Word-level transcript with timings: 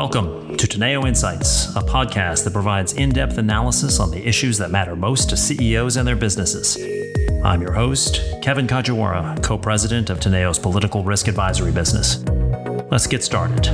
Welcome 0.00 0.56
to 0.56 0.66
Teneo 0.66 1.06
Insights, 1.06 1.76
a 1.76 1.80
podcast 1.80 2.44
that 2.44 2.54
provides 2.54 2.94
in 2.94 3.10
depth 3.10 3.36
analysis 3.36 4.00
on 4.00 4.10
the 4.10 4.26
issues 4.26 4.56
that 4.56 4.70
matter 4.70 4.96
most 4.96 5.28
to 5.28 5.36
CEOs 5.36 5.98
and 5.98 6.08
their 6.08 6.16
businesses. 6.16 6.78
I'm 7.44 7.60
your 7.60 7.72
host, 7.72 8.22
Kevin 8.40 8.66
Kajiwara, 8.66 9.42
co 9.42 9.58
president 9.58 10.08
of 10.08 10.18
Teneo's 10.18 10.58
political 10.58 11.04
risk 11.04 11.28
advisory 11.28 11.70
business. 11.70 12.24
Let's 12.90 13.06
get 13.06 13.22
started. 13.22 13.64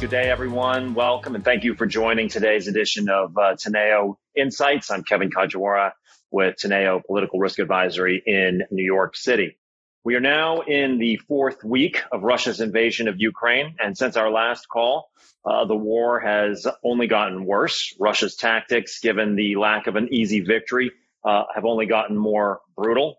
Good 0.00 0.08
day, 0.08 0.30
everyone. 0.30 0.94
Welcome 0.94 1.34
and 1.34 1.44
thank 1.44 1.64
you 1.64 1.74
for 1.74 1.84
joining 1.84 2.30
today's 2.30 2.66
edition 2.66 3.10
of 3.10 3.36
uh, 3.36 3.56
Teneo 3.56 4.16
Insights. 4.34 4.90
I'm 4.90 5.04
Kevin 5.04 5.30
Kajiwara 5.30 5.92
with 6.32 6.56
Teneo 6.56 7.04
Political 7.04 7.38
Risk 7.38 7.58
Advisory 7.58 8.22
in 8.24 8.62
New 8.70 8.84
York 8.84 9.16
City. 9.16 9.56
We 10.04 10.16
are 10.16 10.20
now 10.20 10.62
in 10.62 10.98
the 10.98 11.16
fourth 11.28 11.62
week 11.62 12.02
of 12.10 12.24
Russia's 12.24 12.60
invasion 12.60 13.06
of 13.06 13.20
Ukraine. 13.20 13.76
And 13.78 13.96
since 13.96 14.16
our 14.16 14.30
last 14.30 14.68
call, 14.68 15.10
uh, 15.44 15.64
the 15.64 15.76
war 15.76 16.18
has 16.18 16.66
only 16.84 17.06
gotten 17.06 17.44
worse. 17.44 17.94
Russia's 18.00 18.34
tactics, 18.34 18.98
given 18.98 19.36
the 19.36 19.54
lack 19.56 19.86
of 19.86 19.94
an 19.94 20.12
easy 20.12 20.40
victory, 20.40 20.90
uh, 21.24 21.44
have 21.54 21.64
only 21.64 21.86
gotten 21.86 22.16
more 22.16 22.60
brutal. 22.76 23.18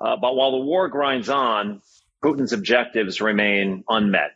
Uh, 0.00 0.16
but 0.16 0.36
while 0.36 0.52
the 0.52 0.64
war 0.64 0.88
grinds 0.88 1.28
on, 1.28 1.82
Putin's 2.22 2.52
objectives 2.52 3.20
remain 3.20 3.82
unmet. 3.88 4.30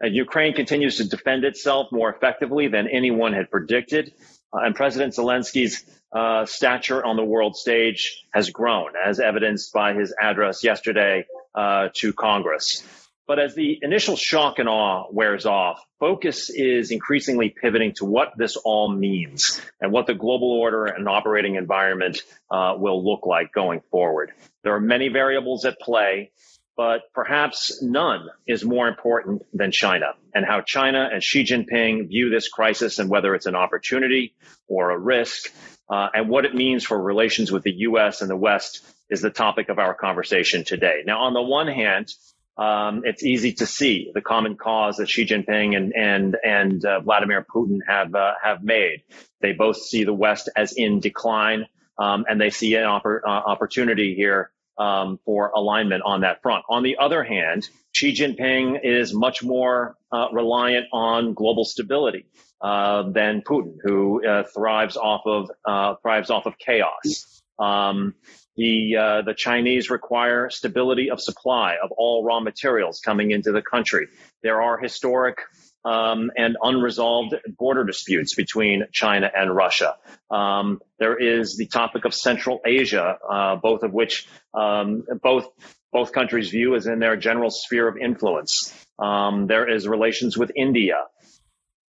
And 0.00 0.14
Ukraine 0.14 0.52
continues 0.52 0.98
to 0.98 1.08
defend 1.08 1.44
itself 1.44 1.90
more 1.90 2.10
effectively 2.10 2.68
than 2.68 2.88
anyone 2.88 3.32
had 3.32 3.50
predicted. 3.50 4.12
Uh, 4.52 4.58
and 4.58 4.74
President 4.74 5.14
Zelensky's 5.14 5.84
uh, 6.14 6.46
stature 6.46 7.04
on 7.04 7.16
the 7.16 7.24
world 7.24 7.56
stage 7.56 8.24
has 8.32 8.50
grown, 8.50 8.92
as 9.04 9.18
evidenced 9.18 9.72
by 9.72 9.94
his 9.94 10.14
address 10.20 10.62
yesterday 10.62 11.26
uh, 11.54 11.88
to 11.94 12.12
Congress. 12.12 12.84
But 13.26 13.38
as 13.38 13.54
the 13.54 13.78
initial 13.80 14.16
shock 14.16 14.58
and 14.58 14.68
awe 14.68 15.06
wears 15.10 15.46
off, 15.46 15.82
focus 15.98 16.50
is 16.50 16.90
increasingly 16.90 17.48
pivoting 17.48 17.94
to 17.94 18.04
what 18.04 18.32
this 18.36 18.56
all 18.56 18.92
means 18.92 19.62
and 19.80 19.92
what 19.92 20.06
the 20.06 20.14
global 20.14 20.52
order 20.52 20.84
and 20.84 21.08
operating 21.08 21.54
environment 21.54 22.20
uh, 22.50 22.74
will 22.76 23.02
look 23.02 23.26
like 23.26 23.50
going 23.52 23.80
forward. 23.90 24.32
There 24.62 24.74
are 24.74 24.80
many 24.80 25.08
variables 25.08 25.64
at 25.64 25.80
play, 25.80 26.32
but 26.76 27.02
perhaps 27.14 27.82
none 27.82 28.28
is 28.46 28.62
more 28.62 28.88
important 28.88 29.42
than 29.54 29.70
China 29.70 30.14
and 30.34 30.44
how 30.44 30.60
China 30.60 31.08
and 31.10 31.22
Xi 31.22 31.44
Jinping 31.44 32.08
view 32.08 32.28
this 32.28 32.48
crisis 32.48 32.98
and 32.98 33.08
whether 33.08 33.34
it's 33.34 33.46
an 33.46 33.54
opportunity 33.54 34.34
or 34.68 34.90
a 34.90 34.98
risk 34.98 35.50
uh, 35.88 36.08
and 36.14 36.28
what 36.28 36.44
it 36.44 36.54
means 36.54 36.84
for 36.84 37.00
relations 37.00 37.52
with 37.52 37.62
the 37.62 37.72
U.S. 37.72 38.20
and 38.20 38.30
the 38.30 38.36
West 38.36 38.84
is 39.10 39.20
the 39.20 39.30
topic 39.30 39.68
of 39.68 39.78
our 39.78 39.94
conversation 39.94 40.64
today. 40.64 41.02
Now, 41.04 41.22
on 41.24 41.34
the 41.34 41.42
one 41.42 41.68
hand, 41.68 42.12
um, 42.56 43.02
it's 43.04 43.22
easy 43.22 43.52
to 43.54 43.66
see 43.66 44.10
the 44.14 44.20
common 44.20 44.56
cause 44.56 44.96
that 44.96 45.08
Xi 45.08 45.26
Jinping 45.26 45.76
and 45.76 45.92
and 45.94 46.36
and 46.44 46.84
uh, 46.84 47.00
Vladimir 47.00 47.44
Putin 47.44 47.78
have 47.86 48.14
uh, 48.14 48.34
have 48.42 48.62
made. 48.62 49.02
They 49.40 49.52
both 49.52 49.76
see 49.76 50.04
the 50.04 50.14
West 50.14 50.48
as 50.56 50.72
in 50.72 51.00
decline, 51.00 51.66
um, 51.98 52.24
and 52.28 52.40
they 52.40 52.50
see 52.50 52.74
an 52.76 52.84
oppor- 52.84 53.20
uh, 53.24 53.28
opportunity 53.28 54.14
here 54.14 54.50
um, 54.78 55.18
for 55.24 55.50
alignment 55.50 56.02
on 56.04 56.20
that 56.20 56.42
front. 56.42 56.64
On 56.68 56.82
the 56.82 56.98
other 56.98 57.24
hand, 57.24 57.68
Xi 57.92 58.14
Jinping 58.14 58.80
is 58.84 59.12
much 59.12 59.42
more 59.42 59.96
uh, 60.12 60.28
reliant 60.32 60.86
on 60.92 61.34
global 61.34 61.64
stability 61.64 62.26
uh, 62.64 63.10
than 63.10 63.42
Putin, 63.42 63.76
who 63.82 64.26
uh, 64.26 64.44
thrives 64.44 64.96
off 64.96 65.22
of 65.26 65.50
uh, 65.66 65.96
thrives 66.00 66.30
off 66.30 66.46
of 66.46 66.54
chaos. 66.58 67.42
Um, 67.58 68.14
the 68.56 68.96
uh, 68.96 69.22
the 69.22 69.34
Chinese 69.34 69.90
require 69.90 70.48
stability 70.48 71.10
of 71.10 71.20
supply 71.20 71.76
of 71.82 71.92
all 71.92 72.24
raw 72.24 72.40
materials 72.40 73.00
coming 73.04 73.32
into 73.32 73.52
the 73.52 73.60
country. 73.60 74.08
There 74.42 74.62
are 74.62 74.78
historic 74.78 75.40
um, 75.84 76.30
and 76.38 76.56
unresolved 76.62 77.34
border 77.58 77.84
disputes 77.84 78.34
between 78.34 78.84
China 78.92 79.30
and 79.36 79.54
Russia. 79.54 79.96
Um, 80.30 80.80
there 80.98 81.16
is 81.16 81.58
the 81.58 81.66
topic 81.66 82.06
of 82.06 82.14
Central 82.14 82.60
Asia, 82.64 83.18
uh, 83.28 83.56
both 83.56 83.82
of 83.82 83.92
which 83.92 84.26
um, 84.54 85.04
both 85.22 85.48
both 85.92 86.12
countries 86.12 86.48
view 86.48 86.74
as 86.76 86.86
in 86.86 86.98
their 86.98 87.16
general 87.16 87.50
sphere 87.50 87.86
of 87.86 87.98
influence. 87.98 88.74
Um, 88.98 89.48
there 89.48 89.68
is 89.68 89.86
relations 89.86 90.38
with 90.38 90.50
India. 90.56 90.96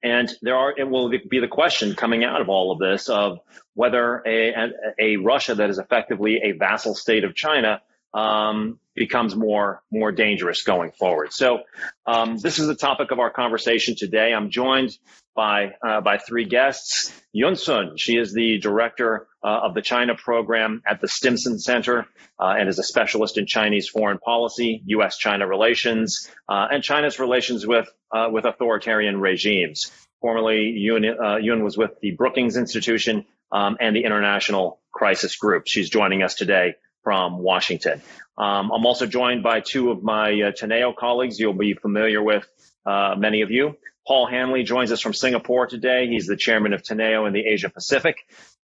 And 0.03 0.31
there 0.41 0.55
are, 0.55 0.73
it 0.77 0.87
will 0.89 1.09
be 1.09 1.39
the 1.39 1.47
question 1.47 1.95
coming 1.95 2.23
out 2.23 2.41
of 2.41 2.49
all 2.49 2.71
of 2.71 2.79
this 2.79 3.09
of 3.09 3.39
whether 3.73 4.21
a, 4.25 4.49
a, 4.53 4.69
a 4.99 5.15
Russia 5.17 5.55
that 5.55 5.69
is 5.69 5.77
effectively 5.77 6.41
a 6.43 6.51
vassal 6.51 6.95
state 6.95 7.23
of 7.23 7.35
China 7.35 7.81
um, 8.13 8.79
becomes 8.95 9.35
more 9.35 9.83
more 9.91 10.11
dangerous 10.11 10.63
going 10.63 10.91
forward. 10.91 11.33
So 11.33 11.59
um, 12.05 12.37
this 12.37 12.59
is 12.59 12.67
the 12.67 12.75
topic 12.75 13.11
of 13.11 13.19
our 13.19 13.29
conversation 13.29 13.95
today. 13.95 14.33
I'm 14.33 14.49
joined 14.49 14.97
by 15.35 15.73
uh, 15.85 16.01
by 16.01 16.17
three 16.17 16.45
guests. 16.45 17.13
Yun 17.33 17.55
Sun, 17.55 17.97
she 17.97 18.17
is 18.17 18.33
the 18.33 18.57
director 18.59 19.27
uh, 19.43 19.59
of 19.63 19.73
the 19.73 19.81
China 19.81 20.15
program 20.15 20.81
at 20.87 21.01
the 21.01 21.07
Stimson 21.07 21.59
Center 21.59 22.07
uh, 22.39 22.55
and 22.57 22.69
is 22.69 22.79
a 22.79 22.83
specialist 22.83 23.37
in 23.37 23.45
Chinese 23.45 23.89
foreign 23.89 24.17
policy, 24.17 24.81
U.S.-China 24.85 25.47
relations, 25.47 26.31
uh, 26.47 26.67
and 26.71 26.81
China's 26.81 27.19
relations 27.19 27.67
with 27.67 27.87
uh, 28.11 28.29
with 28.31 28.45
authoritarian 28.45 29.19
regimes. 29.19 29.91
Formerly, 30.21 30.69
Yun, 30.77 31.05
uh, 31.05 31.35
Yun 31.35 31.63
was 31.63 31.77
with 31.77 31.99
the 32.01 32.11
Brookings 32.11 32.55
Institution 32.55 33.25
um, 33.51 33.77
and 33.79 33.95
the 33.95 34.05
International 34.05 34.79
Crisis 34.91 35.35
Group. 35.35 35.63
She's 35.67 35.89
joining 35.89 36.23
us 36.23 36.35
today 36.35 36.75
from 37.03 37.37
Washington. 37.39 38.01
Um, 38.37 38.71
I'm 38.71 38.85
also 38.85 39.05
joined 39.05 39.43
by 39.43 39.61
two 39.61 39.91
of 39.91 40.03
my 40.03 40.29
uh, 40.29 40.51
Teneo 40.51 40.95
colleagues 40.95 41.39
you'll 41.39 41.53
be 41.53 41.73
familiar 41.73 42.21
with, 42.21 42.45
uh, 42.85 43.15
many 43.17 43.41
of 43.41 43.51
you. 43.51 43.77
Paul 44.05 44.27
Haenle 44.29 44.63
joins 44.65 44.91
us 44.91 45.01
from 45.01 45.13
Singapore 45.13 45.67
today. 45.67 46.07
He's 46.07 46.27
the 46.27 46.37
chairman 46.37 46.73
of 46.73 46.83
Teneo 46.83 47.25
in 47.25 47.33
the 47.33 47.45
Asia 47.45 47.69
Pacific 47.69 48.17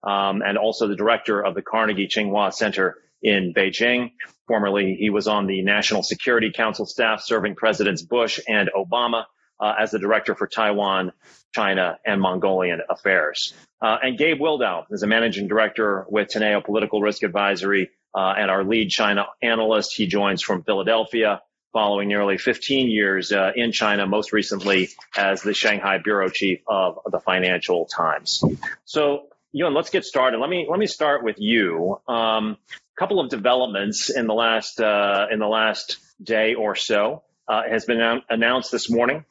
um, 0.03 0.41
and 0.45 0.57
also 0.57 0.87
the 0.87 0.95
director 0.95 1.43
of 1.43 1.55
the 1.55 1.61
Carnegie 1.61 2.07
Tsinghua 2.07 2.53
Center 2.53 2.97
in 3.23 3.53
Beijing. 3.53 4.11
Formerly, 4.47 4.95
he 4.99 5.09
was 5.09 5.27
on 5.27 5.47
the 5.47 5.61
National 5.61 6.03
Security 6.03 6.51
Council 6.51 6.85
staff 6.85 7.21
serving 7.23 7.55
Presidents 7.55 8.01
Bush 8.01 8.39
and 8.47 8.69
Obama 8.75 9.25
uh, 9.59 9.73
as 9.79 9.91
the 9.91 9.99
director 9.99 10.35
for 10.35 10.47
Taiwan, 10.47 11.11
China, 11.53 11.97
and 12.05 12.19
Mongolian 12.19 12.81
affairs. 12.89 13.53
Uh, 13.81 13.97
and 14.03 14.17
Gabe 14.17 14.39
Wildau 14.39 14.85
is 14.91 15.03
a 15.03 15.07
managing 15.07 15.47
director 15.47 16.05
with 16.09 16.29
Teneo 16.29 16.63
Political 16.63 17.01
Risk 17.01 17.23
Advisory 17.23 17.89
uh, 18.13 18.33
and 18.37 18.51
our 18.51 18.63
lead 18.63 18.89
China 18.89 19.27
analyst. 19.41 19.95
He 19.95 20.07
joins 20.07 20.41
from 20.41 20.63
Philadelphia 20.63 21.41
following 21.73 22.07
nearly 22.07 22.37
15 22.37 22.89
years 22.89 23.31
uh, 23.31 23.51
in 23.55 23.71
China, 23.71 24.05
most 24.05 24.33
recently 24.33 24.89
as 25.15 25.41
the 25.41 25.53
Shanghai 25.53 25.99
bureau 25.99 26.29
chief 26.29 26.59
of 26.67 26.99
the 27.09 27.19
Financial 27.19 27.85
Times. 27.85 28.43
So, 28.85 29.27
Yun, 29.53 29.73
let's 29.73 29.89
get 29.89 30.05
started. 30.05 30.39
Let 30.39 30.49
me 30.49 30.67
let 30.69 30.79
me 30.79 30.87
start 30.87 31.23
with 31.23 31.37
you. 31.39 31.99
A 32.07 32.11
um, 32.11 32.57
couple 32.97 33.19
of 33.19 33.29
developments 33.29 34.09
in 34.09 34.27
the 34.27 34.33
last 34.33 34.79
uh, 34.79 35.27
in 35.31 35.39
the 35.39 35.47
last 35.47 35.97
day 36.23 36.53
or 36.53 36.75
so 36.75 37.23
uh, 37.47 37.63
has 37.69 37.85
been 37.85 38.21
announced 38.29 38.71
this 38.71 38.89
morning 38.89 39.25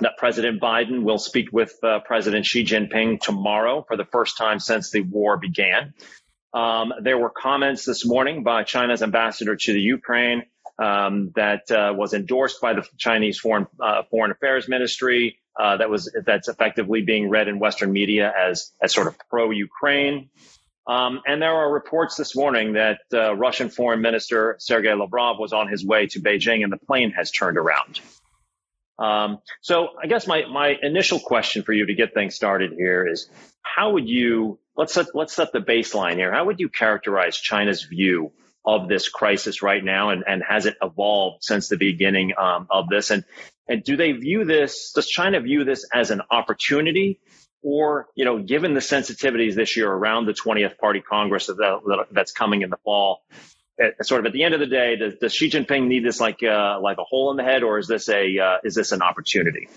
that 0.00 0.16
President 0.18 0.60
Biden 0.60 1.02
will 1.02 1.18
speak 1.18 1.52
with 1.52 1.72
uh, 1.82 2.00
President 2.00 2.44
Xi 2.44 2.64
Jinping 2.64 3.20
tomorrow 3.20 3.84
for 3.86 3.96
the 3.96 4.04
first 4.04 4.36
time 4.36 4.58
since 4.58 4.90
the 4.90 5.02
war 5.02 5.36
began. 5.36 5.94
Um, 6.54 6.92
there 7.02 7.18
were 7.18 7.30
comments 7.30 7.84
this 7.84 8.06
morning 8.06 8.42
by 8.42 8.64
China's 8.64 9.02
ambassador 9.02 9.56
to 9.56 9.72
the 9.72 9.80
Ukraine 9.80 10.44
um, 10.78 11.32
that 11.34 11.70
uh, 11.70 11.92
was 11.94 12.14
endorsed 12.14 12.60
by 12.60 12.74
the 12.74 12.86
Chinese 12.98 13.38
Foreign 13.38 13.66
uh, 13.80 14.02
Foreign 14.10 14.30
Affairs 14.30 14.68
Ministry. 14.68 15.38
Uh, 15.58 15.78
that 15.78 15.88
was 15.88 16.14
that's 16.26 16.48
effectively 16.48 17.02
being 17.02 17.30
read 17.30 17.48
in 17.48 17.58
Western 17.58 17.92
media 17.92 18.32
as 18.38 18.72
as 18.82 18.92
sort 18.92 19.06
of 19.06 19.16
pro 19.30 19.50
Ukraine. 19.50 20.30
Um, 20.86 21.20
and 21.26 21.42
there 21.42 21.52
are 21.52 21.72
reports 21.72 22.16
this 22.16 22.36
morning 22.36 22.74
that 22.74 23.00
uh, 23.12 23.34
Russian 23.34 23.70
Foreign 23.70 24.00
Minister 24.00 24.54
Sergei 24.60 24.94
Lavrov 24.94 25.38
was 25.38 25.52
on 25.52 25.68
his 25.68 25.84
way 25.84 26.06
to 26.08 26.20
Beijing 26.20 26.62
and 26.62 26.72
the 26.72 26.76
plane 26.76 27.10
has 27.10 27.32
turned 27.32 27.58
around. 27.58 28.00
Um, 28.98 29.38
so 29.60 29.88
I 30.02 30.06
guess 30.06 30.26
my 30.26 30.46
my 30.46 30.76
initial 30.80 31.18
question 31.18 31.62
for 31.62 31.72
you 31.72 31.86
to 31.86 31.94
get 31.94 32.14
things 32.14 32.34
started 32.34 32.72
here 32.72 33.06
is 33.06 33.28
how 33.62 33.92
would 33.92 34.08
you 34.08 34.58
let's 34.76 34.94
set, 34.94 35.06
let's 35.14 35.34
set 35.34 35.52
the 35.52 35.60
baseline 35.60 36.14
here. 36.14 36.32
How 36.32 36.44
would 36.44 36.60
you 36.60 36.68
characterize 36.68 37.36
China's 37.36 37.82
view 37.82 38.32
of 38.64 38.88
this 38.88 39.08
crisis 39.08 39.62
right 39.62 39.82
now, 39.82 40.10
and, 40.10 40.24
and 40.26 40.42
has 40.46 40.66
it 40.66 40.76
evolved 40.82 41.44
since 41.44 41.68
the 41.68 41.76
beginning 41.76 42.32
um, 42.36 42.66
of 42.70 42.88
this? 42.88 43.10
And 43.10 43.24
and 43.68 43.82
do 43.82 43.96
they 43.96 44.12
view 44.12 44.44
this? 44.44 44.92
Does 44.92 45.08
China 45.08 45.40
view 45.40 45.64
this 45.64 45.86
as 45.92 46.10
an 46.10 46.22
opportunity, 46.30 47.20
or 47.62 48.06
you 48.14 48.24
know, 48.24 48.38
given 48.42 48.74
the 48.74 48.80
sensitivities 48.80 49.54
this 49.54 49.76
year 49.76 49.90
around 49.90 50.26
the 50.26 50.34
20th 50.34 50.78
Party 50.78 51.00
Congress 51.00 51.46
that, 51.46 52.06
that's 52.10 52.32
coming 52.32 52.62
in 52.62 52.70
the 52.70 52.78
fall? 52.84 53.22
At, 53.78 54.06
sort 54.06 54.20
of 54.20 54.26
at 54.26 54.32
the 54.32 54.42
end 54.42 54.54
of 54.54 54.60
the 54.60 54.66
day, 54.66 54.96
does, 54.96 55.14
does 55.20 55.34
Xi 55.34 55.50
Jinping 55.50 55.86
need 55.86 56.04
this 56.04 56.18
like 56.18 56.42
uh, 56.42 56.78
like 56.80 56.98
a 56.98 57.04
hole 57.04 57.30
in 57.30 57.36
the 57.36 57.44
head, 57.44 57.62
or 57.62 57.78
is 57.78 57.86
this 57.86 58.08
a 58.08 58.38
uh, 58.38 58.56
is 58.64 58.74
this 58.74 58.92
an 58.92 59.02
opportunity? 59.02 59.68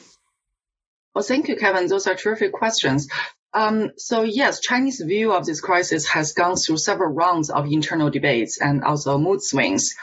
Well, 1.13 1.23
thank 1.23 1.47
you, 1.47 1.55
Kevin. 1.57 1.87
Those 1.87 2.07
are 2.07 2.15
terrific 2.15 2.53
questions. 2.53 3.09
Um, 3.53 3.91
so 3.97 4.21
yes, 4.21 4.59
Chinese 4.59 5.01
view 5.01 5.33
of 5.33 5.45
this 5.45 5.59
crisis 5.59 6.07
has 6.07 6.33
gone 6.33 6.55
through 6.55 6.77
several 6.77 7.11
rounds 7.11 7.49
of 7.49 7.65
internal 7.65 8.11
debates 8.11 8.61
and 8.61 8.83
also 8.83 9.17
mood 9.17 9.41
swings 9.41 9.95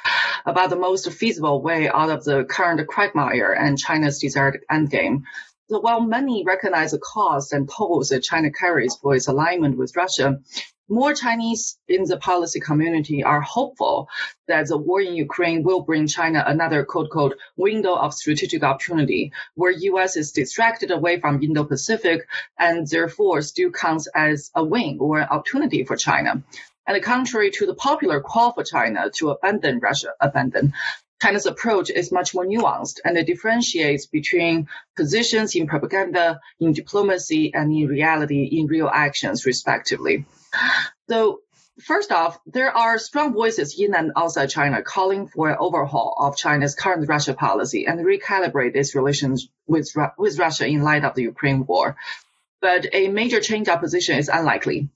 about 0.44 0.70
the 0.70 0.76
most 0.76 1.10
feasible 1.12 1.62
way 1.62 1.88
out 1.88 2.10
of 2.10 2.24
the 2.24 2.44
current 2.44 2.84
quagmire 2.88 3.52
and 3.52 3.78
China's 3.78 4.18
desired 4.18 4.64
endgame. 4.70 5.22
So 5.68 5.80
while 5.80 6.00
many 6.00 6.44
recognize 6.44 6.92
the 6.92 6.98
cost 6.98 7.52
and 7.52 7.68
tolls 7.68 8.08
that 8.08 8.22
China 8.22 8.50
carries 8.50 8.96
for 8.96 9.14
its 9.14 9.28
alignment 9.28 9.76
with 9.78 9.96
Russia, 9.96 10.40
more 10.88 11.14
Chinese 11.14 11.78
in 11.88 12.04
the 12.04 12.16
policy 12.16 12.60
community 12.60 13.24
are 13.24 13.40
hopeful 13.40 14.08
that 14.46 14.68
the 14.68 14.76
war 14.76 15.00
in 15.00 15.14
Ukraine 15.14 15.62
will 15.62 15.82
bring 15.82 16.06
China 16.06 16.44
another 16.46 16.84
quote 16.84 17.10
quote 17.10 17.36
window 17.56 17.94
of 17.94 18.14
strategic 18.14 18.62
opportunity 18.62 19.32
where 19.54 19.72
US 19.72 20.16
is 20.16 20.32
distracted 20.32 20.90
away 20.90 21.20
from 21.20 21.42
Indo-Pacific 21.42 22.26
and 22.58 22.86
therefore 22.86 23.42
still 23.42 23.70
counts 23.70 24.06
as 24.14 24.50
a 24.54 24.64
win 24.64 24.98
or 25.00 25.18
an 25.18 25.28
opportunity 25.28 25.84
for 25.84 25.96
China. 25.96 26.42
And 26.86 27.02
contrary 27.02 27.50
to 27.52 27.66
the 27.66 27.74
popular 27.74 28.20
call 28.20 28.52
for 28.52 28.62
China 28.62 29.10
to 29.16 29.30
abandon 29.30 29.80
Russia, 29.80 30.12
abandon, 30.20 30.72
China's 31.20 31.46
approach 31.46 31.90
is 31.90 32.12
much 32.12 32.34
more 32.34 32.44
nuanced 32.44 33.00
and 33.04 33.16
it 33.16 33.26
differentiates 33.26 34.06
between 34.06 34.68
positions 34.96 35.54
in 35.56 35.66
propaganda, 35.66 36.40
in 36.60 36.72
diplomacy, 36.72 37.52
and 37.54 37.72
in 37.72 37.88
reality, 37.88 38.44
in 38.44 38.66
real 38.66 38.88
actions, 38.92 39.46
respectively. 39.46 40.26
So 41.08 41.40
First 41.82 42.10
off, 42.10 42.40
there 42.46 42.74
are 42.74 42.98
strong 42.98 43.34
voices 43.34 43.78
in 43.78 43.94
and 43.94 44.12
outside 44.16 44.48
China 44.48 44.80
calling 44.80 45.28
for 45.28 45.50
an 45.50 45.58
overhaul 45.60 46.14
of 46.18 46.34
China's 46.34 46.74
current 46.74 47.06
Russia 47.06 47.34
policy 47.34 47.86
and 47.86 48.00
recalibrate 48.00 48.74
its 48.74 48.94
relations 48.94 49.50
with, 49.66 49.92
with 50.16 50.38
Russia 50.38 50.66
in 50.66 50.82
light 50.82 51.04
of 51.04 51.14
the 51.14 51.24
Ukraine 51.24 51.66
war. 51.66 51.96
But 52.62 52.86
a 52.94 53.08
major 53.08 53.40
change 53.40 53.68
of 53.68 53.80
position 53.80 54.16
is 54.16 54.30
unlikely. 54.30 54.88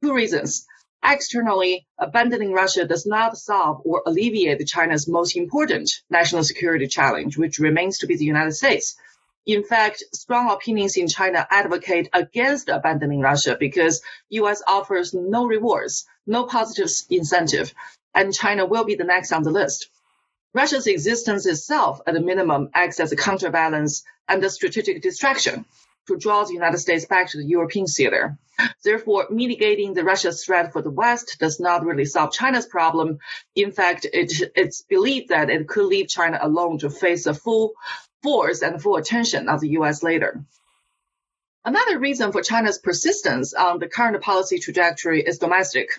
Two 0.00 0.14
reasons. 0.14 0.64
Externally, 1.04 1.88
abandoning 1.98 2.52
Russia 2.52 2.86
does 2.86 3.04
not 3.04 3.36
solve 3.36 3.82
or 3.84 4.04
alleviate 4.06 4.64
China's 4.68 5.08
most 5.08 5.36
important 5.36 5.90
national 6.08 6.44
security 6.44 6.86
challenge, 6.86 7.36
which 7.36 7.58
remains 7.58 7.98
to 7.98 8.06
be 8.06 8.16
the 8.16 8.24
United 8.24 8.52
States. 8.52 8.94
In 9.44 9.64
fact, 9.64 10.04
strong 10.14 10.50
opinions 10.50 10.96
in 10.96 11.08
China 11.08 11.46
advocate 11.50 12.08
against 12.12 12.68
abandoning 12.68 13.20
Russia 13.20 13.56
because 13.58 14.00
US 14.30 14.62
offers 14.66 15.12
no 15.14 15.46
rewards, 15.46 16.06
no 16.26 16.44
positive 16.44 16.90
incentive, 17.10 17.74
and 18.14 18.32
China 18.32 18.66
will 18.66 18.84
be 18.84 18.94
the 18.94 19.04
next 19.04 19.32
on 19.32 19.42
the 19.42 19.50
list. 19.50 19.88
Russia's 20.54 20.86
existence 20.86 21.46
itself, 21.46 22.00
at 22.06 22.16
a 22.16 22.20
minimum, 22.20 22.70
acts 22.74 23.00
as 23.00 23.10
a 23.10 23.16
counterbalance 23.16 24.04
and 24.28 24.44
a 24.44 24.50
strategic 24.50 25.02
distraction 25.02 25.64
to 26.06 26.16
draw 26.16 26.44
the 26.44 26.52
United 26.52 26.78
States 26.78 27.06
back 27.06 27.28
to 27.30 27.38
the 27.38 27.44
European 27.44 27.86
theater. 27.86 28.38
Therefore, 28.84 29.26
mitigating 29.30 29.94
the 29.94 30.04
Russia 30.04 30.30
threat 30.30 30.72
for 30.72 30.82
the 30.82 30.90
West 30.90 31.36
does 31.40 31.58
not 31.58 31.84
really 31.84 32.04
solve 32.04 32.32
China's 32.32 32.66
problem. 32.66 33.18
In 33.54 33.72
fact, 33.72 34.06
it, 34.12 34.52
it's 34.54 34.82
believed 34.82 35.30
that 35.30 35.50
it 35.50 35.66
could 35.66 35.86
leave 35.86 36.08
China 36.08 36.38
alone 36.40 36.78
to 36.78 36.90
face 36.90 37.24
the 37.24 37.34
full 37.34 37.72
force 38.22 38.62
and 38.62 38.80
full 38.80 38.96
attention 38.96 39.48
of 39.48 39.60
the 39.60 39.70
U.S. 39.70 40.02
later. 40.02 40.44
Another 41.64 41.98
reason 41.98 42.32
for 42.32 42.42
China's 42.42 42.78
persistence 42.78 43.54
on 43.54 43.78
the 43.78 43.88
current 43.88 44.20
policy 44.22 44.58
trajectory 44.58 45.22
is 45.22 45.38
domestic. 45.38 45.90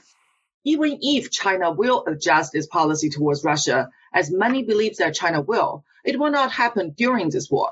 Even 0.65 0.99
if 1.01 1.31
China 1.31 1.71
will 1.71 2.03
adjust 2.05 2.55
its 2.55 2.67
policy 2.67 3.09
towards 3.09 3.43
Russia, 3.43 3.89
as 4.13 4.31
many 4.31 4.63
believe 4.63 4.97
that 4.97 5.15
China 5.15 5.41
will, 5.41 5.83
it 6.03 6.19
will 6.19 6.31
not 6.31 6.51
happen 6.51 6.91
during 6.91 7.29
this 7.29 7.49
war. 7.49 7.71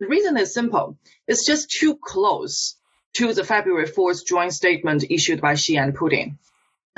The 0.00 0.06
reason 0.06 0.36
is 0.36 0.54
simple. 0.54 0.96
It's 1.26 1.44
just 1.44 1.70
too 1.70 1.96
close 1.96 2.76
to 3.14 3.34
the 3.34 3.44
February 3.44 3.86
4th 3.86 4.24
joint 4.24 4.52
statement 4.52 5.04
issued 5.10 5.40
by 5.40 5.54
Xi 5.54 5.76
and 5.76 5.96
Putin. 5.96 6.36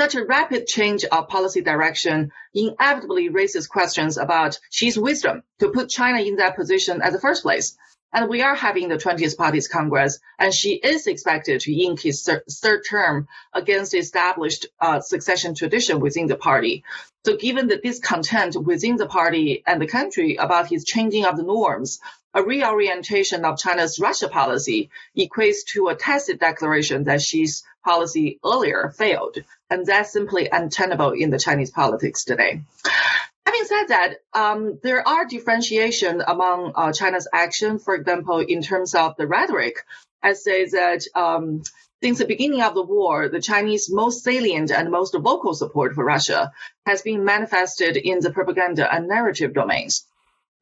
Such 0.00 0.14
a 0.14 0.24
rapid 0.24 0.66
change 0.66 1.04
of 1.04 1.28
policy 1.28 1.60
direction 1.60 2.32
inevitably 2.54 3.28
raises 3.28 3.66
questions 3.66 4.16
about 4.16 4.58
Xi's 4.70 4.98
wisdom 4.98 5.42
to 5.58 5.68
put 5.68 5.90
China 5.90 6.22
in 6.22 6.36
that 6.36 6.56
position 6.56 7.02
at 7.02 7.12
the 7.12 7.20
first 7.20 7.42
place. 7.42 7.76
And 8.12 8.28
we 8.28 8.42
are 8.42 8.56
having 8.56 8.88
the 8.88 8.96
20th 8.96 9.36
Party's 9.36 9.68
Congress, 9.68 10.18
and 10.38 10.52
Xi 10.52 10.74
is 10.74 11.06
expected 11.06 11.60
to 11.60 11.72
ink 11.72 12.00
his 12.00 12.28
third 12.50 12.82
term 12.88 13.28
against 13.52 13.94
established 13.94 14.66
uh, 14.80 15.00
succession 15.00 15.54
tradition 15.54 16.00
within 16.00 16.26
the 16.26 16.36
party. 16.36 16.82
So 17.24 17.36
given 17.36 17.68
the 17.68 17.76
discontent 17.76 18.56
within 18.56 18.96
the 18.96 19.06
party 19.06 19.62
and 19.64 19.80
the 19.80 19.86
country 19.86 20.36
about 20.36 20.68
his 20.68 20.84
changing 20.84 21.24
of 21.24 21.36
the 21.36 21.44
norms, 21.44 22.00
a 22.34 22.42
reorientation 22.42 23.44
of 23.44 23.58
China's 23.58 23.98
Russia 24.00 24.28
policy 24.28 24.90
equates 25.16 25.64
to 25.72 25.88
a 25.88 25.94
tacit 25.94 26.40
declaration 26.40 27.04
that 27.04 27.20
Xi's 27.20 27.64
policy 27.84 28.38
earlier 28.44 28.92
failed, 28.96 29.38
and 29.68 29.86
that's 29.86 30.12
simply 30.12 30.48
untenable 30.50 31.10
in 31.10 31.30
the 31.30 31.38
Chinese 31.38 31.70
politics 31.70 32.24
today. 32.24 32.62
Having 33.46 33.64
said 33.64 33.84
that, 33.88 34.14
um, 34.32 34.78
there 34.82 35.06
are 35.06 35.24
differentiation 35.24 36.22
among 36.26 36.72
uh, 36.74 36.92
China's 36.92 37.28
action, 37.32 37.78
for 37.78 37.94
example, 37.94 38.38
in 38.38 38.62
terms 38.62 38.94
of 38.94 39.16
the 39.16 39.26
rhetoric. 39.26 39.84
I 40.22 40.34
say 40.34 40.66
that 40.66 41.02
um, 41.14 41.62
since 42.02 42.18
the 42.18 42.26
beginning 42.26 42.62
of 42.62 42.74
the 42.74 42.82
war, 42.82 43.28
the 43.28 43.40
Chinese 43.40 43.90
most 43.90 44.24
salient 44.24 44.70
and 44.70 44.90
most 44.90 45.14
vocal 45.14 45.54
support 45.54 45.94
for 45.94 46.04
Russia 46.04 46.52
has 46.86 47.02
been 47.02 47.24
manifested 47.24 47.96
in 47.96 48.20
the 48.20 48.30
propaganda 48.30 48.92
and 48.92 49.08
narrative 49.08 49.52
domains. 49.52 50.06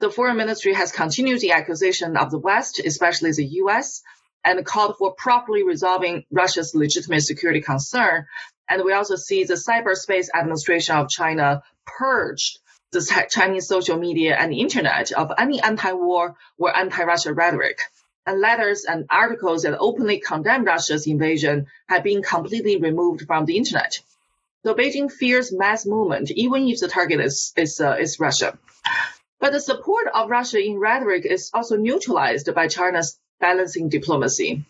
The 0.01 0.11
foreign 0.11 0.37
ministry 0.37 0.75
has 0.75 0.93
continued 0.93 1.41
the 1.41 1.53
accusation 1.53 2.17
of 2.17 2.31
the 2.31 2.39
West, 2.39 2.81
especially 2.85 3.33
the 3.33 3.47
US, 3.63 4.03
and 4.45 4.65
called 4.65 4.97
for 4.97 5.13
properly 5.15 5.63
resolving 5.63 6.25
Russia's 6.31 6.75
legitimate 6.75 7.23
security 7.23 7.61
concern. 7.61 8.27
And 8.69 8.85
we 8.85 8.93
also 8.93 9.17
see 9.17 9.45
the 9.45 9.55
cyberspace 9.55 10.29
administration 10.35 10.97
of 10.97 11.09
China 11.09 11.63
purged 11.85 12.59
the 12.93 13.27
Chinese 13.31 13.69
social 13.69 13.99
media 13.99 14.37
and 14.37 14.53
internet 14.53 15.13
of 15.13 15.33
any 15.39 15.61
anti-war 15.61 16.37
or 16.59 16.77
anti-Russia 16.77 17.33
rhetoric. 17.33 17.81
And 18.27 18.41
letters 18.41 18.85
and 18.85 19.07
articles 19.09 19.63
that 19.63 19.79
openly 19.79 20.21
condemn 20.21 20.65
Russia's 20.65 21.07
invasion 21.07 21.67
have 21.89 22.03
been 22.03 22.23
completely 22.23 22.77
removed 22.79 23.27
from 23.27 23.47
the 23.47 23.57
internet. 23.57 24.01
So 24.65 24.75
Beijing 24.75 25.11
fears 25.11 25.53
mass 25.53 25.87
movement, 25.87 26.31
even 26.31 26.69
if 26.69 26.81
the 26.81 26.89
target 26.89 27.21
is, 27.21 27.53
is, 27.57 27.81
uh, 27.81 27.97
is 27.99 28.21
Russia. 28.21 28.59
But 29.41 29.53
the 29.53 29.61
support 29.61 30.09
of 30.13 30.29
Russia 30.29 30.59
in 30.59 30.79
rhetoric 30.79 31.25
is 31.25 31.51
also 31.55 31.77
neutralized 31.77 32.53
by 32.55 32.69
China's 32.69 33.19
balancing 33.41 33.89
diplomacy. 33.89 34.65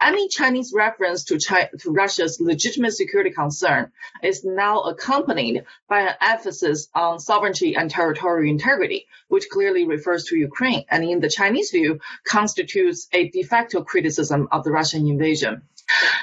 Any 0.00 0.28
Chinese 0.28 0.72
reference 0.74 1.24
to, 1.24 1.38
China, 1.38 1.68
to 1.80 1.90
Russia's 1.90 2.40
legitimate 2.40 2.92
security 2.92 3.30
concern 3.30 3.92
is 4.22 4.44
now 4.44 4.80
accompanied 4.82 5.64
by 5.88 6.00
an 6.00 6.14
emphasis 6.20 6.88
on 6.94 7.20
sovereignty 7.20 7.76
and 7.76 7.90
territorial 7.90 8.50
integrity, 8.50 9.06
which 9.28 9.48
clearly 9.50 9.86
refers 9.86 10.24
to 10.24 10.36
Ukraine 10.36 10.84
and 10.90 11.04
in 11.04 11.20
the 11.20 11.28
Chinese 11.28 11.70
view 11.70 12.00
constitutes 12.24 13.08
a 13.12 13.28
de 13.28 13.42
facto 13.42 13.82
criticism 13.82 14.48
of 14.50 14.64
the 14.64 14.70
Russian 14.70 15.06
invasion. 15.06 15.62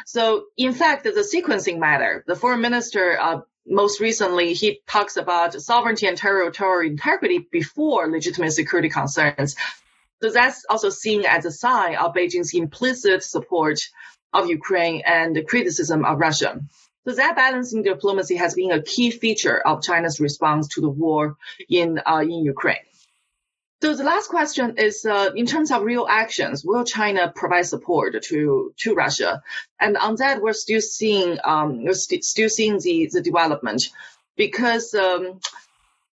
So 0.06 0.46
in 0.58 0.74
fact, 0.74 1.04
the 1.04 1.12
sequencing 1.12 1.80
matter. 1.80 2.24
The 2.28 2.36
foreign 2.36 2.62
minister 2.62 3.18
uh, 3.20 3.42
most 3.68 4.00
recently, 4.00 4.54
he 4.54 4.82
talks 4.88 5.18
about 5.18 5.60
sovereignty 5.60 6.08
and 6.08 6.18
territorial 6.18 6.92
integrity 6.92 7.40
before 7.40 8.08
legitimate 8.08 8.52
security 8.52 8.90
concerns. 8.90 9.56
So 10.22 10.30
that's 10.32 10.66
also 10.70 10.90
seen 10.90 11.26
as 11.26 11.46
a 11.46 11.52
sign 11.52 11.96
of 11.96 12.14
Beijing's 12.14 12.54
implicit 12.54 13.24
support 13.24 13.80
of 14.34 14.50
Ukraine 14.50 15.02
and 15.06 15.36
the 15.36 15.44
criticism 15.44 16.06
of 16.06 16.20
Russia. 16.20 16.60
So 17.08 17.14
that 17.14 17.36
balancing 17.36 17.84
diplomacy 17.84 18.36
has 18.38 18.56
been 18.56 18.72
a 18.72 18.82
key 18.82 19.12
feature 19.12 19.60
of 19.60 19.84
China's 19.84 20.20
response 20.20 20.70
to 20.70 20.82
the 20.82 20.90
war 20.90 21.38
in 21.70 22.02
uh, 22.06 22.22
in 22.22 22.44
Ukraine. 22.44 22.86
So 23.82 23.94
the 23.94 24.04
last 24.04 24.30
question 24.30 24.78
is, 24.78 25.06
uh, 25.06 25.30
in 25.36 25.46
terms 25.46 25.70
of 25.72 25.84
real 25.84 26.08
actions, 26.10 26.66
will 26.66 26.86
China 26.86 27.32
provide 27.36 27.68
support 27.68 28.24
to 28.24 28.74
to 28.78 28.96
Russia? 28.96 29.44
And 29.80 29.98
on 29.98 30.16
that, 30.16 30.42
we're 30.42 30.54
still 30.54 30.82
seeing 30.82 31.38
um, 31.44 31.84
we're 31.84 31.94
st- 31.94 32.24
still 32.24 32.50
seeing 32.50 32.80
the 32.80 33.10
the 33.12 33.22
development 33.22 33.90
because. 34.36 34.94
Um, 34.96 35.40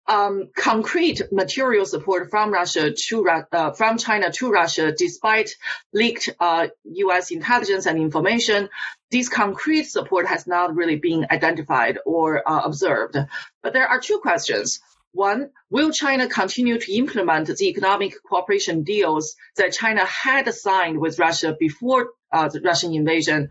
um, 0.07 0.49
concrete 0.55 1.21
material 1.31 1.85
support 1.85 2.29
from 2.29 2.51
Russia 2.51 2.91
to 2.91 3.29
uh, 3.29 3.71
from 3.71 3.97
China 3.97 4.31
to 4.31 4.51
Russia, 4.51 4.91
despite 4.91 5.55
leaked 5.93 6.29
uh, 6.39 6.67
U.S. 6.83 7.31
intelligence 7.31 7.85
and 7.85 7.99
information, 7.99 8.69
this 9.11 9.29
concrete 9.29 9.83
support 9.83 10.27
has 10.27 10.47
not 10.47 10.75
really 10.75 10.97
been 10.97 11.27
identified 11.29 11.99
or 12.05 12.47
uh, 12.49 12.61
observed. 12.63 13.17
But 13.61 13.73
there 13.73 13.87
are 13.87 13.99
two 13.99 14.19
questions. 14.19 14.79
One, 15.13 15.49
will 15.69 15.91
China 15.91 16.27
continue 16.27 16.79
to 16.79 16.93
implement 16.93 17.47
the 17.47 17.67
economic 17.67 18.13
cooperation 18.23 18.83
deals 18.83 19.35
that 19.57 19.73
China 19.73 20.05
had 20.05 20.53
signed 20.53 20.99
with 20.99 21.19
Russia 21.19 21.55
before 21.59 22.11
uh, 22.31 22.47
the 22.47 22.61
Russian 22.61 22.93
invasion? 22.93 23.49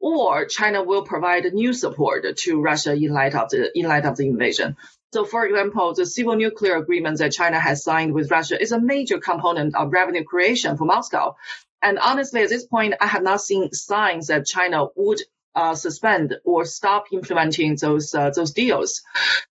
Or 0.00 0.46
China 0.46 0.82
will 0.82 1.02
provide 1.02 1.44
new 1.52 1.72
support 1.72 2.24
to 2.44 2.60
Russia 2.62 2.94
in 2.94 3.12
light 3.12 3.34
of 3.34 3.50
the 3.50 3.76
in 3.76 3.86
light 3.86 4.06
of 4.06 4.16
the 4.16 4.26
invasion. 4.28 4.76
So, 5.12 5.24
for 5.24 5.46
example, 5.46 5.94
the 5.94 6.04
civil 6.04 6.36
nuclear 6.36 6.76
agreement 6.76 7.18
that 7.18 7.32
China 7.32 7.58
has 7.58 7.82
signed 7.82 8.12
with 8.12 8.30
Russia 8.30 8.60
is 8.60 8.72
a 8.72 8.80
major 8.80 9.18
component 9.18 9.74
of 9.74 9.92
revenue 9.92 10.24
creation 10.24 10.76
for 10.76 10.84
Moscow. 10.84 11.36
And 11.80 11.98
honestly, 11.98 12.42
at 12.42 12.50
this 12.50 12.66
point, 12.66 12.94
I 13.00 13.06
have 13.06 13.22
not 13.22 13.40
seen 13.40 13.72
signs 13.72 14.26
that 14.26 14.46
China 14.46 14.88
would 14.96 15.20
uh, 15.54 15.74
suspend 15.74 16.36
or 16.44 16.64
stop 16.64 17.06
implementing 17.12 17.74
those 17.76 18.14
uh, 18.14 18.30
those 18.30 18.52
deals. 18.52 19.02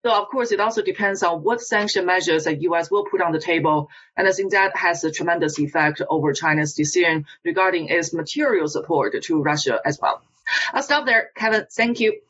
So 0.04 0.12
of 0.12 0.28
course, 0.28 0.52
it 0.52 0.60
also 0.60 0.82
depends 0.82 1.22
on 1.22 1.42
what 1.42 1.60
sanction 1.60 2.04
measures 2.04 2.44
the 2.44 2.56
U.S. 2.68 2.90
will 2.90 3.06
put 3.06 3.22
on 3.22 3.32
the 3.32 3.40
table, 3.40 3.88
and 4.16 4.28
I 4.28 4.32
think 4.32 4.52
that 4.52 4.76
has 4.76 5.04
a 5.04 5.10
tremendous 5.10 5.58
effect 5.58 6.02
over 6.08 6.32
China's 6.32 6.74
decision 6.74 7.26
regarding 7.44 7.88
its 7.88 8.12
material 8.12 8.68
support 8.68 9.14
to 9.22 9.42
Russia 9.42 9.80
as 9.84 9.98
well. 10.00 10.20
I'll 10.72 10.82
stop 10.82 11.06
there, 11.06 11.30
Kevin. 11.34 11.66
Thank 11.70 12.00
you. 12.00 12.20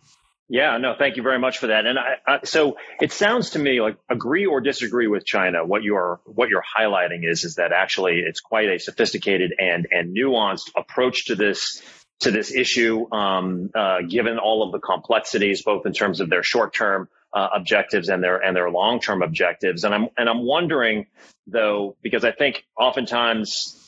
Yeah, 0.49 0.77
no, 0.77 0.95
thank 0.99 1.17
you 1.17 1.23
very 1.23 1.39
much 1.39 1.59
for 1.59 1.69
that. 1.69 1.87
And 1.87 1.99
I, 1.99 2.17
I, 2.27 2.39
so 2.45 2.77
it 3.01 3.13
sounds 3.13 3.51
to 3.51 3.59
me 3.59 3.81
like 3.81 3.97
agree 4.11 4.45
or 4.45 4.61
disagree 4.61 5.07
with 5.07 5.25
China. 5.25 5.65
What 5.65 5.83
you're 5.83 6.21
what 6.27 6.51
you're 6.51 6.63
highlighting 6.63 7.29
is 7.29 7.45
is 7.45 7.55
that 7.55 7.73
actually 7.73 8.19
it's 8.19 8.41
quite 8.41 8.69
a 8.69 8.79
sophisticated 8.79 9.55
and 9.59 9.87
and 9.91 10.15
nuanced 10.15 10.71
approach 10.77 11.27
to 11.27 11.35
this 11.35 11.83
to 12.21 12.31
this 12.31 12.55
issue, 12.55 13.11
um, 13.11 13.71
uh, 13.75 14.03
given 14.09 14.39
all 14.39 14.63
of 14.63 14.73
the 14.73 14.79
complexities, 14.79 15.63
both 15.63 15.87
in 15.87 15.93
terms 15.93 16.21
of 16.21 16.29
their 16.29 16.43
short 16.43 16.75
term 16.75 17.09
uh, 17.33 17.49
objectives 17.55 18.11
and 18.11 18.23
their 18.23 18.37
and 18.37 18.55
their 18.55 18.71
long 18.71 19.01
term 19.01 19.23
objectives. 19.23 19.85
And 19.85 19.95
I'm 19.95 20.09
and 20.19 20.29
I'm 20.29 20.45
wondering 20.45 21.07
though 21.47 21.97
because 22.03 22.25
I 22.25 22.33
think 22.33 22.65
oftentimes 22.79 23.84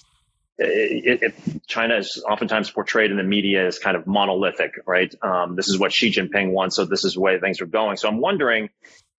it, 0.58 1.22
it, 1.22 1.66
China 1.66 1.96
is 1.96 2.22
oftentimes 2.28 2.70
portrayed 2.70 3.10
in 3.10 3.16
the 3.16 3.22
media 3.22 3.66
as 3.66 3.78
kind 3.78 3.96
of 3.96 4.06
monolithic, 4.06 4.72
right? 4.86 5.14
Um, 5.22 5.54
this 5.54 5.68
is 5.68 5.78
what 5.78 5.92
Xi 5.92 6.10
Jinping 6.10 6.52
wants, 6.52 6.76
so 6.76 6.84
this 6.84 7.04
is 7.04 7.14
the 7.14 7.20
way 7.20 7.38
things 7.38 7.60
are 7.60 7.66
going. 7.66 7.96
So 7.96 8.08
I'm 8.08 8.20
wondering 8.20 8.70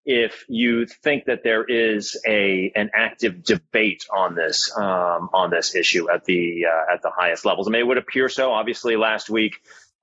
if 0.06 0.46
you 0.48 0.86
think 0.86 1.25
that 1.25 1.44
there 1.44 1.63
is 1.63 2.20
a 2.25 2.72
an 2.75 2.89
active 2.94 3.44
debate 3.44 4.06
on 4.15 4.36
this 4.36 4.72
um, 4.75 5.29
on 5.34 5.51
this 5.51 5.75
issue 5.75 6.10
at 6.10 6.25
the 6.25 6.65
uh, 6.65 6.94
at 6.94 7.01
the 7.01 7.12
highest 7.15 7.46
levels. 7.46 7.67
I 7.67 7.72
mean, 7.72 7.82
it 7.82 7.88
would 7.88 7.98
appear 7.98 8.29
so. 8.29 8.51
Obviously, 8.51 8.96
last 8.96 9.29
week. 9.29 9.56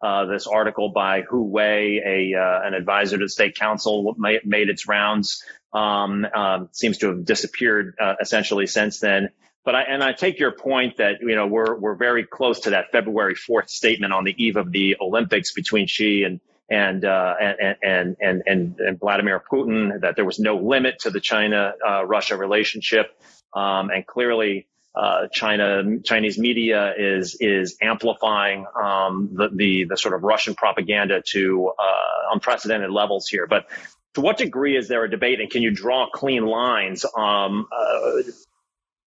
Uh, 0.03 0.27
this 0.27 0.47
article 0.47 0.91
by 0.91 1.23
Hu 1.23 1.45
Wei, 1.45 2.03
a 2.05 2.39
uh, 2.39 2.61
an 2.67 2.75
advisor 2.75 3.17
to 3.17 3.25
the 3.25 3.29
state 3.31 3.57
council, 3.57 4.15
made, 4.19 4.45
made 4.45 4.69
its 4.69 4.87
rounds. 4.87 5.43
Um, 5.73 6.27
um, 6.27 6.69
seems 6.73 6.99
to 6.99 7.09
have 7.09 7.25
disappeared 7.25 7.95
uh, 7.99 8.17
essentially 8.21 8.67
since 8.67 9.01
then. 9.01 9.31
But 9.65 9.75
I, 9.75 9.83
and 9.83 10.05
I 10.05 10.13
take 10.13 10.39
your 10.39 10.53
point 10.53 10.99
that, 10.99 11.21
you 11.21 11.35
know, 11.35 11.47
we're, 11.47 11.75
we're 11.75 11.95
very 11.95 12.25
close 12.25 12.61
to 12.61 12.71
that 12.71 12.93
February 12.93 13.35
4th 13.35 13.71
statement 13.71 14.13
on 14.13 14.25
the 14.25 14.35
eve 14.37 14.57
of 14.57 14.71
the 14.71 14.97
Olympics 15.01 15.53
between 15.53 15.87
Xi 15.87 16.25
and, 16.25 16.41
and, 16.71 17.05
uh, 17.05 17.35
and, 17.41 17.77
and, 17.83 18.17
and, 18.21 18.43
and, 18.47 18.79
and, 18.79 19.01
Vladimir 19.01 19.43
Putin, 19.51 20.03
that 20.03 20.17
there 20.17 20.25
was 20.25 20.39
no 20.39 20.57
limit 20.57 20.99
to 21.01 21.11
the 21.11 21.21
China, 21.21 21.73
uh, 21.87 22.05
Russia 22.05 22.37
relationship. 22.37 23.07
Um, 23.55 23.89
and 23.89 24.07
clearly, 24.07 24.67
uh, 24.95 25.29
China, 25.33 25.99
Chinese 26.05 26.39
media 26.39 26.93
is, 26.97 27.37
is 27.41 27.77
amplifying, 27.81 28.67
um, 28.81 29.31
the, 29.33 29.49
the, 29.49 29.85
the 29.85 29.97
sort 29.97 30.15
of 30.15 30.23
Russian 30.23 30.55
propaganda 30.55 31.23
to, 31.31 31.73
uh, 31.79 32.33
unprecedented 32.33 32.91
levels 32.91 33.29
here. 33.29 33.47
But 33.47 33.67
to 34.15 34.21
what 34.21 34.37
degree 34.37 34.77
is 34.77 34.89
there 34.89 35.05
a 35.05 35.11
debate 35.11 35.41
and 35.41 35.51
can 35.51 35.63
you 35.63 35.71
draw 35.71 36.09
clean 36.11 36.45
lines, 36.47 37.05
um, 37.17 37.67
uh, 37.73 38.23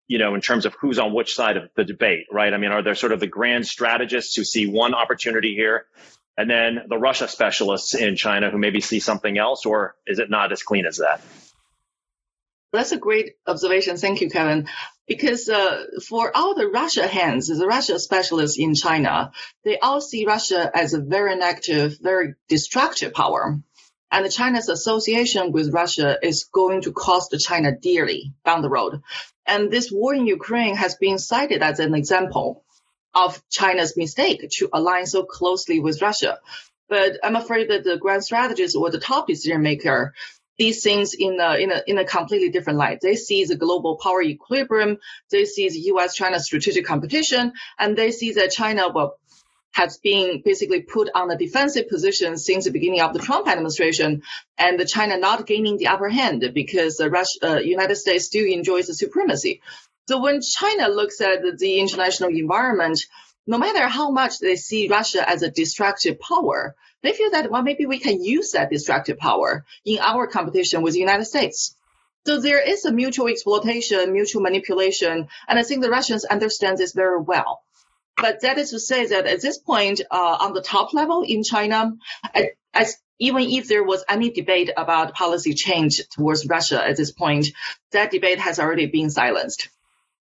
you 0.08 0.20
know, 0.20 0.36
in 0.36 0.42
terms 0.42 0.66
of 0.66 0.76
who's 0.80 1.00
on 1.00 1.14
which 1.14 1.34
side 1.34 1.58
of 1.58 1.70
the 1.76 1.84
debate, 1.84 2.28
right? 2.32 2.54
I 2.54 2.58
mean, 2.58 2.72
are 2.72 2.84
there 2.84 2.96
sort 2.96 3.12
of 3.12 3.20
the 3.20 3.28
grand 3.28 3.66
strategists 3.66 4.36
who 4.36 4.44
see 4.44 4.68
one 4.68 4.94
opportunity 4.94 5.56
here 5.56 5.86
and 6.38 6.50
then 6.50 6.84
the 6.90 6.98
Russia 6.98 7.28
specialists 7.28 7.96
in 7.96 8.16
China 8.16 8.50
who 8.50 8.58
maybe 8.58 8.82
see 8.82 9.00
something 9.00 9.38
else, 9.38 9.66
or 9.66 9.96
is 10.06 10.20
it 10.20 10.30
not 10.30 10.52
as 10.52 10.64
clean 10.64 10.86
as 10.86 10.98
that? 10.98 11.22
That's 12.74 12.92
a 12.92 12.98
great 12.98 13.36
observation. 13.48 13.96
Thank 13.96 14.20
you, 14.20 14.30
Kevin. 14.30 14.68
Because 15.08 15.48
uh, 15.48 15.86
for 16.08 16.36
all 16.36 16.56
the 16.56 16.68
Russia 16.68 17.08
hands, 17.08 17.48
the 17.48 17.68
Russia 17.68 18.00
specialists 18.00 18.58
in 18.60 18.76
China, 18.76 19.32
they 19.64 19.78
all 19.80 20.02
see 20.02 20.26
Russia 20.26 20.70
as 20.74 20.94
a 20.94 21.00
very 21.00 21.36
negative, 21.38 21.98
very 22.02 22.34
destructive 22.50 23.14
power. 23.14 23.60
And 24.16 24.32
China's 24.32 24.70
association 24.70 25.52
with 25.52 25.74
Russia 25.74 26.18
is 26.24 26.46
going 26.46 26.84
to 26.84 26.94
cost 26.94 27.36
China 27.38 27.76
dearly 27.76 28.32
down 28.46 28.62
the 28.62 28.70
road. 28.70 29.02
And 29.46 29.70
this 29.70 29.92
war 29.92 30.16
in 30.16 30.26
Ukraine 30.26 30.78
has 30.78 30.96
been 30.96 31.20
cited 31.20 31.62
as 31.62 31.82
an 31.82 31.94
example 31.94 32.64
of 33.14 33.44
China's 33.50 33.98
mistake 33.98 34.50
to 34.52 34.70
align 34.72 35.06
so 35.06 35.24
closely 35.24 35.82
with 35.82 36.02
Russia. 36.02 36.40
But 36.88 37.20
I'm 37.26 37.36
afraid 37.36 37.70
that 37.70 37.84
the 37.84 37.98
grand 37.98 38.24
strategist 38.24 38.78
or 38.78 38.90
the 38.90 39.00
top 39.00 39.28
decision 39.28 39.62
maker 39.62 40.14
these 40.58 40.82
things 40.82 41.14
in 41.14 41.38
a, 41.42 41.56
in 41.56 41.74
a, 41.74 41.84
in 41.86 41.98
a 41.98 42.06
completely 42.06 42.50
different 42.50 42.80
light. 42.80 43.02
They 43.02 43.18
see 43.18 43.44
the 43.44 43.58
global 43.58 43.98
power 43.98 44.22
equilibrium. 44.22 45.00
They 45.30 45.44
see 45.44 45.68
the 45.68 45.80
U.S. 45.92 46.16
China 46.16 46.40
strategic 46.40 46.86
competition 46.86 47.52
and 47.78 47.98
they 47.98 48.12
see 48.12 48.32
that 48.34 48.52
China 48.52 48.90
will 48.90 49.18
has 49.76 49.98
been 49.98 50.42
basically 50.42 50.82
put 50.82 51.10
on 51.14 51.30
a 51.30 51.38
defensive 51.38 51.90
position 51.90 52.38
since 52.38 52.64
the 52.64 52.72
beginning 52.72 53.02
of 53.02 53.12
the 53.12 53.20
Trump 53.20 53.46
administration, 53.46 54.24
and 54.58 54.80
the 54.80 54.86
China 54.86 55.18
not 55.18 55.46
gaining 55.46 55.76
the 55.76 55.88
upper 55.88 56.08
hand 56.08 56.50
because 56.54 56.96
the 56.96 57.10
Russia, 57.10 57.40
uh, 57.44 57.60
United 57.60 57.98
States 57.98 58.28
still 58.28 58.46
enjoys 58.46 58.88
the 58.88 58.94
supremacy. 58.94 59.62
So 60.08 60.22
when 60.22 60.40
China 60.40 60.88
looks 60.88 61.20
at 61.20 61.42
the 61.58 61.80
international 61.82 62.30
environment, 62.30 63.02
no 63.46 63.58
matter 63.58 63.86
how 63.90 64.12
much 64.12 64.40
they 64.40 64.56
see 64.56 64.88
Russia 64.88 65.30
as 65.30 65.42
a 65.42 65.52
destructive 65.52 66.22
power, 66.22 66.74
they 67.04 67.12
feel 67.12 67.32
that, 67.32 67.52
well, 67.52 67.62
maybe 67.62 67.86
we 67.86 68.00
can 68.00 68.24
use 68.24 68.52
that 68.52 68.70
destructive 68.70 69.18
power 69.18 69.66
in 69.84 70.00
our 70.00 70.26
competition 70.26 70.84
with 70.84 70.94
the 70.94 71.02
United 71.02 71.26
States. 71.26 71.76
So 72.26 72.40
there 72.40 72.62
is 72.62 72.86
a 72.86 72.94
mutual 72.94 73.28
exploitation, 73.28 74.14
mutual 74.14 74.42
manipulation, 74.42 75.28
and 75.50 75.60
I 75.60 75.64
think 75.64 75.82
the 75.82 75.90
Russians 75.90 76.24
understand 76.24 76.78
this 76.78 76.94
very 76.94 77.20
well. 77.20 77.65
But 78.18 78.42
that 78.42 78.58
is 78.58 78.72
to 78.72 78.80
say 78.80 79.08
that 79.08 79.28
at 79.28 79.42
this 79.42 79.58
point, 79.58 80.02
uh, 80.10 80.38
on 80.42 80.54
the 80.54 80.62
top 80.62 80.94
level 80.94 81.24
in 81.24 81.44
China, 81.44 81.98
even 83.20 83.44
if 83.44 83.68
there 83.68 83.84
was 83.84 84.04
any 84.08 84.30
debate 84.30 84.72
about 84.76 85.14
policy 85.14 85.54
change 85.54 86.02
towards 86.10 86.48
Russia 86.48 86.86
at 86.86 86.98
this 86.98 87.12
point, 87.12 87.48
that 87.92 88.12
debate 88.12 88.40
has 88.40 88.60
already 88.60 88.88
been 88.88 89.10
silenced. 89.10 89.70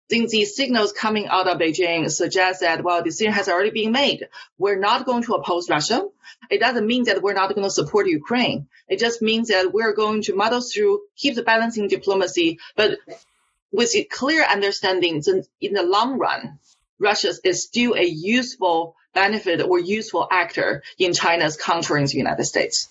Think 0.10 0.30
the 0.30 0.46
signals 0.46 0.92
coming 0.92 1.28
out 1.28 1.48
of 1.48 1.58
Beijing 1.60 2.12
suggest 2.12 2.60
that, 2.60 2.84
well, 2.84 2.98
the 2.98 3.06
decision 3.06 3.34
has 3.34 3.48
already 3.48 3.72
been 3.72 3.92
made. 3.92 4.28
We're 4.58 4.78
not 4.78 5.06
going 5.06 5.24
to 5.24 5.36
oppose 5.36 5.70
Russia. 5.70 6.06
It 6.50 6.60
doesn't 6.60 6.86
mean 6.86 7.06
that 7.06 7.22
we're 7.22 7.34
not 7.34 7.56
going 7.56 7.64
to 7.64 7.72
support 7.72 8.08
Ukraine. 8.08 8.68
It 8.88 9.00
just 9.00 9.22
means 9.22 9.48
that 9.48 9.74
we're 9.74 9.96
going 9.96 10.24
to 10.24 10.36
muddle 10.36 10.62
through, 10.62 11.02
keep 11.16 11.36
the 11.36 11.44
balancing 11.44 11.88
diplomacy, 11.88 12.60
but 12.76 13.00
with 13.72 13.96
a 13.96 14.04
clear 14.04 14.44
understanding 14.44 15.22
that 15.22 15.48
in 15.62 15.74
the 15.74 15.84
long 15.84 16.20
run, 16.20 16.60
Russia 17.04 17.34
is 17.44 17.64
still 17.64 17.94
a 17.94 18.04
useful 18.04 18.96
benefit 19.14 19.62
or 19.62 19.80
useful 19.80 20.28
actor 20.32 20.84
in 20.98 21.14
China's 21.14 21.58
countering 21.58 22.06
the 22.06 22.18
United 22.18 22.46
States. 22.46 22.90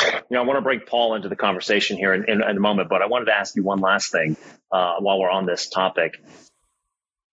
You 0.00 0.22
know, 0.30 0.42
I 0.42 0.44
want 0.44 0.58
to 0.58 0.62
bring 0.62 0.80
Paul 0.80 1.14
into 1.14 1.28
the 1.28 1.36
conversation 1.36 1.96
here 1.96 2.14
in, 2.14 2.24
in, 2.28 2.42
in 2.42 2.56
a 2.56 2.60
moment, 2.60 2.88
but 2.88 3.02
I 3.02 3.06
wanted 3.06 3.26
to 3.26 3.34
ask 3.34 3.56
you 3.56 3.64
one 3.64 3.80
last 3.80 4.12
thing 4.12 4.36
uh, 4.70 4.96
while 5.00 5.18
we're 5.18 5.30
on 5.30 5.46
this 5.46 5.68
topic. 5.68 6.22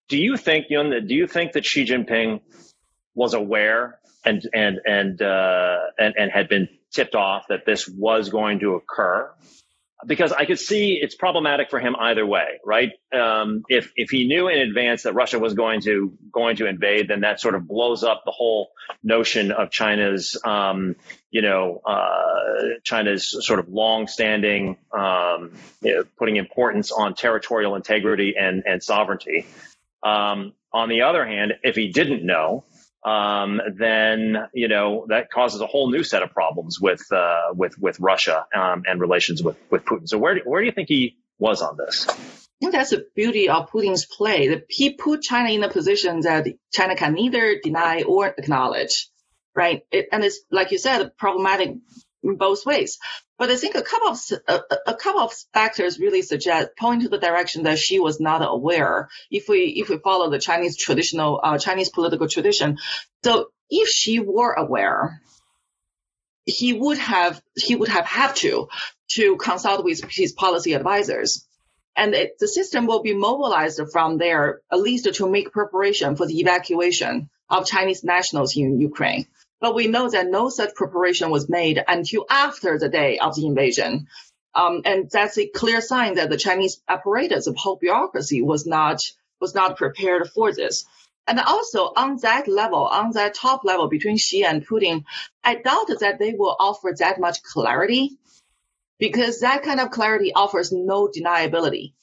Do 0.07 0.17
you 0.17 0.37
think, 0.37 0.67
Yun, 0.69 1.07
do 1.07 1.13
you 1.13 1.27
think 1.27 1.53
that 1.53 1.65
Xi 1.65 1.85
Jinping 1.85 2.41
was 3.13 3.33
aware 3.33 3.99
and 4.23 4.41
and 4.53 4.79
and 4.85 5.21
uh, 5.21 5.77
and, 5.99 6.15
and 6.17 6.31
had 6.31 6.49
been 6.49 6.67
tipped 6.91 7.15
off 7.15 7.45
that 7.49 7.65
this 7.65 7.87
was 7.87 8.29
going 8.29 8.59
to 8.59 8.75
occur? 8.75 9.31
Because 10.05 10.31
I 10.31 10.45
could 10.45 10.59
see 10.59 10.99
it's 11.01 11.15
problematic 11.15 11.69
for 11.69 11.79
him 11.79 11.95
either 11.97 12.25
way, 12.25 12.59
right? 12.63 12.91
Um, 13.13 13.63
if 13.69 13.91
if 13.95 14.09
he 14.09 14.27
knew 14.27 14.47
in 14.47 14.59
advance 14.59 15.03
that 15.03 15.13
Russia 15.13 15.39
was 15.39 15.53
going 15.53 15.81
to 15.81 16.13
going 16.31 16.57
to 16.57 16.67
invade, 16.67 17.07
then 17.07 17.21
that 17.21 17.39
sort 17.39 17.55
of 17.55 17.67
blows 17.67 18.03
up 18.03 18.23
the 18.25 18.31
whole 18.31 18.71
notion 19.03 19.51
of 19.51 19.71
China's, 19.71 20.37
um, 20.43 20.95
you 21.31 21.41
know, 21.41 21.81
uh, 21.85 22.79
China's 22.83 23.45
sort 23.45 23.59
of 23.59 23.69
long-standing 23.69 24.77
um, 24.91 25.51
you 25.81 25.95
know, 25.95 26.03
putting 26.17 26.37
importance 26.37 26.91
on 26.91 27.13
territorial 27.13 27.75
integrity 27.75 28.35
and 28.39 28.63
and 28.65 28.83
sovereignty. 28.83 29.45
Um, 30.03 30.53
on 30.71 30.89
the 30.89 31.03
other 31.03 31.25
hand, 31.25 31.53
if 31.63 31.75
he 31.75 31.87
didn't 31.91 32.23
know, 32.23 32.63
um, 33.05 33.61
then 33.77 34.35
you 34.53 34.67
know 34.67 35.05
that 35.09 35.31
causes 35.31 35.61
a 35.61 35.67
whole 35.67 35.91
new 35.91 36.03
set 36.03 36.23
of 36.23 36.31
problems 36.31 36.81
with 36.81 37.01
uh, 37.11 37.53
with 37.53 37.77
with 37.79 37.99
Russia 37.99 38.45
um, 38.53 38.83
and 38.87 38.99
relations 38.99 39.43
with 39.43 39.57
with 39.69 39.85
Putin. 39.85 40.09
So 40.09 40.17
where 40.17 40.35
do, 40.35 40.41
where 40.43 40.61
do 40.61 40.65
you 40.65 40.71
think 40.71 40.89
he 40.89 41.17
was 41.37 41.61
on 41.61 41.77
this? 41.77 42.07
I 42.09 42.13
think 42.59 42.71
that's 42.71 42.89
the 42.89 43.05
beauty 43.15 43.49
of 43.49 43.69
Putin's 43.69 44.05
play. 44.05 44.47
That 44.47 44.65
he 44.69 44.93
put 44.93 45.21
China 45.21 45.51
in 45.51 45.63
a 45.63 45.69
position 45.69 46.21
that 46.21 46.47
China 46.73 46.95
can 46.95 47.13
neither 47.13 47.59
deny 47.61 48.01
or 48.01 48.27
acknowledge, 48.27 49.09
right? 49.53 49.83
It, 49.91 50.07
and 50.11 50.23
it's 50.23 50.39
like 50.49 50.71
you 50.71 50.79
said, 50.79 51.15
problematic 51.17 51.75
both 52.33 52.65
ways. 52.65 52.97
But 53.37 53.51
I 53.51 53.55
think 53.55 53.75
a 53.75 53.81
couple 53.81 54.09
of 54.09 54.19
a, 54.47 54.61
a, 54.87 54.95
couple 54.95 55.21
of 55.21 55.33
factors 55.53 55.99
really 55.99 56.21
suggest 56.21 56.69
point 56.77 57.03
to 57.03 57.09
the 57.09 57.19
direction 57.19 57.63
that 57.63 57.77
Xi 57.77 57.99
was 57.99 58.19
not 58.19 58.41
aware. 58.41 59.09
If 59.29 59.47
we 59.47 59.65
if 59.77 59.89
we 59.89 59.97
follow 59.99 60.29
the 60.29 60.39
Chinese 60.39 60.77
traditional 60.77 61.39
uh, 61.43 61.57
Chinese 61.57 61.89
political 61.89 62.27
tradition, 62.27 62.77
so 63.23 63.49
if 63.69 63.89
Xi 63.89 64.19
were 64.19 64.53
aware, 64.53 65.21
he 66.45 66.73
would 66.73 66.97
have 66.97 67.41
he 67.55 67.75
would 67.75 67.89
have 67.89 68.05
had 68.05 68.35
to 68.37 68.69
to 69.11 69.37
consult 69.37 69.83
with 69.83 70.01
his 70.09 70.33
policy 70.33 70.73
advisors 70.73 71.45
And 71.95 72.13
it, 72.13 72.39
the 72.39 72.47
system 72.47 72.87
will 72.87 73.01
be 73.01 73.13
mobilized 73.13 73.79
from 73.91 74.17
there, 74.17 74.61
at 74.71 74.79
least 74.79 75.13
to 75.13 75.29
make 75.29 75.51
preparation 75.51 76.15
for 76.15 76.25
the 76.27 76.39
evacuation 76.39 77.29
of 77.49 77.65
Chinese 77.65 78.03
nationals 78.03 78.55
in 78.57 78.79
Ukraine. 78.79 79.27
But 79.65 79.73
we 79.73 79.87
know 79.87 80.07
that 80.07 80.27
no 80.29 80.49
such 80.49 80.75
preparation 80.75 81.31
was 81.31 81.49
made 81.49 81.83
until 81.87 82.27
after 82.29 82.77
the 82.77 82.87
day 82.87 83.17
of 83.17 83.35
the 83.35 83.47
invasion. 83.47 84.05
Um, 84.53 84.83
and 84.85 85.09
that's 85.09 85.39
a 85.39 85.47
clear 85.47 85.81
sign 85.81 86.13
that 86.17 86.29
the 86.29 86.37
Chinese 86.37 86.83
apparatus 86.87 87.47
of 87.47 87.55
whole 87.55 87.75
bureaucracy 87.75 88.43
was 88.43 88.67
not 88.67 88.99
was 89.41 89.55
not 89.55 89.75
prepared 89.75 90.29
for 90.29 90.53
this. 90.53 90.85
And 91.25 91.39
also 91.39 91.91
on 91.97 92.17
that 92.17 92.47
level, 92.47 92.85
on 92.85 93.09
that 93.13 93.33
top 93.33 93.61
level 93.63 93.87
between 93.87 94.17
Xi 94.17 94.45
and 94.45 94.63
Putin, 94.67 95.03
I 95.43 95.55
doubt 95.55 95.87
that 95.99 96.19
they 96.19 96.33
will 96.33 96.55
offer 96.59 96.93
that 96.99 97.19
much 97.19 97.41
clarity 97.41 98.19
because 98.99 99.39
that 99.39 99.63
kind 99.63 99.79
of 99.79 99.89
clarity 99.89 100.31
offers 100.31 100.71
no 100.71 101.07
deniability. 101.07 101.93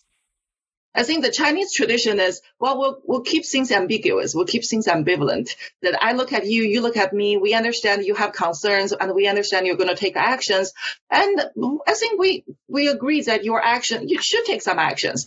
I 0.95 1.05
think 1.05 1.25
the 1.25 1.31
Chinese 1.31 1.73
tradition 1.73 2.21
is, 2.21 2.43
well, 2.61 2.79
we'll, 2.79 3.01
we'll 3.05 3.21
keep 3.23 3.47
things 3.47 3.73
ambiguous. 3.73 4.35
We'll 4.35 4.45
keep 4.45 4.65
things 4.65 4.87
ambivalent. 4.87 5.57
That 5.81 6.03
I 6.03 6.13
look 6.13 6.33
at 6.33 6.47
you, 6.47 6.65
you 6.65 6.83
look 6.83 6.99
at 6.99 7.15
me. 7.15 7.39
We 7.39 7.55
understand 7.55 8.05
you 8.05 8.15
have 8.15 8.33
concerns 8.33 8.93
and 8.93 9.15
we 9.15 9.27
understand 9.27 9.67
you're 9.67 9.77
going 9.77 9.89
to 9.89 9.97
take 9.97 10.17
actions. 10.17 10.73
And 11.11 11.41
I 11.87 11.95
think 11.95 12.21
we, 12.21 12.45
we 12.69 12.89
agree 12.89 13.23
that 13.23 13.45
your 13.45 13.65
action, 13.65 14.09
you 14.09 14.21
should 14.21 14.45
take 14.45 14.61
some 14.61 14.79
actions. 14.79 15.27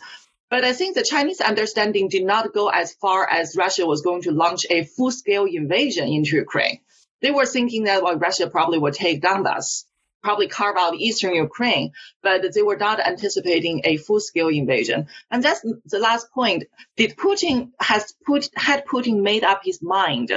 But 0.51 0.63
I 0.63 0.73
think 0.73 0.95
the 0.95 1.03
Chinese 1.03 1.41
understanding 1.41 2.09
did 2.09 2.23
not 2.23 2.53
go 2.53 2.69
as 2.69 2.93
far 2.93 3.27
as 3.27 3.55
Russia 3.57 3.87
was 3.87 4.03
going 4.03 4.21
to 4.23 4.31
launch 4.31 4.67
a 4.69 4.83
full 4.83 5.11
scale 5.11 5.45
invasion 5.45 6.07
into 6.07 6.35
Ukraine. 6.35 6.79
They 7.21 7.31
were 7.31 7.47
thinking 7.47 7.85
that 7.85 8.03
well, 8.03 8.17
Russia 8.17 8.47
probably 8.47 8.77
would 8.77 8.93
take 8.93 9.21
Donbass 9.21 9.85
probably 10.25 10.47
carve 10.47 10.75
out 10.75 10.95
eastern 10.95 11.33
Ukraine, 11.35 11.91
but 12.23 12.53
they 12.53 12.63
were 12.69 12.81
not 12.87 12.99
anticipating 12.99 13.81
a 13.83 13.97
full-scale 13.97 14.49
invasion. 14.49 15.07
And 15.29 15.43
that's 15.43 15.61
the 15.61 15.99
last 15.99 16.31
point. 16.31 16.63
Did 16.97 17.15
Putin 17.15 17.55
has 17.79 18.03
put 18.25 18.49
had 18.55 18.87
Putin 18.87 19.21
made 19.21 19.43
up 19.43 19.61
his 19.63 19.79
mind 19.83 20.31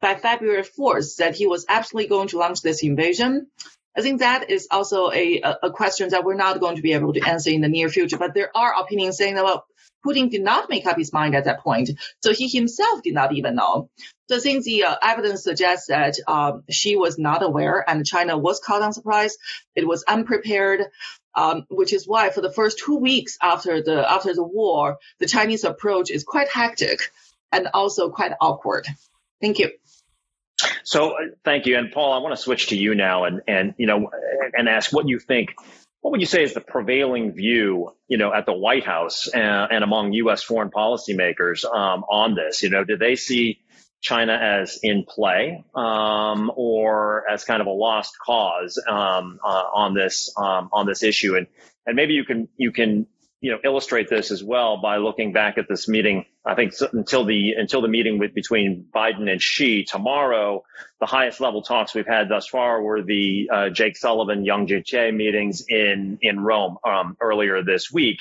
by 0.00 0.14
February 0.14 0.62
4th 0.62 1.16
that 1.16 1.34
he 1.34 1.46
was 1.48 1.66
absolutely 1.68 2.08
going 2.08 2.28
to 2.28 2.38
launch 2.38 2.62
this 2.62 2.84
invasion? 2.84 3.48
I 3.96 4.00
think 4.02 4.20
that 4.20 4.50
is 4.56 4.68
also 4.70 5.10
a, 5.10 5.42
a 5.68 5.70
question 5.72 6.08
that 6.10 6.24
we're 6.24 6.44
not 6.46 6.60
going 6.60 6.76
to 6.76 6.86
be 6.88 6.92
able 6.92 7.12
to 7.14 7.28
answer 7.32 7.50
in 7.50 7.62
the 7.62 7.74
near 7.76 7.88
future. 7.88 8.18
But 8.24 8.34
there 8.34 8.56
are 8.56 8.80
opinions 8.80 9.16
saying 9.16 9.34
that 9.34 9.44
well, 9.44 9.66
Putin 10.08 10.30
did 10.30 10.42
not 10.42 10.70
make 10.70 10.86
up 10.86 10.96
his 10.96 11.12
mind 11.12 11.34
at 11.34 11.44
that 11.44 11.60
point, 11.60 11.90
so 12.22 12.32
he 12.32 12.48
himself 12.48 13.02
did 13.02 13.14
not 13.14 13.34
even 13.34 13.56
know. 13.56 13.90
So 14.28 14.38
think 14.38 14.64
the 14.64 14.84
uh, 14.84 14.96
evidence 15.02 15.42
suggests 15.42 15.88
that 15.88 16.16
um, 16.26 16.62
Xi 16.70 16.96
was 16.96 17.18
not 17.18 17.42
aware 17.42 17.84
and 17.88 18.06
China 18.06 18.38
was 18.38 18.60
caught 18.60 18.82
on 18.82 18.92
surprise. 18.92 19.36
It 19.74 19.86
was 19.86 20.04
unprepared. 20.04 20.86
Um, 21.34 21.66
which 21.68 21.92
is 21.92 22.08
why 22.08 22.30
for 22.30 22.40
the 22.40 22.50
first 22.50 22.80
two 22.80 22.96
weeks 22.96 23.38
after 23.40 23.80
the 23.80 24.10
after 24.10 24.34
the 24.34 24.42
war, 24.42 24.98
the 25.20 25.26
Chinese 25.26 25.62
approach 25.62 26.10
is 26.10 26.24
quite 26.24 26.48
hectic 26.48 27.12
and 27.52 27.68
also 27.72 28.10
quite 28.10 28.32
awkward. 28.40 28.88
Thank 29.40 29.60
you. 29.60 29.70
So 30.82 31.10
uh, 31.10 31.16
thank 31.44 31.66
you, 31.66 31.78
and 31.78 31.92
Paul, 31.92 32.12
I 32.12 32.18
want 32.18 32.34
to 32.34 32.42
switch 32.42 32.68
to 32.68 32.76
you 32.76 32.94
now, 32.96 33.24
and 33.24 33.42
and 33.46 33.74
you 33.78 33.86
know, 33.86 34.10
and 34.52 34.68
ask 34.68 34.92
what 34.92 35.08
you 35.08 35.20
think. 35.20 35.50
What 36.00 36.12
would 36.12 36.20
you 36.20 36.26
say 36.26 36.42
is 36.42 36.54
the 36.54 36.60
prevailing 36.60 37.32
view, 37.32 37.92
you 38.06 38.18
know, 38.18 38.32
at 38.32 38.46
the 38.46 38.52
White 38.52 38.84
House 38.84 39.28
and, 39.28 39.72
and 39.72 39.84
among 39.84 40.12
U.S. 40.14 40.42
foreign 40.42 40.70
policymakers 40.70 41.64
um, 41.64 42.04
on 42.08 42.34
this? 42.34 42.62
You 42.62 42.70
know, 42.70 42.84
do 42.84 42.96
they 42.96 43.16
see 43.16 43.58
China 44.00 44.32
as 44.32 44.78
in 44.82 45.04
play 45.04 45.64
um, 45.74 46.52
or 46.54 47.24
as 47.28 47.44
kind 47.44 47.60
of 47.60 47.66
a 47.66 47.72
lost 47.72 48.12
cause 48.24 48.80
um, 48.88 49.40
uh, 49.44 49.64
on 49.74 49.94
this 49.94 50.32
um, 50.36 50.68
on 50.72 50.86
this 50.86 51.02
issue, 51.02 51.36
and 51.36 51.48
and 51.84 51.96
maybe 51.96 52.14
you 52.14 52.24
can 52.24 52.48
you 52.56 52.70
can 52.70 53.06
you 53.40 53.52
know 53.52 53.58
illustrate 53.64 54.08
this 54.08 54.30
as 54.30 54.42
well 54.42 54.80
by 54.80 54.96
looking 54.96 55.32
back 55.32 55.58
at 55.58 55.66
this 55.68 55.88
meeting. 55.88 56.24
I 56.44 56.54
think 56.54 56.72
until 56.92 57.24
the 57.24 57.52
until 57.52 57.82
the 57.82 57.88
meeting 57.88 58.18
with 58.18 58.34
between 58.34 58.86
Biden 58.94 59.30
and 59.30 59.40
Xi 59.40 59.84
tomorrow, 59.84 60.64
the 61.00 61.06
highest 61.06 61.40
level 61.40 61.62
talks 61.62 61.94
we've 61.94 62.06
had 62.06 62.28
thus 62.28 62.48
far 62.48 62.82
were 62.82 63.02
the 63.02 63.48
uh, 63.52 63.68
Jake 63.70 63.96
Sullivan, 63.96 64.44
Yang 64.44 64.68
Jiechi 64.68 65.14
meetings 65.14 65.64
in 65.68 66.18
in 66.22 66.40
Rome 66.40 66.78
um, 66.84 67.16
earlier 67.20 67.62
this 67.62 67.92
week, 67.92 68.18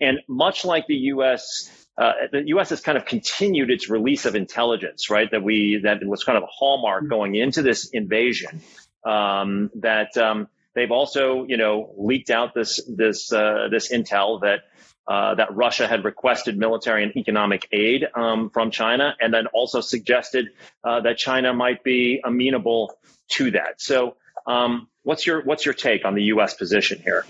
and 0.00 0.18
much 0.28 0.64
like 0.64 0.86
the 0.86 0.96
U.S 0.96 1.86
uh, 1.98 2.12
the 2.30 2.46
U.S. 2.48 2.70
has 2.70 2.80
kind 2.80 2.96
of 2.96 3.04
continued 3.04 3.70
its 3.70 3.90
release 3.90 4.24
of 4.24 4.36
intelligence, 4.36 5.10
right? 5.10 5.28
That 5.30 5.42
we 5.42 5.80
that 5.82 6.04
was 6.06 6.22
kind 6.22 6.38
of 6.38 6.44
a 6.44 6.48
hallmark 6.48 7.02
mm-hmm. 7.02 7.10
going 7.10 7.34
into 7.34 7.62
this 7.62 7.88
invasion. 7.88 8.62
Um, 9.04 9.70
that 9.76 10.16
um, 10.16 10.48
they've 10.78 10.90
also, 10.90 11.44
you 11.44 11.56
know, 11.56 11.92
leaked 11.96 12.30
out 12.30 12.54
this 12.54 12.80
this 12.86 13.32
uh, 13.32 13.68
this 13.70 13.92
intel 13.92 14.40
that 14.42 14.60
uh, 15.06 15.34
that 15.34 15.54
Russia 15.54 15.88
had 15.88 16.04
requested 16.04 16.56
military 16.58 17.02
and 17.02 17.16
economic 17.16 17.68
aid 17.72 18.06
um, 18.14 18.50
from 18.50 18.70
China, 18.70 19.16
and 19.20 19.32
then 19.32 19.46
also 19.48 19.80
suggested 19.80 20.48
uh, 20.84 21.00
that 21.00 21.18
China 21.18 21.52
might 21.52 21.82
be 21.82 22.20
amenable 22.24 22.98
to 23.28 23.50
that. 23.52 23.80
So, 23.80 24.16
um, 24.46 24.88
what's 25.02 25.26
your 25.26 25.42
what's 25.42 25.64
your 25.64 25.74
take 25.74 26.04
on 26.04 26.14
the 26.14 26.24
U.S. 26.24 26.54
position 26.54 27.00
here? 27.02 27.24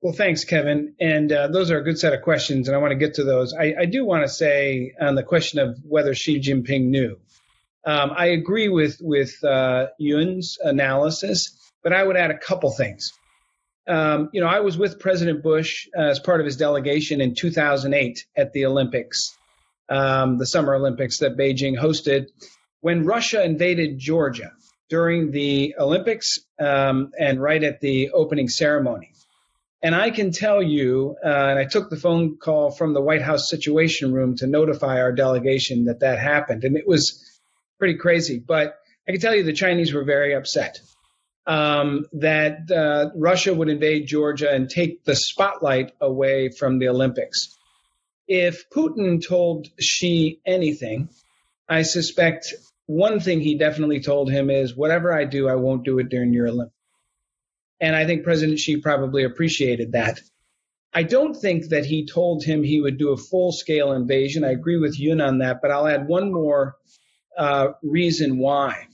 Well, 0.00 0.12
thanks, 0.12 0.44
Kevin. 0.44 0.94
And 1.00 1.32
uh, 1.32 1.48
those 1.48 1.72
are 1.72 1.78
a 1.78 1.82
good 1.82 1.98
set 1.98 2.12
of 2.12 2.22
questions, 2.22 2.68
and 2.68 2.76
I 2.76 2.80
want 2.80 2.92
to 2.92 2.98
get 2.98 3.14
to 3.14 3.24
those. 3.24 3.52
I, 3.52 3.74
I 3.80 3.84
do 3.86 4.04
want 4.04 4.22
to 4.22 4.28
say 4.28 4.94
on 5.00 5.16
the 5.16 5.24
question 5.24 5.58
of 5.58 5.78
whether 5.82 6.14
Xi 6.14 6.40
Jinping 6.40 6.84
knew. 6.84 7.18
Um, 7.84 8.12
I 8.14 8.26
agree 8.26 8.68
with 8.68 8.98
with 9.00 9.42
uh, 9.42 9.86
Yun's 9.98 10.58
analysis, 10.62 11.57
but 11.82 11.92
I 11.92 12.02
would 12.02 12.16
add 12.16 12.30
a 12.30 12.38
couple 12.38 12.70
things. 12.70 13.12
Um, 13.86 14.28
you 14.32 14.40
know, 14.40 14.46
I 14.46 14.60
was 14.60 14.76
with 14.76 15.00
President 15.00 15.42
Bush 15.42 15.88
uh, 15.96 16.02
as 16.02 16.20
part 16.20 16.40
of 16.40 16.46
his 16.46 16.56
delegation 16.56 17.20
in 17.20 17.34
2008 17.34 18.26
at 18.36 18.52
the 18.52 18.66
Olympics, 18.66 19.36
um, 19.88 20.36
the 20.36 20.46
Summer 20.46 20.74
Olympics 20.74 21.20
that 21.20 21.38
Beijing 21.38 21.78
hosted, 21.78 22.26
when 22.80 23.04
Russia 23.04 23.42
invaded 23.42 23.98
Georgia 23.98 24.52
during 24.90 25.30
the 25.30 25.74
Olympics 25.78 26.38
um, 26.60 27.12
and 27.18 27.40
right 27.40 27.62
at 27.62 27.80
the 27.80 28.10
opening 28.10 28.48
ceremony. 28.48 29.12
And 29.82 29.94
I 29.94 30.10
can 30.10 30.32
tell 30.32 30.62
you, 30.62 31.16
uh, 31.24 31.28
and 31.28 31.58
I 31.58 31.64
took 31.64 31.88
the 31.88 31.96
phone 31.96 32.36
call 32.36 32.70
from 32.72 32.94
the 32.94 33.00
White 33.00 33.22
House 33.22 33.48
Situation 33.48 34.12
Room 34.12 34.36
to 34.38 34.46
notify 34.46 35.00
our 35.00 35.12
delegation 35.12 35.84
that 35.84 36.00
that 36.00 36.18
happened. 36.18 36.64
And 36.64 36.76
it 36.76 36.86
was 36.86 37.24
pretty 37.78 37.94
crazy. 37.94 38.38
But 38.38 38.74
I 39.08 39.12
can 39.12 39.20
tell 39.20 39.34
you 39.34 39.44
the 39.44 39.52
Chinese 39.52 39.94
were 39.94 40.04
very 40.04 40.34
upset 40.34 40.80
um, 41.48 42.04
that 42.12 42.70
uh, 42.70 43.10
Russia 43.16 43.54
would 43.54 43.70
invade 43.70 44.06
Georgia 44.06 44.52
and 44.52 44.68
take 44.68 45.02
the 45.04 45.16
spotlight 45.16 45.92
away 45.98 46.50
from 46.50 46.78
the 46.78 46.88
Olympics. 46.88 47.56
If 48.28 48.68
Putin 48.68 49.26
told 49.26 49.68
Xi 49.80 50.40
anything, 50.46 51.08
I 51.66 51.82
suspect 51.82 52.54
one 52.84 53.18
thing 53.18 53.40
he 53.40 53.56
definitely 53.56 54.00
told 54.00 54.30
him 54.30 54.50
is 54.50 54.76
whatever 54.76 55.10
I 55.10 55.24
do, 55.24 55.48
I 55.48 55.54
won't 55.54 55.84
do 55.84 55.98
it 55.98 56.10
during 56.10 56.34
your 56.34 56.48
Olympics. 56.48 56.74
And 57.80 57.96
I 57.96 58.04
think 58.04 58.24
President 58.24 58.58
Xi 58.58 58.76
probably 58.82 59.24
appreciated 59.24 59.92
that. 59.92 60.20
I 60.92 61.02
don't 61.02 61.34
think 61.34 61.68
that 61.68 61.86
he 61.86 62.06
told 62.06 62.44
him 62.44 62.62
he 62.62 62.80
would 62.80 62.98
do 62.98 63.12
a 63.12 63.16
full 63.16 63.52
scale 63.52 63.92
invasion. 63.92 64.44
I 64.44 64.50
agree 64.50 64.78
with 64.78 64.98
Yun 64.98 65.22
on 65.22 65.38
that, 65.38 65.60
but 65.62 65.70
I'll 65.70 65.86
add 65.86 66.08
one 66.08 66.30
more 66.30 66.76
uh, 67.38 67.68
reason 67.82 68.38
why. 68.38 68.88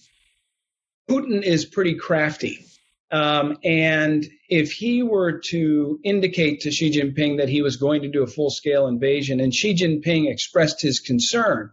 Putin 1.08 1.42
is 1.42 1.64
pretty 1.64 1.94
crafty. 1.94 2.64
Um, 3.10 3.58
and 3.62 4.26
if 4.48 4.72
he 4.72 5.02
were 5.02 5.40
to 5.50 6.00
indicate 6.02 6.62
to 6.62 6.70
Xi 6.70 6.90
Jinping 6.90 7.38
that 7.38 7.48
he 7.48 7.62
was 7.62 7.76
going 7.76 8.02
to 8.02 8.08
do 8.08 8.22
a 8.22 8.26
full 8.26 8.50
scale 8.50 8.86
invasion 8.86 9.40
and 9.40 9.54
Xi 9.54 9.74
Jinping 9.74 10.30
expressed 10.30 10.82
his 10.82 11.00
concern, 11.00 11.70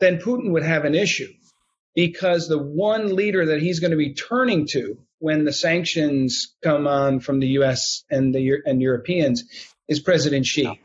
then 0.00 0.18
Putin 0.18 0.50
would 0.50 0.64
have 0.64 0.84
an 0.84 0.94
issue 0.94 1.32
because 1.94 2.48
the 2.48 2.58
one 2.58 3.14
leader 3.14 3.46
that 3.46 3.62
he's 3.62 3.80
going 3.80 3.92
to 3.92 3.96
be 3.96 4.14
turning 4.14 4.66
to 4.72 4.98
when 5.18 5.44
the 5.44 5.52
sanctions 5.52 6.54
come 6.62 6.86
on 6.86 7.20
from 7.20 7.38
the 7.38 7.48
U.S. 7.48 8.02
and 8.10 8.34
the 8.34 8.60
and 8.66 8.82
Europeans 8.82 9.44
is 9.88 10.00
President 10.00 10.44
Xi. 10.44 10.80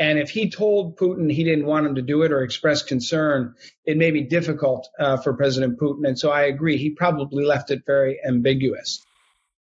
And 0.00 0.18
if 0.18 0.30
he 0.30 0.48
told 0.48 0.96
Putin 0.96 1.30
he 1.30 1.44
didn't 1.44 1.66
want 1.66 1.86
him 1.86 1.96
to 1.96 2.02
do 2.02 2.22
it 2.22 2.32
or 2.32 2.42
express 2.42 2.82
concern, 2.82 3.54
it 3.84 3.98
may 3.98 4.10
be 4.10 4.22
difficult 4.22 4.88
uh, 4.98 5.18
for 5.18 5.34
President 5.34 5.78
Putin. 5.78 6.08
And 6.08 6.18
so 6.18 6.30
I 6.30 6.44
agree, 6.44 6.78
he 6.78 6.90
probably 6.90 7.44
left 7.44 7.70
it 7.70 7.82
very 7.86 8.18
ambiguous. 8.26 9.04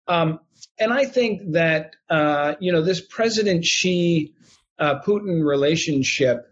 Um, 0.08 0.40
and 0.80 0.94
I 0.94 1.06
think 1.06 1.52
that 1.52 1.96
uh, 2.10 2.56
you 2.60 2.72
know 2.72 2.82
this 2.82 3.02
President 3.02 3.66
Xi 3.66 4.34
uh, 4.80 5.02
Putin 5.02 5.46
relationship. 5.46 6.48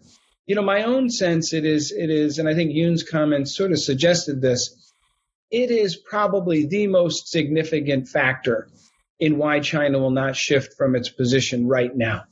You 0.45 0.55
know, 0.55 0.61
my 0.61 0.83
own 0.83 1.09
sense 1.09 1.53
it 1.53 1.65
is 1.65 1.91
it 1.91 2.09
is, 2.09 2.39
and 2.39 2.47
I 2.47 2.53
think 2.53 2.73
Yun's 2.73 3.03
comments 3.03 3.55
sort 3.55 3.71
of 3.71 3.79
suggested 3.79 4.41
this 4.41 4.93
it 5.49 5.71
is 5.71 5.95
probably 5.95 6.65
the 6.65 6.87
most 6.87 7.29
significant 7.29 8.09
factor 8.09 8.67
in 9.19 9.37
why 9.37 9.61
China 9.61 9.97
will 9.97 10.11
not 10.11 10.35
shift 10.35 10.75
from 10.77 10.95
its 10.95 11.09
position 11.09 11.67
right 11.67 11.95
now. 11.95 12.25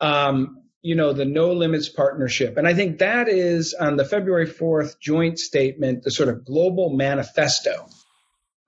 Um, 0.00 0.59
you 0.82 0.94
know, 0.94 1.12
the 1.12 1.24
no 1.24 1.52
limits 1.52 1.88
partnership. 1.88 2.56
And 2.56 2.66
I 2.66 2.74
think 2.74 2.98
that 2.98 3.28
is 3.28 3.74
on 3.74 3.96
the 3.96 4.04
February 4.04 4.46
4th 4.46 4.98
joint 4.98 5.38
statement, 5.38 6.02
the 6.02 6.10
sort 6.10 6.28
of 6.28 6.44
global 6.44 6.90
manifesto 6.90 7.86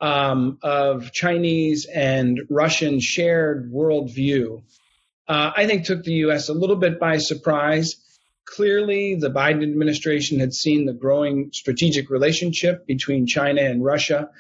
um, 0.01 0.59
of 0.63 1.13
Chinese 1.13 1.87
and 1.87 2.41
Russian 2.51 3.01
shared 3.01 3.73
worldview 3.73 4.63
uh, 5.29 5.53
I 5.57 5.67
think 5.67 5.85
took 5.85 6.03
the 6.03 6.13
U.S. 6.27 6.49
a 6.49 6.53
little 6.53 6.77
bit 6.77 6.99
by 6.99 7.19
surprise. 7.19 7.97
Clearly, 8.45 9.15
the 9.15 9.31
Biden 9.31 9.63
administration 9.63 10.41
had 10.41 10.53
seen 10.53 10.85
the 10.85 10.93
growing 10.93 11.51
strategic 11.53 12.11
relationship 12.11 12.87
between 12.87 13.27
China 13.27 13.63
and 13.63 13.85
Russia, 13.85 14.31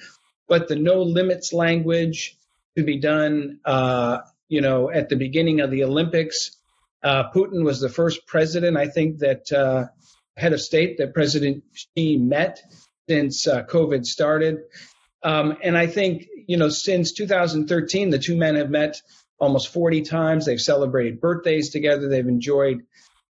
but 0.48 0.68
the 0.68 0.76
no 0.76 1.02
limits 1.02 1.52
language 1.52 2.36
to 2.76 2.82
be 2.82 2.98
done, 2.98 3.60
uh, 3.64 4.18
you 4.48 4.60
know, 4.60 4.90
at 4.90 5.08
the 5.08 5.16
beginning 5.16 5.60
of 5.60 5.70
the 5.70 5.84
Olympics. 5.84 6.56
Uh, 7.02 7.30
Putin 7.30 7.64
was 7.64 7.80
the 7.80 7.88
first 7.88 8.26
president, 8.26 8.76
I 8.76 8.86
think, 8.86 9.18
that 9.18 9.50
uh, 9.52 9.86
head 10.36 10.52
of 10.52 10.60
state 10.60 10.98
that 10.98 11.14
President 11.14 11.64
Xi 11.74 12.16
met 12.16 12.62
since 13.08 13.46
uh, 13.46 13.64
COVID 13.64 14.06
started. 14.06 14.58
Um, 15.22 15.56
and 15.62 15.76
I 15.76 15.86
think, 15.86 16.26
you 16.46 16.56
know, 16.56 16.68
since 16.68 17.12
2013, 17.12 18.10
the 18.10 18.18
two 18.18 18.36
men 18.36 18.56
have 18.56 18.70
met 18.70 19.00
almost 19.38 19.72
40 19.72 20.02
times. 20.02 20.46
They've 20.46 20.60
celebrated 20.60 21.20
birthdays 21.20 21.70
together. 21.70 22.08
They've 22.08 22.26
enjoyed 22.26 22.82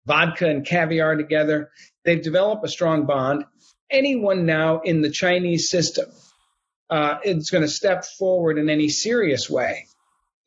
vodka 0.05 0.49
and 0.49 0.65
caviar 0.65 1.15
together. 1.15 1.71
They've 2.03 2.21
developed 2.21 2.65
a 2.65 2.69
strong 2.69 3.05
bond. 3.05 3.45
Anyone 3.89 4.45
now 4.45 4.81
in 4.81 5.01
the 5.01 5.09
Chinese 5.09 5.69
system 5.69 6.09
uh, 6.89 7.17
is 7.23 7.49
going 7.49 7.61
to 7.61 7.69
step 7.69 8.03
forward 8.03 8.57
in 8.57 8.69
any 8.69 8.89
serious 8.89 9.49
way 9.49 9.85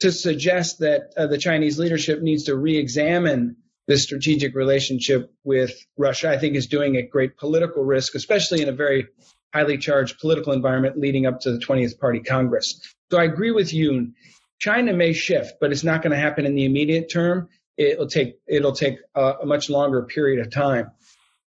to 0.04 0.12
suggest 0.12 0.80
that 0.80 1.14
uh, 1.16 1.26
the 1.26 1.38
Chinese 1.38 1.78
leadership 1.78 2.20
needs 2.20 2.44
to 2.44 2.54
re-examine 2.54 3.56
this 3.86 4.02
strategic 4.02 4.54
relationship 4.54 5.32
with 5.44 5.72
Russia, 5.96 6.28
I 6.28 6.36
think 6.36 6.56
is 6.56 6.66
doing 6.66 6.98
at 6.98 7.08
great 7.08 7.38
political 7.38 7.82
risk, 7.82 8.14
especially 8.14 8.60
in 8.60 8.68
a 8.68 8.72
very 8.72 9.06
highly 9.54 9.78
charged 9.78 10.18
political 10.20 10.52
environment 10.52 10.98
leading 10.98 11.24
up 11.24 11.40
to 11.40 11.52
the 11.52 11.58
20th 11.58 11.98
Party 11.98 12.20
Congress. 12.20 12.82
So 13.10 13.16
I 13.16 13.24
agree 13.24 13.50
with 13.50 13.72
you. 13.72 14.12
China 14.58 14.92
may 14.92 15.14
shift, 15.14 15.54
but 15.58 15.72
it's 15.72 15.84
not 15.84 16.02
going 16.02 16.10
to 16.10 16.18
happen 16.18 16.44
in 16.44 16.54
the 16.54 16.66
immediate 16.66 17.10
term. 17.10 17.48
It'll 17.78 18.06
take 18.06 18.36
it'll 18.46 18.72
take 18.72 18.98
a, 19.14 19.36
a 19.42 19.46
much 19.46 19.70
longer 19.70 20.02
period 20.02 20.44
of 20.46 20.52
time. 20.52 20.90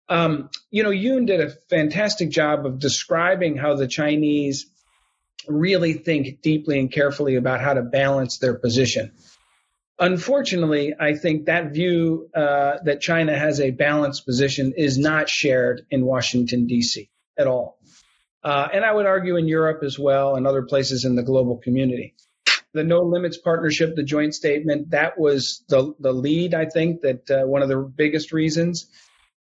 Um, 0.08 0.48
you 0.70 0.82
know, 0.82 0.90
Yun 0.90 1.26
did 1.26 1.42
a 1.42 1.50
fantastic 1.68 2.30
job 2.30 2.64
of 2.64 2.78
describing 2.78 3.58
how 3.58 3.74
the 3.74 3.86
Chinese 3.86 4.66
really 5.48 5.92
think 5.92 6.42
deeply 6.42 6.78
and 6.78 6.90
carefully 6.90 7.36
about 7.36 7.60
how 7.60 7.74
to 7.74 7.82
balance 7.82 8.38
their 8.38 8.54
position. 8.54 9.12
Unfortunately, 9.98 10.94
I 10.98 11.14
think 11.14 11.46
that 11.46 11.72
view 11.72 12.28
uh, 12.34 12.78
that 12.84 13.00
China 13.00 13.36
has 13.36 13.60
a 13.60 13.70
balanced 13.70 14.26
position 14.26 14.74
is 14.76 14.98
not 14.98 15.28
shared 15.28 15.86
in 15.90 16.04
Washington, 16.04 16.66
D.C. 16.66 17.08
at 17.38 17.46
all. 17.46 17.78
Uh, 18.44 18.68
and 18.72 18.84
I 18.84 18.92
would 18.92 19.06
argue 19.06 19.36
in 19.36 19.48
Europe 19.48 19.82
as 19.82 19.98
well 19.98 20.36
and 20.36 20.46
other 20.46 20.62
places 20.62 21.04
in 21.04 21.16
the 21.16 21.22
global 21.22 21.56
community. 21.56 22.14
The 22.74 22.84
No 22.84 23.00
Limits 23.00 23.38
Partnership, 23.38 23.96
the 23.96 24.02
joint 24.02 24.34
statement, 24.34 24.90
that 24.90 25.18
was 25.18 25.64
the, 25.68 25.94
the 25.98 26.12
lead, 26.12 26.52
I 26.54 26.66
think, 26.66 27.00
that 27.00 27.30
uh, 27.30 27.46
one 27.46 27.62
of 27.62 27.70
the 27.70 27.78
biggest 27.78 28.32
reasons. 28.32 28.86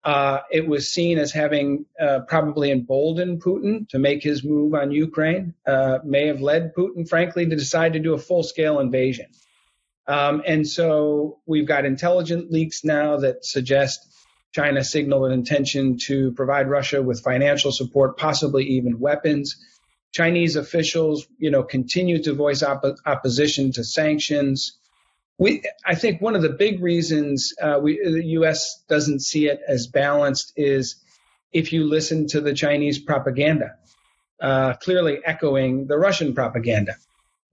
Uh, 0.06 0.42
it 0.52 0.68
was 0.68 0.94
seen 0.94 1.18
as 1.18 1.32
having 1.32 1.86
uh, 2.00 2.20
probably 2.28 2.72
emboldened 2.72 3.42
Putin 3.42 3.90
to 3.90 3.98
make 3.98 4.22
his 4.22 4.44
move 4.44 4.76
on 4.76 4.92
Ukraine, 4.92 5.56
uh, 5.66 5.98
may 6.04 6.28
have 6.28 6.42
led 6.42 6.76
Putin, 6.76 7.10
frankly, 7.10 7.48
to 7.50 7.56
decide 7.56 7.94
to 7.94 8.00
do 8.00 8.14
a 8.14 8.20
full 8.20 8.44
scale 8.44 8.80
invasion. 8.80 9.26
Um, 10.08 10.44
and 10.46 10.68
so 10.68 11.40
we've 11.48 11.68
got 11.68 11.86
intelligent 11.86 12.52
leaks 12.52 12.84
now 12.84 13.18
that 13.18 13.44
suggest 13.44 14.08
China 14.54 14.84
signaled 14.84 15.26
an 15.26 15.32
intention 15.32 15.98
to 15.98 16.32
provide 16.34 16.70
Russia 16.70 17.02
with 17.02 17.24
financial 17.24 17.72
support, 17.72 18.18
possibly 18.18 18.64
even 18.64 19.00
weapons. 19.00 19.58
Chinese 20.14 20.56
officials, 20.56 21.28
you 21.40 21.50
know, 21.50 21.64
continue 21.64 22.22
to 22.22 22.34
voice 22.34 22.62
op- 22.62 22.86
opposition 23.08 23.72
to 23.74 23.84
sanctions. 23.84 24.78
We, 25.38 25.64
I 25.86 25.96
think 25.96 26.22
one 26.22 26.36
of 26.36 26.42
the 26.42 26.50
big 26.50 26.82
reasons 26.82 27.54
uh, 27.62 27.80
we, 27.82 28.02
the 28.02 28.26
U.S. 28.40 28.84
doesn't 28.88 29.22
see 29.22 29.48
it 29.48 29.60
as 29.68 29.88
balanced 29.88 30.54
is 30.56 30.96
if 31.52 31.74
you 31.74 31.86
listen 31.86 32.28
to 32.28 32.42
the 32.42 32.54
Chinese 32.54 33.00
propaganda, 33.00 33.76
uh, 34.42 34.74
clearly 34.76 35.20
echoing 35.26 35.88
the 35.88 35.98
Russian 35.98 36.34
propaganda 36.34 36.96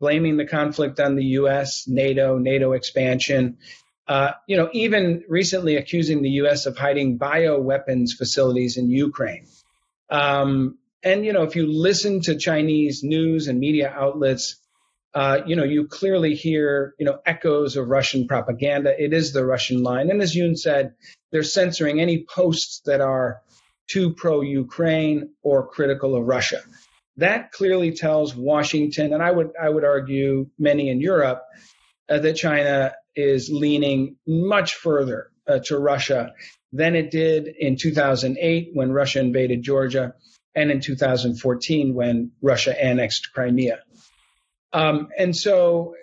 blaming 0.02 0.36
the 0.36 0.44
conflict 0.44 0.98
on 0.98 1.14
the 1.14 1.24
U.S., 1.38 1.86
NATO, 1.86 2.36
NATO 2.36 2.72
expansion. 2.72 3.58
Uh, 4.08 4.32
you 4.48 4.56
know, 4.56 4.68
even 4.72 5.22
recently 5.28 5.76
accusing 5.76 6.22
the 6.22 6.30
U.S. 6.42 6.66
of 6.66 6.76
hiding 6.76 7.20
bioweapons 7.20 8.10
facilities 8.18 8.76
in 8.76 8.90
Ukraine. 8.90 9.46
Um, 10.10 10.78
and 11.04 11.24
you 11.24 11.32
know, 11.32 11.44
if 11.44 11.54
you 11.54 11.68
listen 11.68 12.20
to 12.22 12.36
Chinese 12.36 13.04
news 13.04 13.46
and 13.46 13.60
media 13.60 13.94
outlets, 13.96 14.56
uh, 15.14 15.40
you 15.46 15.56
know, 15.56 15.64
you 15.64 15.86
clearly 15.86 16.34
hear 16.34 16.94
you 16.98 17.04
know 17.04 17.18
echoes 17.26 17.76
of 17.76 17.88
Russian 17.88 18.26
propaganda. 18.26 18.94
It 18.98 19.12
is 19.12 19.32
the 19.32 19.44
Russian 19.44 19.82
line, 19.82 20.10
and 20.10 20.22
as 20.22 20.34
Yun 20.34 20.56
said, 20.56 20.94
they're 21.30 21.42
censoring 21.42 22.00
any 22.00 22.24
posts 22.24 22.80
that 22.86 23.00
are 23.00 23.42
too 23.88 24.14
pro-Ukraine 24.14 25.30
or 25.42 25.66
critical 25.66 26.16
of 26.16 26.26
Russia. 26.26 26.60
That 27.18 27.52
clearly 27.52 27.92
tells 27.92 28.34
Washington, 28.34 29.12
and 29.12 29.22
I 29.22 29.30
would 29.30 29.50
I 29.60 29.68
would 29.68 29.84
argue 29.84 30.48
many 30.58 30.88
in 30.88 31.00
Europe, 31.00 31.42
uh, 32.08 32.18
that 32.20 32.36
China 32.36 32.94
is 33.14 33.50
leaning 33.50 34.16
much 34.26 34.76
further 34.76 35.30
uh, 35.46 35.58
to 35.66 35.78
Russia 35.78 36.32
than 36.72 36.96
it 36.96 37.10
did 37.10 37.48
in 37.48 37.76
2008 37.76 38.70
when 38.72 38.92
Russia 38.92 39.20
invaded 39.20 39.62
Georgia, 39.62 40.14
and 40.54 40.70
in 40.70 40.80
2014 40.80 41.94
when 41.94 42.32
Russia 42.40 42.82
annexed 42.82 43.30
Crimea. 43.34 43.80
Um, 44.72 45.08
and 45.18 45.36
so, 45.36 45.94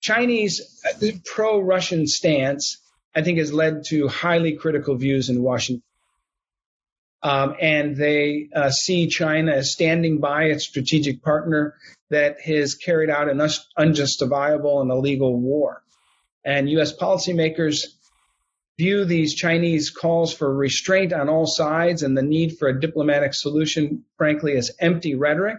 Chinese 0.00 0.82
uh, 0.84 1.06
pro-Russian 1.24 2.06
stance, 2.06 2.78
I 3.14 3.22
think, 3.22 3.38
has 3.38 3.52
led 3.52 3.84
to 3.86 4.08
highly 4.08 4.56
critical 4.56 4.96
views 4.96 5.30
in 5.30 5.42
Washington 5.42 5.82
um, 7.24 7.56
and 7.58 7.96
they 7.96 8.50
uh, 8.54 8.70
see 8.70 9.08
China 9.08 9.52
as 9.52 9.72
standing 9.72 10.18
by 10.18 10.44
its 10.44 10.64
strategic 10.64 11.22
partner 11.22 11.74
that 12.10 12.38
has 12.42 12.74
carried 12.74 13.08
out 13.08 13.30
an 13.30 13.40
unjustifiable 13.78 14.82
and 14.82 14.90
illegal 14.90 15.34
war. 15.34 15.82
And 16.44 16.68
U.S. 16.70 16.94
policymakers 16.94 17.86
view 18.76 19.06
these 19.06 19.34
Chinese 19.34 19.88
calls 19.88 20.34
for 20.34 20.54
restraint 20.54 21.14
on 21.14 21.30
all 21.30 21.46
sides 21.46 22.02
and 22.02 22.16
the 22.16 22.22
need 22.22 22.58
for 22.58 22.68
a 22.68 22.78
diplomatic 22.78 23.32
solution, 23.32 24.04
frankly, 24.18 24.54
as 24.58 24.72
empty 24.78 25.14
rhetoric, 25.14 25.56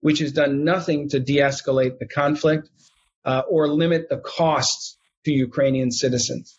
which 0.00 0.18
has 0.20 0.32
done 0.32 0.64
nothing 0.64 1.08
to 1.08 1.20
de 1.20 1.38
escalate 1.38 1.98
the 1.98 2.06
conflict 2.06 2.68
uh, 3.24 3.42
or 3.48 3.68
limit 3.68 4.08
the 4.08 4.18
costs 4.18 4.96
to 5.24 5.32
Ukrainian 5.32 5.90
citizens 5.90 6.58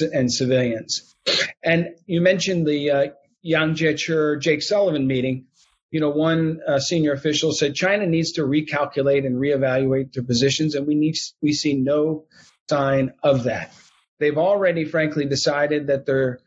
and 0.00 0.32
civilians. 0.32 1.14
And 1.62 1.90
you 2.06 2.20
mentioned 2.20 2.66
the 2.66 2.90
uh, 2.90 3.06
Yang 3.42 3.74
Jiechi, 3.74 4.40
Jake 4.40 4.62
Sullivan 4.62 5.06
meeting, 5.06 5.46
you 5.90 6.00
know, 6.00 6.10
one 6.10 6.60
uh, 6.66 6.78
senior 6.78 7.12
official 7.12 7.52
said 7.52 7.74
China 7.74 8.06
needs 8.06 8.32
to 8.32 8.42
recalculate 8.42 9.26
and 9.26 9.36
reevaluate 9.36 10.12
their 10.12 10.22
positions, 10.22 10.74
and 10.74 10.86
we 10.86 10.94
need 10.94 11.16
we 11.42 11.52
see 11.52 11.74
no 11.74 12.26
sign 12.68 13.12
of 13.22 13.44
that. 13.44 13.74
They've 14.18 14.38
already, 14.38 14.84
frankly, 14.84 15.24
decided 15.26 15.88
that 15.88 16.06
they're. 16.06 16.40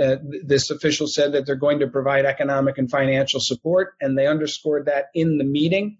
Uh, 0.00 0.16
this 0.44 0.70
official 0.70 1.06
said 1.06 1.32
that 1.32 1.46
they're 1.46 1.56
going 1.56 1.80
to 1.80 1.88
provide 1.88 2.24
economic 2.24 2.78
and 2.78 2.90
financial 2.90 3.40
support, 3.40 3.94
and 4.00 4.16
they 4.16 4.26
underscored 4.26 4.86
that 4.86 5.06
in 5.14 5.38
the 5.38 5.44
meeting 5.44 5.98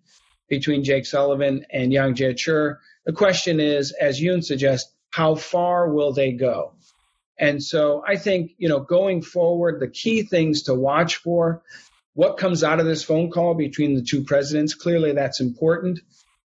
between 0.48 0.84
Jake 0.84 1.06
Sullivan 1.06 1.64
and 1.70 1.92
Yang 1.92 2.14
Jiechi. 2.14 2.76
The 3.06 3.12
question 3.12 3.60
is, 3.60 3.92
as 3.92 4.20
Yun 4.20 4.42
suggests, 4.42 4.92
how 5.10 5.34
far 5.34 5.92
will 5.92 6.12
they 6.12 6.32
go? 6.32 6.74
And 7.38 7.62
so 7.62 8.04
I 8.06 8.16
think, 8.16 8.52
you 8.58 8.68
know, 8.68 8.80
going 8.80 9.22
forward, 9.22 9.80
the 9.80 9.88
key 9.88 10.22
things 10.22 10.64
to 10.64 10.74
watch 10.74 11.16
for 11.16 11.62
what 12.12 12.36
comes 12.36 12.62
out 12.62 12.80
of 12.80 12.86
this 12.86 13.02
phone 13.02 13.30
call 13.30 13.54
between 13.54 13.94
the 13.94 14.02
two 14.02 14.24
presidents. 14.24 14.74
Clearly, 14.74 15.12
that's 15.12 15.40
important. 15.40 16.00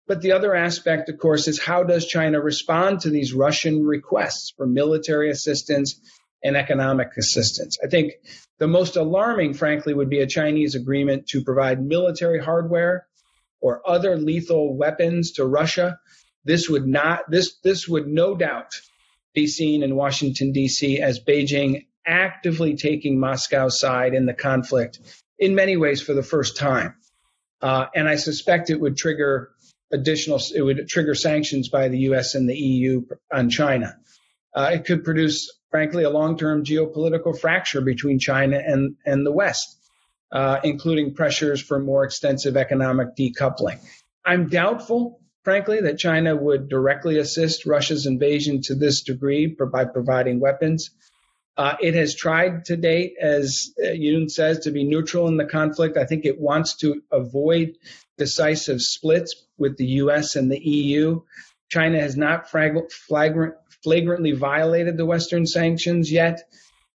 But 0.07 0.21
the 0.21 0.33
other 0.33 0.55
aspect, 0.55 1.09
of 1.09 1.19
course, 1.19 1.49
is 1.49 1.61
how 1.61 1.83
does 1.83 2.07
China 2.07 2.41
respond 2.41 3.01
to 3.01 3.11
these 3.11 3.33
Russian 3.33 3.85
requests 3.85 4.53
for 4.57 4.67
military 4.67 5.31
assistance 5.31 6.01
and 6.45 6.57
economic 6.57 7.17
assistance? 7.17 7.79
I 7.83 7.89
think 7.89 8.13
the 8.59 8.69
most 8.69 8.97
alarming, 8.97 9.55
frankly, 9.55 9.95
would 9.95 10.11
be 10.11 10.21
a 10.21 10.27
Chinese 10.27 10.75
agreement 10.75 11.27
to 11.29 11.43
provide 11.43 11.85
military 11.85 12.39
hardware 12.39 13.07
or 13.61 13.83
other 13.89 14.17
lethal 14.17 14.77
weapons 14.77 15.33
to 15.33 15.45
Russia. 15.45 15.99
This 16.45 16.69
would 16.69 16.87
not, 16.87 17.31
this, 17.31 17.57
this 17.65 17.89
would 17.89 18.07
no 18.07 18.37
doubt 18.37 18.71
be 19.35 19.47
seen 19.47 19.83
in 19.83 19.97
Washington, 19.97 20.53
D.C. 20.53 21.01
as 21.01 21.19
Beijing 21.19 21.87
actively 22.07 22.77
taking 22.77 23.19
Moscow's 23.19 23.81
side 23.81 24.15
in 24.15 24.27
the 24.27 24.35
conflict 24.35 25.01
in 25.39 25.55
many 25.55 25.77
ways 25.77 26.03
for 26.03 26.13
the 26.13 26.23
first 26.23 26.57
time. 26.57 26.95
Uh, 27.61 27.87
and 27.95 28.09
I 28.09 28.17
suspect 28.17 28.71
it 28.71 28.81
would 28.81 28.97
trigger 28.97 29.51
additional, 29.93 30.41
it 30.55 30.63
would 30.63 30.87
trigger 30.89 31.15
sanctions 31.15 31.69
by 31.69 31.89
the 31.89 31.99
U.S. 32.01 32.35
and 32.35 32.49
the 32.49 32.57
EU 32.57 33.07
on 33.33 33.51
China. 33.51 33.97
Uh, 34.55 34.71
it 34.75 34.85
could 34.85 35.05
produce, 35.05 35.53
frankly, 35.75 36.05
a 36.05 36.11
long-term 36.11 36.65
geopolitical 36.65 37.37
fracture 37.37 37.81
between 37.81 38.21
China 38.21 38.57
and, 38.65 38.95
and 39.05 39.27
the 39.27 39.33
West, 39.33 39.77
uh, 40.31 40.61
including 40.63 41.15
pressures 41.15 41.61
for 41.61 41.81
more 41.81 42.05
extensive 42.05 42.57
economic 42.57 43.17
decoupling. 43.17 43.81
I'm 44.25 44.49
doubtful 44.49 45.19
frankly, 45.43 45.83
that 45.83 45.99
China 45.99 46.35
would 46.35 46.69
directly 46.69 47.19
assist 47.19 47.67
Russia's 47.67 48.07
invasion 48.07 48.63
to 48.63 48.75
this 48.75 49.03
degree 49.03 49.47
by 49.47 49.85
providing 49.85 50.41
weapons. 50.41 50.91
Uh, 51.57 51.77
it 51.81 51.95
has 51.95 52.15
tried 52.15 52.65
to 52.65 52.77
date, 52.77 53.15
as 53.21 53.73
uh, 53.83 53.91
Yun 53.91 54.29
says, 54.29 54.61
to 54.61 54.71
be 54.71 54.85
neutral 54.85 55.29
in 55.29 55.37
the 55.37 55.45
conflict. 55.45 55.97
I 55.97 56.07
think 56.07 56.25
it 56.25 56.41
wants 56.41 56.77
to 56.77 57.03
avoid 57.13 57.77
decisive 58.17 58.81
splits 58.81 59.45
with 59.59 59.77
the 59.77 59.87
U.S. 60.03 60.35
and 60.35 60.51
the 60.51 60.59
EU. 60.59 61.21
China 61.69 62.01
has 62.01 62.17
not 62.17 62.49
flagrant, 62.49 63.55
flagrantly 63.85 64.33
violated 64.33 64.97
the 64.97 65.07
Western 65.07 65.47
sanctions 65.47 66.11
yet. 66.11 66.41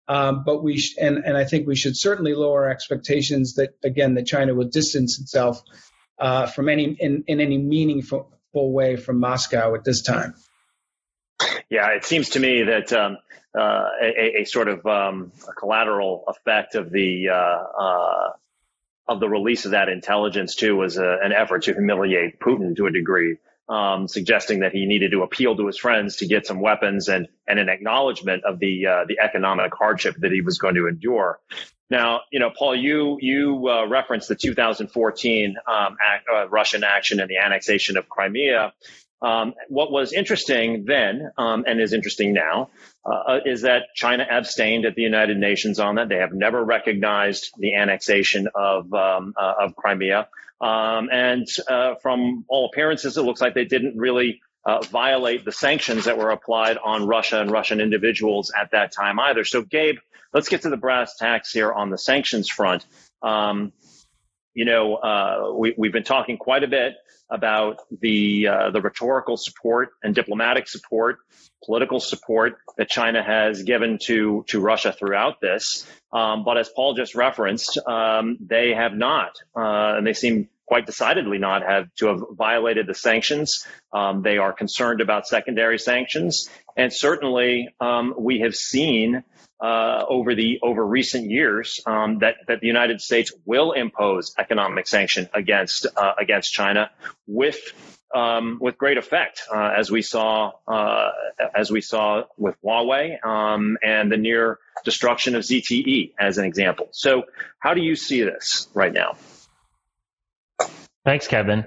Um, 0.09 0.43
but 0.43 0.63
we 0.63 0.79
sh- 0.79 0.95
and 0.99 1.19
and 1.23 1.37
I 1.37 1.45
think 1.45 1.67
we 1.67 1.75
should 1.75 1.95
certainly 1.95 2.33
lower 2.33 2.67
expectations 2.67 3.53
that 3.53 3.77
again 3.83 4.15
that 4.15 4.25
China 4.25 4.55
will 4.55 4.67
distance 4.67 5.19
itself 5.21 5.61
uh, 6.17 6.47
from 6.47 6.67
any 6.67 6.85
in, 6.99 7.23
in 7.27 7.39
any 7.39 7.59
meaningful 7.59 8.27
way 8.53 8.95
from 8.95 9.19
Moscow 9.19 9.75
at 9.75 9.83
this 9.83 10.01
time. 10.01 10.33
Yeah, 11.69 11.89
it 11.91 12.03
seems 12.03 12.29
to 12.29 12.39
me 12.39 12.63
that 12.63 12.91
um, 12.91 13.17
uh, 13.57 13.85
a, 14.01 14.41
a, 14.41 14.45
sort 14.45 14.67
of 14.67 14.85
um, 14.85 15.31
a 15.47 15.53
collateral 15.53 16.23
effect 16.27 16.73
of 16.73 16.91
the 16.91 17.29
uh, 17.29 17.33
uh, 17.35 18.31
of 19.07 19.19
the 19.19 19.29
release 19.29 19.65
of 19.65 19.71
that 19.71 19.89
intelligence 19.89 20.55
too 20.55 20.75
was 20.75 20.97
a, 20.97 21.17
an 21.21 21.31
effort 21.31 21.63
to 21.63 21.73
humiliate 21.73 22.39
Putin 22.39 22.75
to 22.75 22.87
a 22.87 22.91
degree 22.91 23.37
um, 23.69 24.07
suggesting 24.07 24.61
that 24.61 24.71
he 24.73 24.85
needed 24.85 25.11
to 25.11 25.21
appeal 25.21 25.55
to 25.55 25.67
his 25.67 25.77
friends 25.77 26.17
to 26.17 26.27
get 26.27 26.45
some 26.45 26.59
weapons 26.59 27.07
and 27.07 27.27
and 27.47 27.59
an 27.59 27.69
acknowledgement 27.69 28.43
of 28.43 28.59
the 28.59 28.87
uh, 28.87 29.05
the 29.07 29.19
economic 29.19 29.73
hardship 29.73 30.15
that 30.19 30.31
he 30.31 30.41
was 30.41 30.57
going 30.57 30.75
to 30.75 30.87
endure. 30.87 31.39
Now, 31.89 32.21
you 32.31 32.39
know, 32.39 32.51
Paul, 32.55 32.75
you 32.75 33.17
you 33.21 33.67
uh, 33.69 33.87
referenced 33.87 34.27
the 34.27 34.35
2014 34.35 35.55
um, 35.67 35.97
act, 36.03 36.25
uh, 36.33 36.49
Russian 36.49 36.83
action 36.83 37.19
and 37.19 37.29
the 37.29 37.37
annexation 37.37 37.97
of 37.97 38.09
Crimea. 38.09 38.73
Um, 39.21 39.53
what 39.67 39.91
was 39.91 40.13
interesting 40.13 40.85
then, 40.85 41.31
um, 41.37 41.65
and 41.67 41.81
is 41.81 41.91
interesting 41.93 42.33
now, 42.33 42.69
uh, 43.05 43.39
is 43.45 43.61
that 43.61 43.87
China 43.93 44.25
abstained 44.29 44.85
at 44.85 44.95
the 44.95 45.01
United 45.01 45.37
Nations 45.37 45.79
on 45.79 45.95
that. 45.95 46.07
They 46.07 46.17
have 46.17 46.33
never 46.33 46.63
recognized 46.63 47.51
the 47.57 47.75
annexation 47.75 48.47
of 48.55 48.93
um, 48.93 49.33
uh, 49.37 49.53
of 49.59 49.75
Crimea. 49.75 50.29
Um, 50.61 51.09
and 51.11 51.47
uh, 51.67 51.95
from 52.01 52.45
all 52.47 52.69
appearances, 52.71 53.17
it 53.17 53.21
looks 53.21 53.41
like 53.41 53.53
they 53.53 53.65
didn't 53.65 53.97
really 53.97 54.41
uh, 54.65 54.81
violate 54.81 55.45
the 55.45 55.51
sanctions 55.51 56.05
that 56.05 56.17
were 56.17 56.31
applied 56.31 56.77
on 56.77 57.07
Russia 57.07 57.41
and 57.41 57.49
Russian 57.49 57.79
individuals 57.79 58.51
at 58.59 58.71
that 58.71 58.91
time 58.91 59.19
either. 59.19 59.45
So, 59.45 59.61
Gabe, 59.61 59.97
let's 60.33 60.49
get 60.49 60.63
to 60.63 60.69
the 60.69 60.77
brass 60.77 61.15
tacks 61.17 61.51
here 61.51 61.71
on 61.71 61.89
the 61.89 61.97
sanctions 61.97 62.49
front. 62.49 62.85
Um, 63.21 63.71
you 64.53 64.65
know, 64.65 64.95
uh, 64.95 65.53
we, 65.55 65.75
have 65.83 65.93
been 65.93 66.03
talking 66.03 66.37
quite 66.37 66.63
a 66.63 66.67
bit 66.67 66.95
about 67.29 67.79
the 68.01 68.47
uh, 68.47 68.71
the 68.71 68.81
rhetorical 68.81 69.37
support 69.37 69.89
and 70.03 70.15
diplomatic 70.15 70.67
support, 70.67 71.19
political 71.63 71.99
support 71.99 72.57
that 72.77 72.89
China 72.89 73.23
has 73.23 73.63
given 73.63 73.99
to 74.03 74.43
to 74.47 74.59
Russia 74.59 74.91
throughout 74.91 75.41
this. 75.41 75.85
Um, 76.11 76.43
but 76.43 76.57
as 76.57 76.69
Paul 76.69 76.95
just 76.95 77.15
referenced, 77.15 77.77
um, 77.87 78.37
they 78.41 78.73
have 78.73 78.93
not, 78.93 79.31
uh, 79.55 79.95
and 79.97 80.07
they 80.07 80.13
seem 80.13 80.49
quite 80.65 80.85
decidedly 80.85 81.39
not 81.39 81.63
have 81.63 81.93
to 81.95 82.07
have 82.07 82.21
violated 82.31 82.85
the 82.85 82.93
sanctions. 82.93 83.65
Um, 83.91 84.21
they 84.21 84.37
are 84.37 84.53
concerned 84.53 85.01
about 85.01 85.27
secondary 85.27 85.79
sanctions, 85.79 86.47
and 86.79 86.93
certainly 86.93 87.69
um, 87.81 88.15
we 88.17 88.39
have 88.39 88.55
seen 88.55 89.23
uh, 89.59 90.05
over 90.07 90.33
the 90.33 90.59
over 90.63 90.85
recent 90.85 91.29
years 91.29 91.81
um, 91.85 92.19
that 92.19 92.35
that 92.47 92.61
the 92.61 92.67
United 92.67 93.01
States 93.01 93.33
will 93.45 93.73
impose 93.73 94.33
economic 94.39 94.87
sanction 94.87 95.27
against 95.33 95.85
uh, 95.97 96.13
against 96.17 96.53
China 96.53 96.89
with 97.27 97.59
um, 98.15 98.57
with 98.61 98.77
great 98.77 98.97
effect, 98.97 99.43
uh, 99.53 99.73
as 99.77 99.91
we 99.91 100.01
saw 100.01 100.53
uh, 100.69 101.11
as 101.53 101.69
we 101.69 101.81
saw 101.81 102.23
with 102.37 102.55
Huawei 102.63 103.23
um, 103.25 103.77
and 103.83 104.09
the 104.09 104.17
near 104.17 104.59
destruction 104.85 105.35
of 105.35 105.43
ZTE 105.43 106.13
as 106.17 106.37
an 106.37 106.45
example. 106.45 106.87
So, 106.91 107.23
how 107.59 107.73
do 107.73 107.81
you 107.81 107.97
see 107.97 108.23
this 108.23 108.69
right 108.73 108.93
now? 108.93 109.17
Thanks, 111.03 111.27
Kevin. 111.27 111.65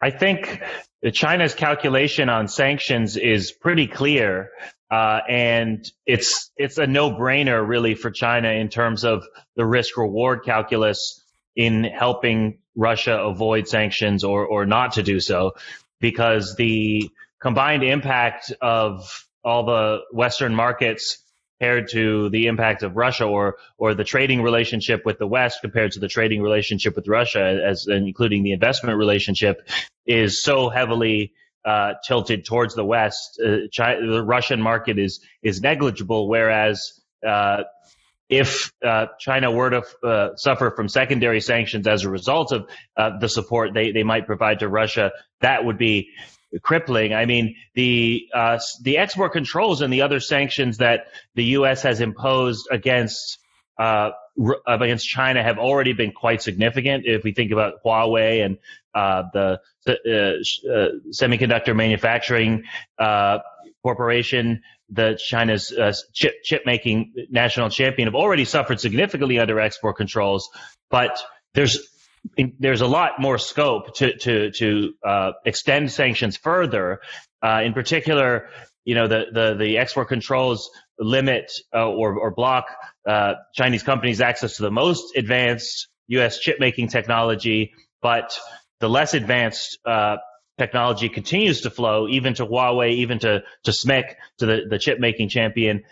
I 0.00 0.10
think 0.10 0.62
China's 1.10 1.54
calculation 1.54 2.28
on 2.28 2.48
sanctions 2.48 3.16
is 3.16 3.52
pretty 3.52 3.86
clear. 3.86 4.50
Uh, 4.88 5.20
and 5.28 5.84
it's 6.06 6.52
it's 6.56 6.78
a 6.78 6.86
no-brainer 6.86 7.66
really 7.66 7.96
for 7.96 8.10
China 8.10 8.50
in 8.50 8.68
terms 8.68 9.04
of 9.04 9.24
the 9.56 9.66
risk-reward 9.66 10.44
calculus 10.44 11.20
in 11.56 11.82
helping 11.82 12.58
Russia 12.76 13.18
avoid 13.18 13.66
sanctions 13.66 14.22
or 14.22 14.46
or 14.46 14.64
not 14.64 14.92
to 14.92 15.02
do 15.02 15.18
so, 15.18 15.54
because 15.98 16.54
the 16.54 17.10
combined 17.40 17.82
impact 17.82 18.52
of 18.60 19.26
all 19.42 19.64
the 19.64 20.02
Western 20.12 20.54
markets 20.54 21.18
compared 21.58 21.88
to 21.90 22.28
the 22.30 22.46
impact 22.46 22.82
of 22.82 22.96
Russia 22.96 23.24
or 23.24 23.56
or 23.78 23.94
the 23.94 24.04
trading 24.04 24.42
relationship 24.42 25.04
with 25.04 25.18
the 25.18 25.26
West 25.26 25.60
compared 25.60 25.92
to 25.92 26.00
the 26.00 26.08
trading 26.08 26.42
relationship 26.42 26.94
with 26.96 27.08
Russia, 27.08 27.62
as 27.64 27.86
including 27.88 28.42
the 28.42 28.52
investment 28.52 28.98
relationship, 28.98 29.68
is 30.06 30.42
so 30.42 30.68
heavily 30.68 31.32
uh, 31.64 31.94
tilted 32.06 32.44
towards 32.44 32.74
the 32.74 32.84
West. 32.84 33.40
Uh, 33.44 33.68
China, 33.72 34.06
the 34.06 34.22
Russian 34.22 34.60
market 34.60 34.98
is 34.98 35.20
is 35.42 35.60
negligible, 35.60 36.28
whereas 36.28 37.00
uh, 37.26 37.62
if 38.28 38.72
uh, 38.84 39.06
China 39.18 39.50
were 39.50 39.70
to 39.70 39.82
uh, 40.02 40.36
suffer 40.36 40.72
from 40.72 40.88
secondary 40.88 41.40
sanctions 41.40 41.86
as 41.86 42.04
a 42.04 42.10
result 42.10 42.52
of 42.52 42.68
uh, 42.96 43.18
the 43.18 43.28
support 43.28 43.72
they, 43.72 43.92
they 43.92 44.02
might 44.02 44.26
provide 44.26 44.58
to 44.58 44.68
Russia, 44.68 45.12
that 45.40 45.64
would 45.64 45.78
be 45.78 46.10
crippling. 46.62 47.12
I 47.14 47.26
mean, 47.26 47.56
the 47.74 48.26
the 48.82 48.98
export 48.98 49.32
controls 49.32 49.80
and 49.80 49.92
the 49.92 50.02
other 50.02 50.20
sanctions 50.20 50.78
that 50.78 51.06
the 51.34 51.44
U.S. 51.44 51.82
has 51.82 52.00
imposed 52.00 52.68
against 52.70 53.38
against 54.66 55.08
China 55.08 55.42
have 55.42 55.58
already 55.58 55.92
been 55.92 56.12
quite 56.12 56.42
significant. 56.42 57.04
If 57.06 57.24
we 57.24 57.32
think 57.32 57.52
about 57.52 57.82
Huawei 57.84 58.44
and 58.44 58.58
uh, 58.94 59.24
the, 59.32 59.60
uh, 59.86 60.72
uh, 60.72 60.88
semiconductor 61.10 61.74
manufacturing 61.74 62.64
uh, 62.98 63.38
corporation, 63.82 64.62
the 64.88 65.18
China's 65.22 65.72
uh, 65.72 65.92
chip 66.12 66.42
chip 66.42 66.62
making 66.64 67.12
national 67.30 67.70
champion, 67.70 68.08
have 68.08 68.14
already 68.14 68.44
suffered 68.44 68.80
significantly 68.80 69.38
under 69.38 69.58
export 69.60 69.96
controls. 69.96 70.48
But 70.90 71.18
there's 71.54 71.88
there's 72.58 72.80
a 72.80 72.86
lot 72.86 73.20
more 73.20 73.38
scope 73.38 73.94
to 73.96 74.16
to 74.18 74.50
to 74.52 74.94
uh, 75.04 75.32
extend 75.44 75.90
sanctions 75.92 76.36
further. 76.36 77.00
in 77.42 77.72
particular, 77.72 78.48
you 78.84 78.94
know 78.94 79.08
the 79.08 79.26
the 79.32 79.54
the 79.54 79.78
export 79.78 80.08
controls 80.08 80.70
limit 80.98 81.52
or 81.72 82.18
or 82.18 82.30
block 82.30 82.66
Chinese 83.54 83.82
companies' 83.82 84.20
access 84.20 84.56
to 84.56 84.62
the 84.62 84.70
most 84.70 85.16
advanced 85.16 85.88
U.S. 86.08 86.38
chip 86.38 86.60
making 86.60 86.88
technology, 86.88 87.72
but 88.00 88.38
the 88.80 88.88
less 88.88 89.14
advanced 89.14 89.78
uh, 89.84 90.16
technology 90.58 91.08
continues 91.08 91.62
to 91.62 91.70
flow, 91.70 92.08
even 92.08 92.34
to 92.34 92.46
Huawei, 92.46 92.92
even 92.92 93.18
to 93.20 93.42
to 93.64 93.70
SMIC, 93.70 94.14
to 94.38 94.46
the, 94.46 94.60
the 94.68 94.78
chip 94.78 94.98
making 95.00 95.28
champion. 95.28 95.84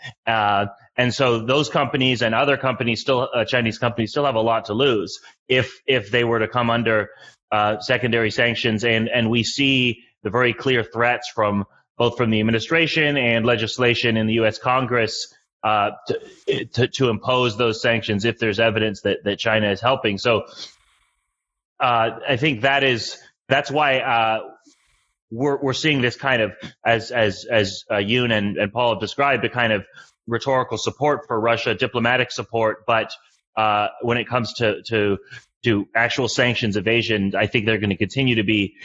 And 0.97 1.13
so 1.13 1.39
those 1.39 1.69
companies 1.69 2.21
and 2.21 2.33
other 2.33 2.57
companies, 2.57 3.01
still 3.01 3.29
uh, 3.33 3.45
Chinese 3.45 3.77
companies, 3.77 4.11
still 4.11 4.25
have 4.25 4.35
a 4.35 4.41
lot 4.41 4.65
to 4.65 4.73
lose 4.73 5.19
if 5.47 5.81
if 5.85 6.09
they 6.11 6.23
were 6.23 6.39
to 6.39 6.47
come 6.47 6.69
under 6.69 7.09
uh, 7.51 7.79
secondary 7.79 8.31
sanctions. 8.31 8.83
And 8.85 9.09
and 9.09 9.29
we 9.29 9.43
see 9.43 10.03
the 10.23 10.29
very 10.29 10.53
clear 10.53 10.83
threats 10.83 11.29
from 11.33 11.65
both 11.97 12.17
from 12.17 12.29
the 12.29 12.39
administration 12.39 13.17
and 13.17 13.45
legislation 13.45 14.17
in 14.17 14.27
the 14.27 14.33
U.S. 14.35 14.57
Congress. 14.57 15.33
Uh, 15.63 15.93
to, 16.07 16.65
to, 16.65 16.87
to 16.87 17.09
impose 17.09 17.57
those 17.57 17.81
sanctions 17.81 18.23
if 18.23 18.37
there's 18.37 18.59
evidence 18.59 19.01
that, 19.01 19.23
that 19.23 19.39
China 19.39 19.71
is 19.71 19.81
helping. 19.81 20.19
So 20.19 20.43
uh, 21.79 22.19
I 22.27 22.37
think 22.37 22.61
that 22.61 22.83
is 22.83 23.17
that's 23.49 23.71
why 23.71 23.99
uh, 23.99 24.39
we're 25.31 25.57
we're 25.61 25.73
seeing 25.73 26.01
this 26.01 26.15
kind 26.15 26.41
of 26.41 26.53
as 26.85 27.11
as 27.11 27.45
as 27.49 27.83
uh, 27.91 27.97
Yun 27.97 28.31
and, 28.31 28.57
and 28.57 28.71
Paul 28.71 28.93
have 28.93 29.01
described 29.01 29.43
the 29.43 29.49
kind 29.49 29.73
of 29.73 29.85
rhetorical 30.27 30.77
support 30.77 31.27
for 31.27 31.39
Russia, 31.39 31.75
diplomatic 31.75 32.31
support, 32.31 32.85
but 32.85 33.11
uh, 33.55 33.87
when 34.01 34.17
it 34.17 34.27
comes 34.27 34.53
to 34.53 34.81
to 34.83 35.17
to 35.63 35.87
actual 35.95 36.27
sanctions 36.27 36.77
evasion, 36.77 37.33
I 37.35 37.47
think 37.47 37.65
they're 37.65 37.79
going 37.79 37.89
to 37.89 37.97
continue 37.97 38.35
to 38.35 38.43
be 38.43 38.75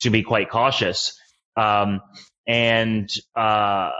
to 0.00 0.10
be 0.10 0.22
quite 0.22 0.50
cautious. 0.50 1.18
Um, 1.56 2.02
and 2.46 3.10
uh, 3.34 3.90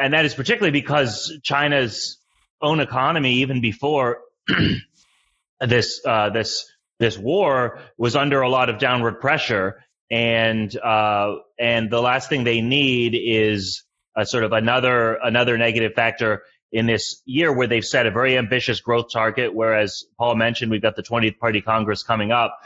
and 0.00 0.14
that 0.14 0.24
is 0.24 0.34
particularly 0.34 0.72
because 0.72 1.38
China's 1.42 2.18
own 2.60 2.80
economy, 2.80 3.36
even 3.36 3.60
before 3.60 4.20
this 5.60 6.00
uh, 6.04 6.30
this 6.30 6.70
this 6.98 7.16
war 7.16 7.80
was 7.96 8.16
under 8.16 8.42
a 8.42 8.48
lot 8.48 8.68
of 8.68 8.78
downward 8.78 9.20
pressure, 9.20 9.82
and 10.10 10.76
uh, 10.76 11.36
and 11.58 11.90
the 11.90 12.00
last 12.00 12.28
thing 12.28 12.44
they 12.44 12.60
need 12.60 13.14
is 13.14 13.82
a 14.16 14.26
sort 14.26 14.44
of 14.44 14.52
another 14.52 15.14
another 15.14 15.56
negative 15.58 15.94
factor 15.94 16.42
in 16.72 16.86
this 16.86 17.22
year 17.24 17.52
where 17.52 17.66
they've 17.66 17.84
set 17.84 18.06
a 18.06 18.10
very 18.10 18.38
ambitious 18.38 18.80
growth 18.80 19.06
target. 19.12 19.54
Whereas 19.54 20.04
Paul 20.18 20.36
mentioned, 20.36 20.70
we've 20.70 20.82
got 20.82 20.96
the 20.96 21.02
20th 21.02 21.38
Party 21.38 21.60
Congress 21.60 22.02
coming 22.02 22.32
up, 22.32 22.58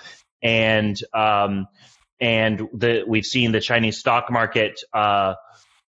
and 0.42 0.98
um, 1.12 1.66
and 2.20 2.68
the, 2.72 3.04
we've 3.07 3.24
seen 3.24 3.52
the 3.52 3.61
Chinese 3.61 3.98
stock 3.98 4.30
market 4.30 4.80
uh, 4.92 5.35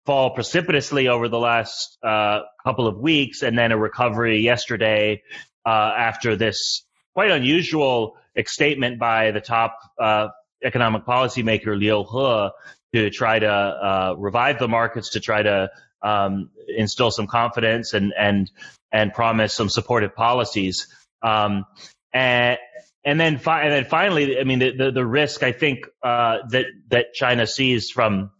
fall 0.05 0.31
precipitously 0.31 1.07
over 1.07 1.27
the 1.27 1.39
last 1.39 1.97
uh, 2.03 2.41
couple 2.63 2.87
of 2.87 2.97
weeks, 2.97 3.41
and 3.41 3.57
then 3.57 3.71
a 3.71 3.77
recovery 3.77 4.39
yesterday 4.39 5.21
uh, 5.65 5.69
after 5.97 6.35
this 6.35 6.85
quite 7.13 7.31
unusual 7.31 8.17
statement 8.45 8.99
by 8.99 9.31
the 9.31 9.39
top 9.39 9.79
uh, 9.99 10.27
economic 10.63 11.05
policymaker 11.05 11.77
Liu 11.77 12.03
He 12.03 12.51
to 12.95 13.09
try 13.09 13.39
to 13.39 13.49
uh, 13.49 14.15
revive 14.17 14.59
the 14.59 14.67
markets, 14.67 15.11
to 15.11 15.19
try 15.19 15.43
to 15.43 15.69
um, 16.01 16.49
instill 16.67 17.11
some 17.11 17.27
confidence 17.27 17.93
and 17.93 18.13
and 18.17 18.51
and 18.91 19.13
promise 19.13 19.53
some 19.53 19.69
supportive 19.69 20.15
policies. 20.15 20.87
Um, 21.21 21.65
and 22.13 22.57
and 23.03 23.19
then 23.19 23.37
fi- 23.37 23.63
and 23.63 23.71
then 23.71 23.85
finally, 23.85 24.39
I 24.39 24.43
mean, 24.43 24.59
the 24.59 24.71
the, 24.71 24.91
the 24.91 25.05
risk 25.05 25.43
I 25.43 25.51
think 25.51 25.87
uh, 26.03 26.39
that 26.49 26.65
that 26.89 27.13
China 27.13 27.45
sees 27.45 27.89
from, 27.89 28.31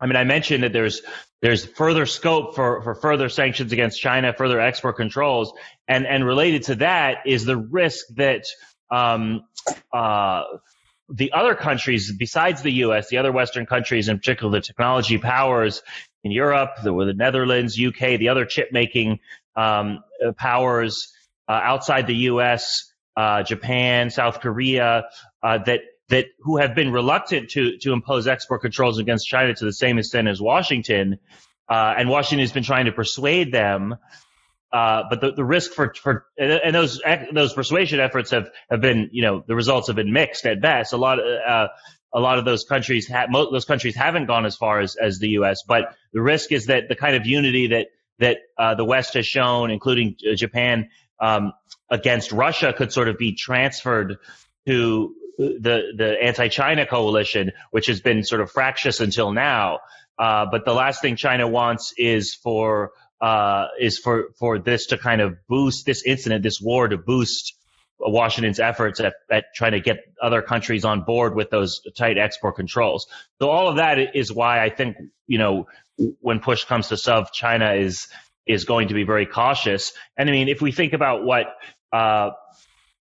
I 0.00 0.06
mean, 0.06 0.16
I 0.16 0.24
mentioned 0.24 0.64
that 0.64 0.72
there's 0.72 1.02
there's 1.42 1.64
further 1.64 2.06
scope 2.06 2.54
for 2.54 2.82
for 2.82 2.94
further 2.94 3.28
sanctions 3.28 3.72
against 3.72 4.00
China, 4.00 4.32
further 4.32 4.60
export 4.60 4.96
controls, 4.96 5.52
and 5.86 6.06
and 6.06 6.24
related 6.24 6.64
to 6.64 6.76
that 6.76 7.18
is 7.26 7.44
the 7.44 7.56
risk 7.56 8.06
that 8.16 8.44
um, 8.90 9.44
uh, 9.92 10.44
the 11.08 11.32
other 11.32 11.54
countries 11.54 12.12
besides 12.12 12.62
the 12.62 12.72
U.S., 12.72 13.08
the 13.08 13.18
other 13.18 13.32
Western 13.32 13.66
countries, 13.66 14.08
in 14.08 14.18
particular 14.18 14.52
the 14.52 14.60
technology 14.60 15.18
powers 15.18 15.82
in 16.24 16.30
Europe, 16.30 16.76
the, 16.82 16.92
the 17.04 17.14
Netherlands, 17.14 17.80
UK, 17.80 18.18
the 18.18 18.28
other 18.28 18.44
chip 18.44 18.68
making 18.72 19.20
um, 19.56 20.00
powers 20.36 21.12
uh, 21.48 21.52
outside 21.52 22.06
the 22.06 22.16
U.S., 22.16 22.92
uh, 23.16 23.42
Japan, 23.42 24.10
South 24.10 24.40
Korea, 24.40 25.06
uh, 25.42 25.58
that 25.64 25.80
that 26.08 26.26
who 26.40 26.56
have 26.58 26.74
been 26.74 26.92
reluctant 26.92 27.50
to 27.50 27.76
to 27.78 27.92
impose 27.92 28.28
export 28.28 28.62
controls 28.62 28.98
against 28.98 29.26
China 29.26 29.54
to 29.54 29.64
the 29.64 29.72
same 29.72 29.98
extent 29.98 30.28
as 30.28 30.40
Washington, 30.40 31.18
uh, 31.68 31.94
and 31.96 32.08
Washington 32.08 32.40
has 32.40 32.52
been 32.52 32.62
trying 32.62 32.84
to 32.84 32.92
persuade 32.92 33.52
them. 33.52 33.96
Uh, 34.70 35.04
but 35.08 35.20
the, 35.20 35.32
the 35.32 35.44
risk 35.44 35.72
for, 35.72 35.94
for 35.94 36.26
and 36.36 36.74
those 36.74 37.00
those 37.32 37.54
persuasion 37.54 38.00
efforts 38.00 38.30
have, 38.32 38.50
have 38.70 38.82
been 38.82 39.08
you 39.12 39.22
know 39.22 39.42
the 39.46 39.54
results 39.54 39.86
have 39.86 39.96
been 39.96 40.12
mixed 40.12 40.44
at 40.44 40.60
best. 40.60 40.92
A 40.92 40.98
lot 40.98 41.18
of 41.18 41.24
uh, 41.24 41.68
a 42.12 42.20
lot 42.20 42.38
of 42.38 42.44
those 42.44 42.64
countries 42.64 43.08
ha- 43.08 43.26
most 43.30 43.50
those 43.50 43.64
countries 43.64 43.96
haven't 43.96 44.26
gone 44.26 44.44
as 44.44 44.56
far 44.56 44.80
as, 44.80 44.96
as 44.96 45.18
the 45.20 45.30
U.S. 45.30 45.62
But 45.66 45.94
the 46.12 46.20
risk 46.20 46.52
is 46.52 46.66
that 46.66 46.88
the 46.88 46.96
kind 46.96 47.16
of 47.16 47.26
unity 47.26 47.68
that 47.68 47.86
that 48.18 48.38
uh, 48.58 48.74
the 48.74 48.84
West 48.84 49.14
has 49.14 49.26
shown, 49.26 49.70
including 49.70 50.16
uh, 50.30 50.34
Japan, 50.34 50.90
um, 51.18 51.52
against 51.88 52.32
Russia, 52.32 52.74
could 52.76 52.92
sort 52.92 53.08
of 53.08 53.16
be 53.16 53.34
transferred 53.34 54.16
to 54.66 55.14
the 55.38 55.92
the 55.96 56.16
anti-China 56.22 56.84
coalition, 56.84 57.52
which 57.70 57.86
has 57.86 58.00
been 58.00 58.22
sort 58.24 58.40
of 58.40 58.50
fractious 58.50 59.00
until 59.00 59.32
now. 59.32 59.78
Uh, 60.18 60.46
but 60.50 60.64
the 60.64 60.74
last 60.74 61.00
thing 61.00 61.16
China 61.16 61.46
wants 61.46 61.94
is 61.96 62.34
for 62.34 62.90
uh, 63.20 63.66
is 63.80 63.98
for 63.98 64.30
for 64.38 64.58
this 64.58 64.86
to 64.86 64.98
kind 64.98 65.20
of 65.20 65.36
boost 65.48 65.86
this 65.86 66.02
incident, 66.04 66.42
this 66.42 66.60
war 66.60 66.88
to 66.88 66.96
boost 66.96 67.54
Washington's 67.98 68.60
efforts 68.60 69.00
at, 69.00 69.14
at 69.30 69.46
trying 69.54 69.72
to 69.72 69.80
get 69.80 69.98
other 70.22 70.40
countries 70.40 70.84
on 70.84 71.02
board 71.02 71.34
with 71.34 71.50
those 71.50 71.80
tight 71.96 72.16
export 72.16 72.56
controls. 72.56 73.08
So 73.40 73.50
all 73.50 73.68
of 73.68 73.76
that 73.76 74.14
is 74.14 74.32
why 74.32 74.62
I 74.62 74.70
think 74.70 74.96
you 75.26 75.38
know 75.38 75.66
when 76.20 76.40
push 76.40 76.64
comes 76.64 76.88
to 76.88 76.96
shove, 76.96 77.32
China 77.32 77.74
is 77.74 78.08
is 78.46 78.64
going 78.64 78.88
to 78.88 78.94
be 78.94 79.04
very 79.04 79.26
cautious. 79.26 79.92
And 80.16 80.28
I 80.28 80.32
mean, 80.32 80.48
if 80.48 80.62
we 80.62 80.72
think 80.72 80.92
about 80.92 81.24
what 81.24 81.46
uh, 81.92 82.30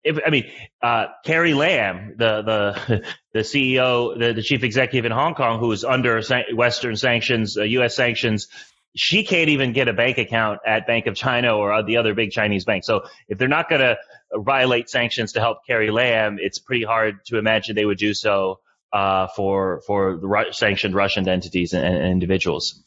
if, 0.04 0.18
I 0.24 0.30
mean, 0.30 0.50
uh, 0.82 1.06
Carrie 1.24 1.54
Lam, 1.54 2.14
the 2.16 2.42
the 2.42 3.04
the 3.32 3.40
CEO, 3.40 4.18
the, 4.18 4.32
the 4.34 4.42
chief 4.42 4.64
executive 4.64 5.04
in 5.04 5.12
Hong 5.12 5.34
Kong, 5.34 5.58
who 5.58 5.70
is 5.72 5.84
under 5.84 6.20
Western 6.54 6.96
sanctions, 6.96 7.56
uh, 7.56 7.62
U.S. 7.62 7.94
sanctions, 7.94 8.48
she 8.94 9.24
can't 9.24 9.48
even 9.48 9.72
get 9.72 9.88
a 9.88 9.92
bank 9.92 10.18
account 10.18 10.60
at 10.66 10.86
Bank 10.86 11.06
of 11.06 11.14
China 11.14 11.56
or 11.56 11.82
the 11.82 11.96
other 11.96 12.14
big 12.14 12.30
Chinese 12.30 12.64
banks. 12.64 12.86
So 12.86 13.04
if 13.28 13.38
they're 13.38 13.48
not 13.48 13.68
going 13.68 13.80
to 13.80 13.96
violate 14.34 14.90
sanctions 14.90 15.32
to 15.32 15.40
help 15.40 15.66
Carrie 15.66 15.90
Lam, 15.90 16.38
it's 16.40 16.58
pretty 16.58 16.84
hard 16.84 17.24
to 17.26 17.38
imagine 17.38 17.74
they 17.74 17.84
would 17.84 17.98
do 17.98 18.14
so 18.14 18.60
uh, 18.92 19.28
for 19.28 19.80
for 19.86 20.16
the 20.16 20.46
sanctioned 20.52 20.94
Russian 20.94 21.26
entities 21.28 21.72
and, 21.72 21.84
and 21.84 22.06
individuals. 22.06 22.82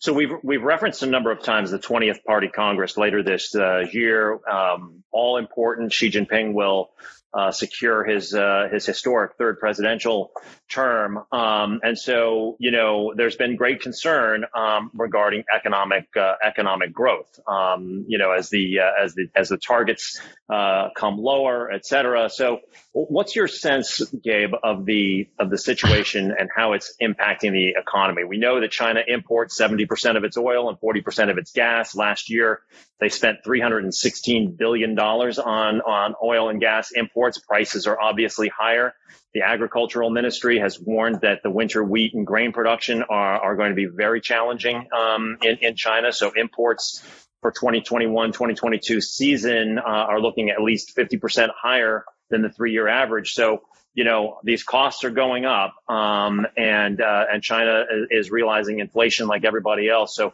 So 0.00 0.12
we've 0.12 0.32
we've 0.42 0.62
referenced 0.62 1.02
a 1.02 1.06
number 1.06 1.30
of 1.30 1.42
times 1.42 1.70
the 1.70 1.78
20th 1.78 2.24
Party 2.24 2.48
Congress 2.48 2.96
later 2.96 3.22
this 3.22 3.54
uh, 3.54 3.80
year. 3.92 4.38
Um, 4.48 5.02
all 5.10 5.36
important. 5.36 5.92
Xi 5.92 6.10
Jinping 6.10 6.54
will 6.54 6.90
uh, 7.34 7.50
secure 7.50 8.04
his 8.04 8.32
uh, 8.32 8.68
his 8.70 8.86
historic 8.86 9.32
third 9.36 9.58
presidential 9.58 10.30
term. 10.70 11.18
Um, 11.32 11.80
and 11.82 11.98
so, 11.98 12.56
you 12.60 12.70
know, 12.70 13.12
there's 13.16 13.36
been 13.36 13.56
great 13.56 13.80
concern 13.80 14.44
um, 14.54 14.90
regarding 14.94 15.44
economic 15.54 16.08
uh, 16.16 16.34
economic 16.42 16.92
growth. 16.92 17.40
Um, 17.46 18.04
you 18.08 18.18
know, 18.18 18.30
as 18.30 18.50
the 18.50 18.80
uh, 18.80 19.02
as 19.04 19.14
the 19.14 19.28
as 19.34 19.48
the 19.48 19.56
targets 19.56 20.20
uh, 20.48 20.90
come 20.96 21.18
lower, 21.18 21.70
et 21.72 21.84
cetera. 21.84 22.30
So, 22.30 22.60
what's 22.92 23.34
your 23.34 23.48
sense, 23.48 24.00
Gabe, 24.22 24.52
of 24.62 24.84
the 24.84 25.28
of 25.38 25.50
the 25.50 25.58
situation 25.58 26.34
and 26.38 26.48
how 26.54 26.74
it's 26.74 26.94
impacting 27.02 27.52
the 27.52 27.74
economy? 27.80 28.24
We 28.24 28.38
know 28.38 28.60
that 28.60 28.70
China 28.70 29.00
imports 29.06 29.60
70% 29.60 30.16
of 30.16 30.24
its 30.24 30.36
oil 30.36 30.68
and 30.68 30.78
40% 30.78 31.30
of 31.30 31.38
its 31.38 31.52
gas. 31.52 31.96
Last 31.96 32.30
year, 32.30 32.60
they 33.00 33.08
spent 33.08 33.38
316 33.44 34.56
billion 34.56 34.94
dollars 34.94 35.38
on 35.38 35.80
on 35.80 36.14
oil 36.22 36.48
and 36.48 36.60
gas 36.60 36.92
imports 36.92 37.38
Prices 37.38 37.86
are 37.86 38.00
obviously 38.00 38.48
higher. 38.48 38.94
The 39.34 39.42
agricultural 39.42 40.10
ministry 40.10 40.58
has 40.60 40.78
warned 40.78 41.22
that 41.22 41.42
the 41.42 41.50
winter 41.50 41.82
wheat 41.82 42.14
and 42.14 42.26
grain 42.26 42.52
production 42.52 43.02
are, 43.02 43.40
are 43.40 43.56
going 43.56 43.70
to 43.70 43.74
be 43.74 43.86
very 43.86 44.20
challenging 44.20 44.88
um, 44.96 45.38
in, 45.42 45.58
in 45.60 45.74
China. 45.74 46.12
So 46.12 46.32
imports 46.36 47.02
for 47.40 47.50
2021, 47.50 48.32
2022 48.32 49.00
season 49.00 49.78
uh, 49.78 49.82
are 49.82 50.20
looking 50.20 50.50
at 50.50 50.62
least 50.62 50.96
50% 50.96 51.48
higher 51.54 52.04
than 52.30 52.42
the 52.42 52.48
three 52.48 52.72
year 52.72 52.88
average. 52.88 53.32
So, 53.32 53.62
you 53.92 54.04
know, 54.04 54.38
these 54.44 54.62
costs 54.62 55.04
are 55.04 55.10
going 55.10 55.44
up, 55.44 55.74
um, 55.88 56.46
and, 56.56 57.00
uh, 57.00 57.26
and 57.30 57.42
China 57.42 57.84
is 58.10 58.30
realizing 58.30 58.78
inflation 58.78 59.26
like 59.26 59.44
everybody 59.44 59.88
else. 59.88 60.16
So 60.16 60.32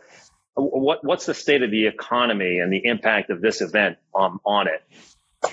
what, 0.54 1.04
what's 1.04 1.26
the 1.26 1.34
state 1.34 1.62
of 1.62 1.70
the 1.70 1.86
economy 1.86 2.58
and 2.58 2.72
the 2.72 2.84
impact 2.84 3.30
of 3.30 3.40
this 3.40 3.60
event 3.60 3.98
um, 4.14 4.40
on 4.44 4.66
it? 4.68 5.52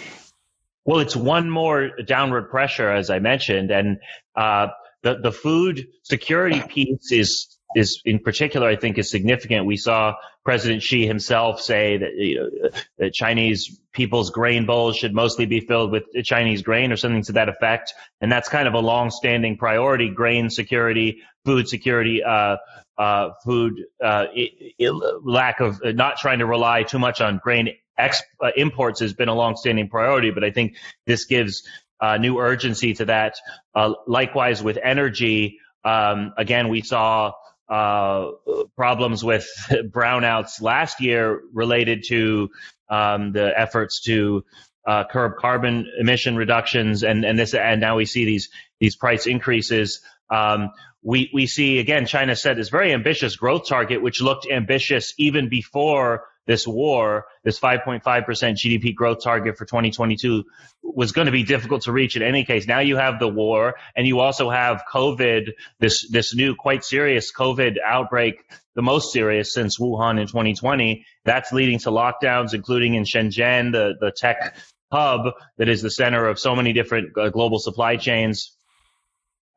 Well, 0.85 0.99
it's 0.99 1.15
one 1.15 1.49
more 1.49 1.89
downward 2.05 2.49
pressure, 2.49 2.89
as 2.89 3.09
I 3.09 3.19
mentioned, 3.19 3.71
and 3.71 3.99
uh, 4.35 4.67
the 5.01 5.19
the 5.21 5.31
food 5.31 5.87
security 6.03 6.61
piece 6.61 7.11
is 7.11 7.56
is 7.75 8.01
in 8.05 8.19
particular, 8.19 8.67
I 8.67 8.75
think, 8.75 8.97
is 8.97 9.09
significant. 9.09 9.65
We 9.65 9.77
saw 9.77 10.15
President 10.45 10.81
Xi 10.81 11.05
himself 11.05 11.61
say 11.61 11.97
that 11.97 12.15
you 12.15 12.35
know, 12.35 12.69
that 12.97 13.13
Chinese 13.13 13.79
people's 13.93 14.29
grain 14.29 14.65
bowls 14.65 14.95
should 14.95 15.13
mostly 15.13 15.45
be 15.45 15.59
filled 15.59 15.91
with 15.91 16.03
Chinese 16.23 16.61
grain 16.61 16.91
or 16.91 16.97
something 16.97 17.23
to 17.23 17.33
that 17.33 17.49
effect, 17.49 17.93
and 18.21 18.31
that's 18.31 18.49
kind 18.49 18.67
of 18.67 18.73
a 18.73 18.79
long-standing 18.79 19.57
priority: 19.57 20.09
grain 20.09 20.49
security, 20.49 21.21
food 21.45 21.67
security, 21.67 22.23
uh, 22.23 22.57
uh, 22.97 23.31
food 23.43 23.85
uh, 24.03 24.25
it, 24.33 24.73
it, 24.79 24.91
lack 25.23 25.59
of 25.59 25.79
not 25.83 26.17
trying 26.17 26.39
to 26.39 26.45
rely 26.45 26.83
too 26.83 26.99
much 26.99 27.21
on 27.21 27.39
grain 27.43 27.69
ex, 27.97 28.21
uh, 28.41 28.51
imports 28.55 28.99
has 28.99 29.13
been 29.13 29.29
a 29.29 29.35
long-standing 29.35 29.89
priority, 29.89 30.31
but 30.31 30.43
I 30.43 30.51
think 30.51 30.77
this 31.05 31.25
gives 31.25 31.63
uh, 31.99 32.17
new 32.17 32.39
urgency 32.39 32.93
to 32.95 33.05
that. 33.05 33.35
Uh, 33.75 33.93
likewise, 34.05 34.61
with 34.61 34.77
energy, 34.81 35.59
um, 35.83 36.33
again, 36.37 36.69
we 36.69 36.81
saw 36.81 37.33
uh, 37.69 38.31
problems 38.75 39.23
with 39.23 39.47
brownouts 39.71 40.61
last 40.61 41.01
year 41.01 41.41
related 41.53 42.05
to 42.07 42.49
um, 42.89 43.31
the 43.33 43.51
efforts 43.57 44.01
to 44.03 44.43
uh, 44.85 45.03
curb 45.03 45.35
carbon 45.37 45.85
emission 45.99 46.35
reductions, 46.37 47.03
and 47.03 47.25
and 47.25 47.37
this 47.37 47.53
and 47.53 47.81
now 47.81 47.97
we 47.97 48.05
see 48.05 48.25
these 48.25 48.49
these 48.79 48.95
price 48.95 49.27
increases. 49.27 50.01
Um, 50.29 50.71
we 51.03 51.29
we 51.33 51.45
see 51.45 51.79
again 51.79 52.05
China 52.05 52.35
set 52.35 52.55
this 52.55 52.69
very 52.69 52.93
ambitious 52.93 53.35
growth 53.35 53.67
target, 53.67 54.01
which 54.01 54.21
looked 54.21 54.47
ambitious 54.49 55.13
even 55.17 55.49
before 55.49 56.23
this 56.47 56.65
war, 56.65 57.25
this 57.43 57.59
5.5% 57.59 58.01
GDP 58.01 58.95
growth 58.95 59.21
target 59.21 59.57
for 59.57 59.65
2022 59.65 60.43
was 60.81 61.11
going 61.11 61.27
to 61.27 61.31
be 61.31 61.43
difficult 61.43 61.83
to 61.83 61.91
reach 61.91 62.15
in 62.15 62.23
any 62.23 62.45
case. 62.45 62.65
Now 62.65 62.79
you 62.79 62.95
have 62.95 63.19
the 63.19 63.27
war 63.27 63.75
and 63.95 64.07
you 64.07 64.19
also 64.19 64.49
have 64.49 64.81
COVID, 64.91 65.51
this, 65.79 66.07
this 66.09 66.33
new 66.33 66.55
quite 66.55 66.83
serious 66.83 67.31
COVID 67.31 67.75
outbreak, 67.85 68.43
the 68.75 68.81
most 68.81 69.11
serious 69.11 69.53
since 69.53 69.77
Wuhan 69.77 70.19
in 70.19 70.27
2020. 70.27 71.05
That's 71.25 71.51
leading 71.51 71.79
to 71.79 71.89
lockdowns, 71.89 72.53
including 72.53 72.95
in 72.95 73.03
Shenzhen, 73.03 73.73
the, 73.73 73.95
the 73.99 74.11
tech 74.11 74.57
hub 74.91 75.33
that 75.57 75.67
is 75.67 75.81
the 75.81 75.91
center 75.91 76.27
of 76.27 76.39
so 76.39 76.55
many 76.55 76.71
different 76.71 77.17
uh, 77.17 77.29
global 77.29 77.59
supply 77.59 77.97
chains 77.97 78.55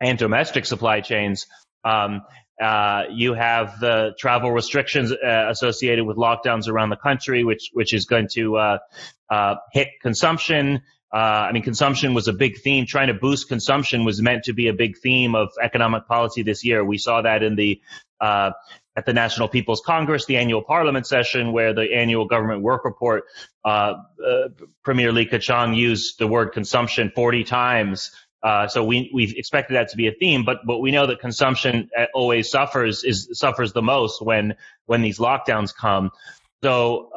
and 0.01 0.19
domestic 0.19 0.67
supply 0.67 1.01
chains. 1.01 1.47
Um, 1.85 2.23
uh, 2.61 3.05
you 3.11 3.35
have 3.35 3.81
the 3.81 4.15
travel 4.19 4.53
restrictions 4.53 5.13
uh, 5.13 5.47
associated 5.49 6.05
with 6.05 6.17
lockdowns 6.17 6.69
around 6.69 6.91
the 6.91 6.97
country, 6.97 7.43
which 7.43 7.71
which 7.73 7.95
is 7.95 8.05
going 8.05 8.29
to 8.33 8.57
uh, 8.57 8.79
uh 9.31 9.57
hit 9.73 9.89
consumption. 10.03 10.83
Uh, 11.13 11.17
I 11.49 11.53
mean, 11.53 11.63
consumption 11.63 12.15
was 12.15 12.29
a 12.29 12.33
big 12.33 12.59
theme. 12.59 12.87
Trying 12.87 13.09
to 13.09 13.15
boost 13.15 13.49
consumption 13.49 14.05
was 14.05 14.21
meant 14.23 14.45
to 14.45 14.53
be 14.53 14.69
a 14.69 14.75
big 14.75 14.99
theme 14.99 15.35
of 15.35 15.49
economic 15.61 16.07
policy 16.07 16.43
this 16.43 16.65
year. 16.65 16.85
We 16.85 16.99
saw 16.99 17.23
that 17.23 17.43
in 17.43 17.57
the 17.57 17.81
uh, 18.21 18.53
at 18.97 19.07
the 19.07 19.13
National 19.15 19.49
People's 19.49 19.81
Congress, 19.81 20.27
the 20.27 20.37
annual 20.37 20.63
Parliament 20.63 21.07
session, 21.07 21.53
where 21.53 21.73
the 21.73 21.95
annual 21.95 22.27
government 22.27 22.61
work 22.61 22.85
report, 22.85 23.25
uh, 23.65 23.95
uh 24.25 24.49
Premier 24.85 25.13
Li 25.13 25.27
Keqiang 25.27 25.75
used 25.75 26.19
the 26.19 26.29
word 26.29 26.53
consumption 26.53 27.11
40 27.15 27.45
times. 27.45 28.11
Uh, 28.43 28.67
so 28.69 28.85
we 28.85 29.11
we 29.13 29.25
expected 29.37 29.75
that 29.75 29.89
to 29.91 29.97
be 29.97 30.09
a 30.09 30.13
theme, 30.13 30.45
but 30.45 30.59
but 30.65 30.79
we 30.79 30.91
know 30.91 31.07
that 31.07 31.21
consumption 31.21 31.91
uh, 31.97 32.07
always 32.15 32.51
suffers 32.51 33.05
is 33.05 33.29
suffers 33.33 33.73
the 33.73 33.83
most 33.83 34.23
when 34.23 34.55
when 34.87 35.03
these 35.03 35.19
lockdowns 35.19 35.75
come. 35.75 36.11
So 36.63 37.11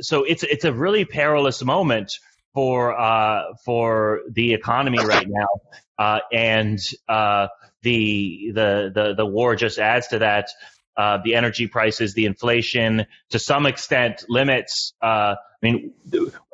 so 0.00 0.24
it's 0.24 0.42
it's 0.42 0.64
a 0.64 0.72
really 0.72 1.04
perilous 1.04 1.62
moment 1.62 2.18
for 2.54 2.98
uh, 2.98 3.54
for 3.64 4.22
the 4.30 4.54
economy 4.54 5.04
right 5.04 5.26
now, 5.28 5.48
uh, 5.98 6.20
and 6.32 6.78
uh, 7.08 7.48
the 7.82 8.52
the 8.54 8.92
the 8.94 9.14
the 9.14 9.26
war 9.26 9.56
just 9.56 9.78
adds 9.78 10.08
to 10.08 10.20
that. 10.20 10.48
Uh, 10.96 11.18
the 11.24 11.34
energy 11.34 11.66
prices, 11.66 12.14
the 12.14 12.24
inflation, 12.24 13.04
to 13.30 13.36
some 13.40 13.66
extent, 13.66 14.24
limits. 14.28 14.94
Uh, 15.02 15.34
I 15.34 15.36
mean, 15.60 15.92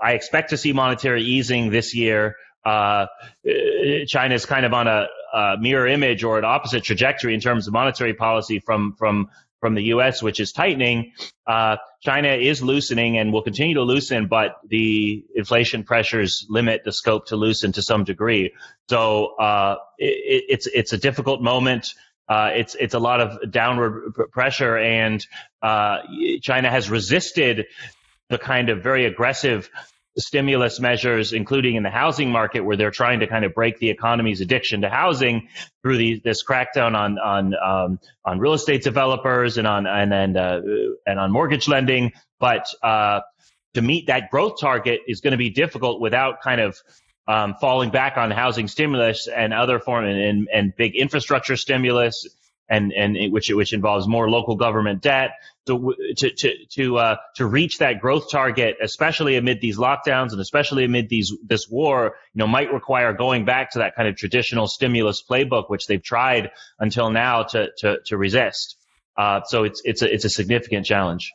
I 0.03 0.13
expect 0.13 0.49
to 0.51 0.57
see 0.57 0.73
monetary 0.73 1.23
easing 1.23 1.69
this 1.69 1.95
year. 1.95 2.37
Uh, 2.65 3.07
China 4.07 4.35
is 4.35 4.47
kind 4.47 4.67
of 4.67 4.73
on 4.73 4.87
a, 4.87 5.07
a 5.33 5.57
mirror 5.59 5.87
image 5.87 6.25
or 6.25 6.39
an 6.39 6.45
opposite 6.45 6.83
trajectory 6.85 7.35
in 7.35 7.41
terms 7.41 7.67
of 7.67 7.73
monetary 7.73 8.15
policy 8.15 8.59
from 8.59 8.95
from 8.99 9.29
from 9.61 9.75
the 9.75 9.83
U.S., 9.85 10.23
which 10.23 10.41
is 10.41 10.53
tightening. 10.53 11.13
Uh, 11.47 11.77
China 12.03 12.29
is 12.29 12.63
loosening 12.63 13.19
and 13.19 13.33
will 13.33 13.43
continue 13.43 13.75
to 13.75 13.83
loosen, 13.83 14.27
but 14.27 14.57
the 14.67 15.25
inflation 15.35 15.85
pressures 15.85 16.47
limit 16.49 16.83
the 16.85 16.93
scope 16.93 17.27
to 17.27 17.37
loosen 17.37 17.73
to 17.73 17.83
some 17.83 18.05
degree. 18.05 18.55
So 18.89 19.37
uh, 19.37 19.77
it, 19.99 20.45
it's 20.49 20.67
it's 20.67 20.93
a 20.93 20.99
difficult 20.99 21.43
moment. 21.43 21.95
Uh, 22.29 22.51
it's 22.55 22.75
it's 22.75 22.95
a 22.95 22.99
lot 22.99 23.21
of 23.21 23.51
downward 23.51 24.15
pressure, 24.33 24.79
and 24.79 25.25
uh, 25.63 25.99
China 26.43 26.71
has 26.71 26.89
resisted 26.89 27.67
the 28.31 28.39
kind 28.39 28.71
of 28.71 28.83
very 28.83 29.05
aggressive 29.05 29.69
stimulus 30.21 30.81
measures, 30.81 31.33
including 31.33 31.77
in 31.77 31.83
the 31.83 31.91
housing 31.91 32.31
market, 32.31 32.61
where 32.61 32.77
they're 32.77 32.91
trying 32.91 33.21
to 33.21 33.27
kind 33.27 33.45
of 33.45 33.55
break 33.55 33.79
the 33.79 33.91
economy's 33.91 34.41
addiction 34.41 34.83
to 34.83 34.89
housing 34.89 35.49
through 35.83 35.97
the, 35.97 36.21
this 36.25 36.45
crackdown 36.45 36.97
on 36.97 37.19
on 37.19 37.55
um, 37.55 37.99
on 38.25 38.39
real 38.39 38.55
estate 38.55 38.83
developers 38.83 39.59
and 39.59 39.67
on 39.67 39.87
and 39.87 40.13
and 40.13 40.37
uh, 40.37 40.61
and 41.07 41.19
on 41.19 41.33
mortgage 41.33 41.69
lending. 41.69 42.13
But 42.39 42.67
uh, 42.83 43.21
to 43.75 43.83
meet 43.83 44.07
that 44.07 44.31
growth 44.31 44.61
target 44.61 45.01
is 45.07 45.21
going 45.21 45.33
to 45.33 45.39
be 45.39 45.51
difficult 45.51 46.01
without 46.01 46.41
kind 46.43 46.61
of 46.61 46.77
um, 47.29 47.55
falling 47.61 47.91
back 47.91 48.17
on 48.17 48.31
housing 48.31 48.67
stimulus 48.67 49.29
and 49.29 49.55
other 49.55 49.79
form 49.79 50.05
and, 50.05 50.21
and, 50.21 50.49
and 50.53 50.77
big 50.77 50.97
infrastructure 50.97 51.57
stimulus 51.57 52.27
and 52.69 52.93
and 52.93 53.33
which 53.33 53.51
which 53.51 53.73
involves 53.73 54.07
more 54.09 54.31
local 54.31 54.57
government 54.57 55.03
debt. 55.03 55.33
So 55.71 55.95
to 56.17 56.31
to 56.31 56.67
to 56.71 56.99
uh, 56.99 57.17
to 57.37 57.47
reach 57.47 57.79
that 57.79 58.01
growth 58.01 58.29
target, 58.29 58.79
especially 58.83 59.37
amid 59.37 59.61
these 59.61 59.79
lockdowns 59.79 60.33
and 60.33 60.41
especially 60.41 60.85
amid 60.85 61.09
these 61.09 61.33
this 61.45 61.69
war, 61.69 62.17
you 62.35 62.41
know, 62.41 62.49
might 62.49 62.73
require 62.73 63.13
going 63.13 63.45
back 63.45 63.71
to 63.73 63.79
that 63.79 63.95
kind 63.95 64.09
of 64.09 64.17
traditional 64.17 64.67
stimulus 64.67 65.23
playbook, 65.23 65.71
which 65.71 65.87
they've 65.87 66.03
tried 66.03 66.51
until 66.81 67.11
now 67.11 67.45
to 67.45 67.69
to 67.79 67.99
to 68.07 68.17
resist. 68.17 68.79
Uh, 69.17 69.43
so 69.45 69.63
it's 69.63 69.81
it's 69.85 70.03
a 70.03 70.13
it's 70.13 70.25
a 70.25 70.29
significant 70.29 70.87
challenge. 70.87 71.33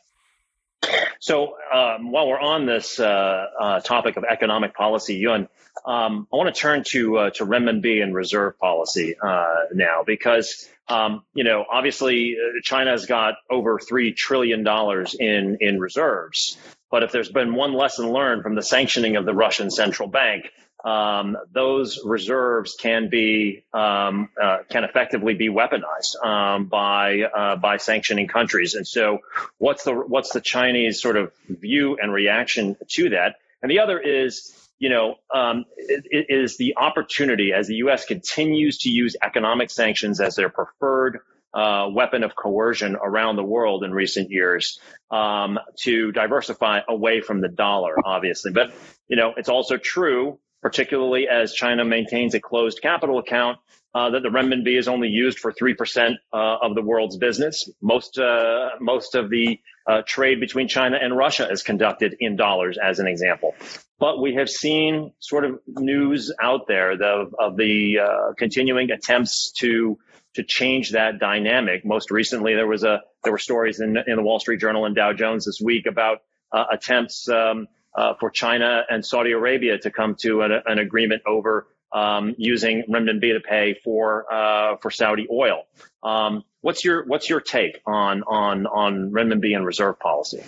So 1.18 1.56
um, 1.74 2.12
while 2.12 2.28
we're 2.28 2.38
on 2.38 2.66
this 2.66 3.00
uh, 3.00 3.46
uh, 3.58 3.80
topic 3.80 4.18
of 4.18 4.24
economic 4.24 4.74
policy, 4.74 5.14
Yun, 5.14 5.48
um, 5.86 6.28
I 6.30 6.36
want 6.36 6.54
to 6.54 6.60
turn 6.60 6.84
to 6.88 7.16
uh, 7.16 7.30
to 7.30 7.46
renminbi 7.46 8.02
and 8.02 8.14
reserve 8.14 8.58
policy 8.58 9.16
uh, 9.18 9.54
now 9.72 10.02
because 10.06 10.68
um, 10.88 11.22
you 11.34 11.44
know 11.44 11.64
obviously 11.70 12.36
uh, 12.36 12.60
China 12.62 12.90
has 12.92 13.06
got 13.06 13.34
over 13.50 13.78
three 13.78 14.12
trillion 14.12 14.62
dollars 14.62 15.14
in 15.18 15.58
in 15.60 15.80
reserves, 15.80 16.56
but 16.90 17.02
if 17.02 17.12
there's 17.12 17.30
been 17.30 17.54
one 17.54 17.74
lesson 17.74 18.10
learned 18.10 18.42
from 18.42 18.54
the 18.54 18.62
sanctioning 18.62 19.16
of 19.16 19.24
the 19.24 19.34
Russian 19.34 19.70
central 19.70 20.08
bank, 20.08 20.50
um, 20.86 21.36
those 21.52 22.00
reserves 22.04 22.76
can 22.78 23.08
be 23.08 23.64
um, 23.72 24.28
uh, 24.40 24.58
can 24.70 24.84
effectively 24.84 25.34
be 25.34 25.48
weaponized 25.48 26.24
um, 26.24 26.66
by 26.66 27.22
uh, 27.22 27.56
by 27.56 27.78
sanctioning 27.78 28.28
countries. 28.28 28.74
And 28.74 28.86
so, 28.86 29.18
what's 29.58 29.82
the 29.82 29.92
what's 29.92 30.30
the 30.30 30.40
Chinese 30.40 31.02
sort 31.02 31.16
of 31.16 31.32
view 31.48 31.98
and 32.00 32.12
reaction 32.12 32.76
to 32.90 33.10
that? 33.10 33.36
And 33.62 33.70
the 33.70 33.80
other 33.80 33.98
is, 33.98 34.65
you 34.78 34.90
know, 34.90 35.16
um, 35.34 35.64
is 35.78 36.56
the 36.58 36.76
opportunity 36.76 37.52
as 37.52 37.66
the 37.66 37.76
U.S. 37.76 38.04
continues 38.04 38.78
to 38.78 38.90
use 38.90 39.16
economic 39.22 39.70
sanctions 39.70 40.20
as 40.20 40.36
their 40.36 40.50
preferred 40.50 41.20
uh, 41.54 41.88
weapon 41.90 42.22
of 42.22 42.36
coercion 42.36 42.96
around 42.96 43.36
the 43.36 43.44
world 43.44 43.82
in 43.82 43.92
recent 43.92 44.30
years 44.30 44.78
um, 45.10 45.58
to 45.76 46.12
diversify 46.12 46.80
away 46.86 47.22
from 47.22 47.40
the 47.40 47.48
dollar, 47.48 47.94
obviously. 48.04 48.52
But 48.52 48.74
you 49.08 49.16
know, 49.16 49.32
it's 49.36 49.48
also 49.48 49.78
true 49.78 50.38
particularly 50.66 51.28
as 51.28 51.52
China 51.52 51.84
maintains 51.84 52.34
a 52.34 52.40
closed 52.40 52.82
capital 52.82 53.20
account, 53.20 53.56
uh, 53.94 54.10
that 54.10 54.24
the 54.24 54.28
renminbi 54.28 54.76
is 54.76 54.88
only 54.88 55.06
used 55.06 55.38
for 55.38 55.52
3% 55.52 56.16
uh, 56.32 56.36
of 56.60 56.74
the 56.74 56.82
world's 56.82 57.16
business. 57.16 57.70
Most, 57.80 58.18
uh, 58.18 58.70
most 58.80 59.14
of 59.14 59.30
the 59.30 59.60
uh, 59.86 60.02
trade 60.08 60.40
between 60.40 60.66
China 60.66 60.98
and 61.00 61.16
Russia 61.16 61.48
is 61.48 61.62
conducted 61.62 62.16
in 62.18 62.34
dollars, 62.34 62.78
as 62.82 62.98
an 62.98 63.06
example. 63.06 63.54
But 64.00 64.20
we 64.20 64.34
have 64.34 64.50
seen 64.50 65.12
sort 65.20 65.44
of 65.44 65.60
news 65.68 66.32
out 66.42 66.66
there 66.66 66.96
the, 66.96 67.30
of 67.38 67.56
the 67.56 68.00
uh, 68.00 68.32
continuing 68.36 68.90
attempts 68.90 69.52
to 69.60 69.96
to 70.34 70.42
change 70.42 70.90
that 70.90 71.18
dynamic. 71.18 71.82
Most 71.82 72.10
recently, 72.10 72.54
there 72.54 72.66
was 72.66 72.84
a 72.84 73.00
there 73.22 73.32
were 73.32 73.38
stories 73.38 73.80
in, 73.80 73.96
in 74.06 74.16
the 74.16 74.22
Wall 74.22 74.38
Street 74.40 74.60
Journal 74.60 74.84
and 74.84 74.94
Dow 74.94 75.14
Jones 75.14 75.46
this 75.46 75.60
week 75.64 75.86
about 75.86 76.18
uh, 76.52 76.64
attempts 76.70 77.26
um, 77.28 77.68
uh, 77.96 78.14
for 78.20 78.30
China 78.30 78.82
and 78.88 79.04
Saudi 79.04 79.32
Arabia 79.32 79.78
to 79.78 79.90
come 79.90 80.14
to 80.20 80.42
an, 80.42 80.52
an 80.66 80.78
agreement 80.78 81.22
over 81.26 81.66
um, 81.92 82.34
using 82.36 82.84
renminbi 82.88 83.32
to 83.32 83.40
pay 83.40 83.74
for 83.82 84.32
uh, 84.32 84.76
for 84.82 84.90
Saudi 84.90 85.26
oil. 85.30 85.62
Um, 86.02 86.44
what's 86.60 86.84
your 86.84 87.04
what's 87.06 87.28
your 87.28 87.40
take 87.40 87.80
on 87.86 88.22
on 88.24 88.66
on 88.66 89.10
renminbi 89.12 89.56
and 89.56 89.64
reserve 89.64 89.98
policy? 89.98 90.42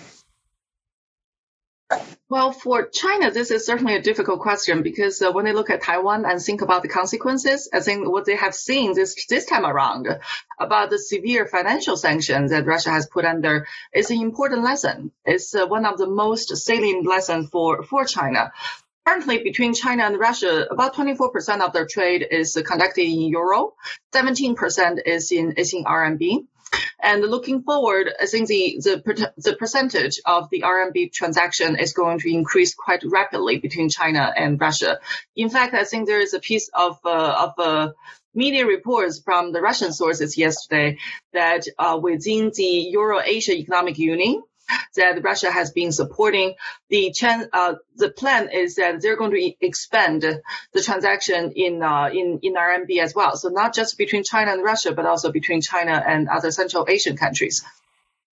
Well, 2.28 2.52
for 2.52 2.86
China, 2.86 3.30
this 3.30 3.50
is 3.50 3.64
certainly 3.64 3.96
a 3.96 4.02
difficult 4.02 4.40
question 4.40 4.82
because 4.82 5.22
uh, 5.22 5.32
when 5.32 5.46
they 5.46 5.54
look 5.54 5.70
at 5.70 5.80
Taiwan 5.82 6.26
and 6.26 6.38
think 6.38 6.60
about 6.60 6.82
the 6.82 6.88
consequences, 6.88 7.70
I 7.72 7.80
think 7.80 8.06
what 8.06 8.26
they 8.26 8.36
have 8.36 8.54
seen 8.54 8.92
this 8.92 9.24
this 9.26 9.46
time 9.46 9.64
around 9.64 10.06
about 10.60 10.90
the 10.90 10.98
severe 10.98 11.46
financial 11.46 11.96
sanctions 11.96 12.50
that 12.50 12.66
Russia 12.66 12.90
has 12.90 13.06
put 13.06 13.24
under 13.24 13.66
is 13.94 14.10
an 14.10 14.20
important 14.20 14.62
lesson. 14.62 15.12
It's 15.24 15.54
uh, 15.54 15.66
one 15.66 15.86
of 15.86 15.96
the 15.96 16.06
most 16.06 16.54
salient 16.58 17.06
lessons 17.06 17.48
for 17.48 17.82
for 17.82 18.04
China. 18.04 18.52
Currently, 19.06 19.42
between 19.42 19.72
China 19.72 20.02
and 20.04 20.18
Russia, 20.18 20.66
about 20.70 20.94
24% 20.94 21.62
of 21.62 21.72
their 21.72 21.86
trade 21.86 22.26
is 22.30 22.60
conducted 22.66 23.04
in 23.04 23.22
euro, 23.22 23.72
17% 24.14 24.98
is 25.06 25.32
in 25.32 25.52
is 25.52 25.72
in 25.72 25.84
RMB. 25.84 26.46
And 27.00 27.22
looking 27.22 27.62
forward, 27.62 28.10
I 28.20 28.26
think 28.26 28.48
the, 28.48 28.78
the, 28.82 29.32
the 29.36 29.56
percentage 29.56 30.20
of 30.26 30.48
the 30.50 30.62
RMB 30.62 31.12
transaction 31.12 31.76
is 31.76 31.92
going 31.92 32.18
to 32.20 32.32
increase 32.32 32.74
quite 32.74 33.02
rapidly 33.04 33.58
between 33.58 33.88
China 33.88 34.32
and 34.36 34.60
Russia. 34.60 34.98
In 35.36 35.50
fact, 35.50 35.74
I 35.74 35.84
think 35.84 36.06
there 36.06 36.20
is 36.20 36.34
a 36.34 36.40
piece 36.40 36.68
of, 36.74 36.98
uh, 37.04 37.48
of 37.48 37.52
uh, 37.58 37.92
media 38.34 38.66
reports 38.66 39.20
from 39.20 39.52
the 39.52 39.60
Russian 39.60 39.92
sources 39.92 40.36
yesterday 40.36 40.98
that 41.32 41.64
uh, 41.78 41.98
within 42.00 42.52
the 42.54 42.88
Euro-Asia 42.92 43.52
Economic 43.52 43.98
Union, 43.98 44.42
that 44.96 45.22
Russia 45.22 45.50
has 45.50 45.70
been 45.70 45.92
supporting. 45.92 46.54
The 46.88 47.12
uh, 47.52 47.74
the 47.96 48.10
plan 48.10 48.50
is 48.52 48.76
that 48.76 49.00
they're 49.00 49.16
going 49.16 49.30
to 49.32 49.66
expand 49.66 50.22
the 50.22 50.82
transaction 50.82 51.52
in 51.52 51.82
uh, 51.82 52.10
in 52.12 52.40
in 52.42 52.54
RMB 52.54 52.98
as 53.00 53.14
well. 53.14 53.36
So 53.36 53.48
not 53.48 53.74
just 53.74 53.98
between 53.98 54.24
China 54.24 54.52
and 54.52 54.62
Russia, 54.62 54.92
but 54.92 55.06
also 55.06 55.32
between 55.32 55.60
China 55.60 56.02
and 56.06 56.28
other 56.28 56.50
Central 56.50 56.86
Asian 56.88 57.16
countries. 57.16 57.64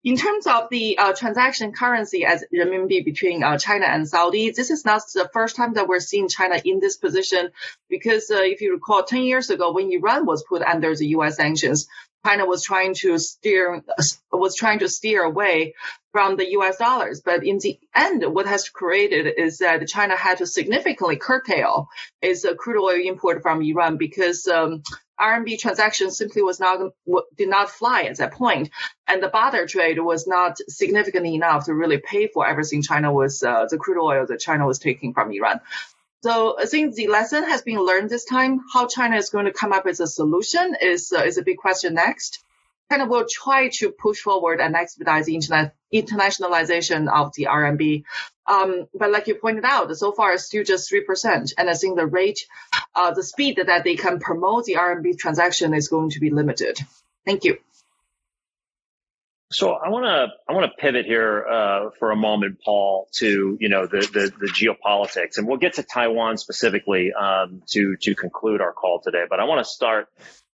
In 0.04 0.18
terms 0.18 0.46
of 0.46 0.68
the 0.70 0.98
uh, 0.98 1.14
transaction 1.14 1.72
currency 1.72 2.26
as 2.26 2.44
renminbi 2.52 3.02
between 3.06 3.42
uh, 3.42 3.56
China 3.56 3.86
and 3.86 4.06
Saudi, 4.06 4.50
this 4.50 4.70
is 4.70 4.84
not 4.84 5.00
the 5.14 5.30
first 5.32 5.56
time 5.56 5.72
that 5.74 5.88
we're 5.88 5.98
seeing 5.98 6.28
China 6.28 6.60
in 6.62 6.78
this 6.78 6.98
position 6.98 7.50
because 7.88 8.30
uh, 8.30 8.42
if 8.42 8.60
you 8.60 8.74
recall, 8.74 9.02
10 9.02 9.22
years 9.22 9.48
ago 9.48 9.72
when 9.72 9.90
Iran 9.90 10.26
was 10.26 10.44
put 10.46 10.60
under 10.60 10.94
the 10.94 11.06
U.S. 11.16 11.36
sanctions, 11.36 11.88
China 12.24 12.44
was 12.44 12.62
trying 12.62 12.94
to 12.96 13.18
steer 13.18 13.82
was 14.30 14.54
trying 14.54 14.80
to 14.80 14.90
steer 14.90 15.22
away 15.22 15.74
from 16.14 16.36
the 16.36 16.48
U.S. 16.52 16.76
dollars. 16.76 17.22
But 17.24 17.44
in 17.44 17.58
the 17.58 17.76
end, 17.92 18.22
what 18.24 18.46
has 18.46 18.68
created 18.68 19.26
is 19.36 19.58
that 19.58 19.88
China 19.88 20.16
had 20.16 20.38
to 20.38 20.46
significantly 20.46 21.16
curtail 21.16 21.88
its 22.22 22.46
crude 22.56 22.80
oil 22.80 23.00
import 23.04 23.42
from 23.42 23.60
Iran 23.62 23.96
because 23.96 24.46
um, 24.46 24.84
RMB 25.20 25.58
transactions 25.58 26.16
simply 26.16 26.42
was 26.42 26.60
not 26.60 26.92
did 27.36 27.48
not 27.48 27.68
fly 27.68 28.02
at 28.02 28.18
that 28.18 28.30
point, 28.30 28.70
and 29.08 29.20
the 29.20 29.26
barter 29.26 29.66
trade 29.66 29.98
was 29.98 30.28
not 30.28 30.58
significant 30.68 31.26
enough 31.26 31.64
to 31.64 31.74
really 31.74 31.98
pay 31.98 32.28
for 32.28 32.46
everything 32.46 32.82
China 32.82 33.12
was 33.12 33.42
uh, 33.42 33.66
the 33.68 33.76
crude 33.76 34.00
oil 34.00 34.24
that 34.24 34.38
China 34.38 34.68
was 34.68 34.78
taking 34.78 35.14
from 35.14 35.32
Iran. 35.32 35.58
So 36.22 36.56
I 36.60 36.66
think 36.66 36.94
the 36.94 37.08
lesson 37.08 37.42
has 37.42 37.62
been 37.62 37.84
learned 37.84 38.08
this 38.08 38.24
time. 38.24 38.60
How 38.72 38.86
China 38.86 39.16
is 39.16 39.30
going 39.30 39.46
to 39.46 39.52
come 39.52 39.72
up 39.72 39.84
with 39.84 39.98
a 39.98 40.06
solution 40.06 40.76
is 40.80 41.12
uh, 41.12 41.24
is 41.24 41.38
a 41.38 41.42
big 41.42 41.56
question 41.56 41.94
next. 41.94 42.44
China 42.90 43.06
will 43.06 43.26
try 43.28 43.68
to 43.68 43.90
push 43.90 44.20
forward 44.20 44.60
and 44.60 44.76
expedite 44.76 45.24
the 45.24 45.34
internet, 45.34 45.74
internationalization 45.92 47.10
of 47.12 47.32
the 47.34 47.48
RMB. 47.50 48.04
Um, 48.46 48.86
but 48.94 49.10
like 49.10 49.26
you 49.26 49.36
pointed 49.36 49.64
out, 49.64 49.94
so 49.96 50.12
far 50.12 50.34
it's 50.34 50.44
still 50.44 50.64
just 50.64 50.92
3%. 50.92 51.54
And 51.56 51.70
I 51.70 51.74
think 51.74 51.96
the 51.96 52.06
rate, 52.06 52.46
uh, 52.94 53.12
the 53.12 53.22
speed 53.22 53.60
that 53.64 53.84
they 53.84 53.96
can 53.96 54.20
promote 54.20 54.64
the 54.64 54.74
RMB 54.74 55.18
transaction 55.18 55.72
is 55.72 55.88
going 55.88 56.10
to 56.10 56.20
be 56.20 56.30
limited. 56.30 56.78
Thank 57.24 57.44
you. 57.44 57.58
So 59.50 59.72
I 59.72 59.88
want 59.88 60.04
to 60.04 60.26
I 60.48 60.52
want 60.52 60.70
to 60.70 60.76
pivot 60.82 61.06
here 61.06 61.46
uh, 61.46 61.90
for 61.98 62.10
a 62.10 62.16
moment, 62.16 62.58
Paul, 62.64 63.08
to 63.18 63.56
you 63.60 63.68
know 63.68 63.86
the, 63.86 63.98
the, 63.98 64.32
the 64.40 64.48
geopolitics, 64.48 65.38
and 65.38 65.46
we'll 65.46 65.58
get 65.58 65.74
to 65.74 65.84
Taiwan 65.84 66.38
specifically 66.38 67.12
um, 67.12 67.62
to 67.68 67.96
to 67.98 68.16
conclude 68.16 68.60
our 68.60 68.72
call 68.72 69.00
today. 69.00 69.24
But 69.30 69.38
I 69.38 69.44
want 69.44 69.64
to 69.64 69.64
start. 69.64 70.08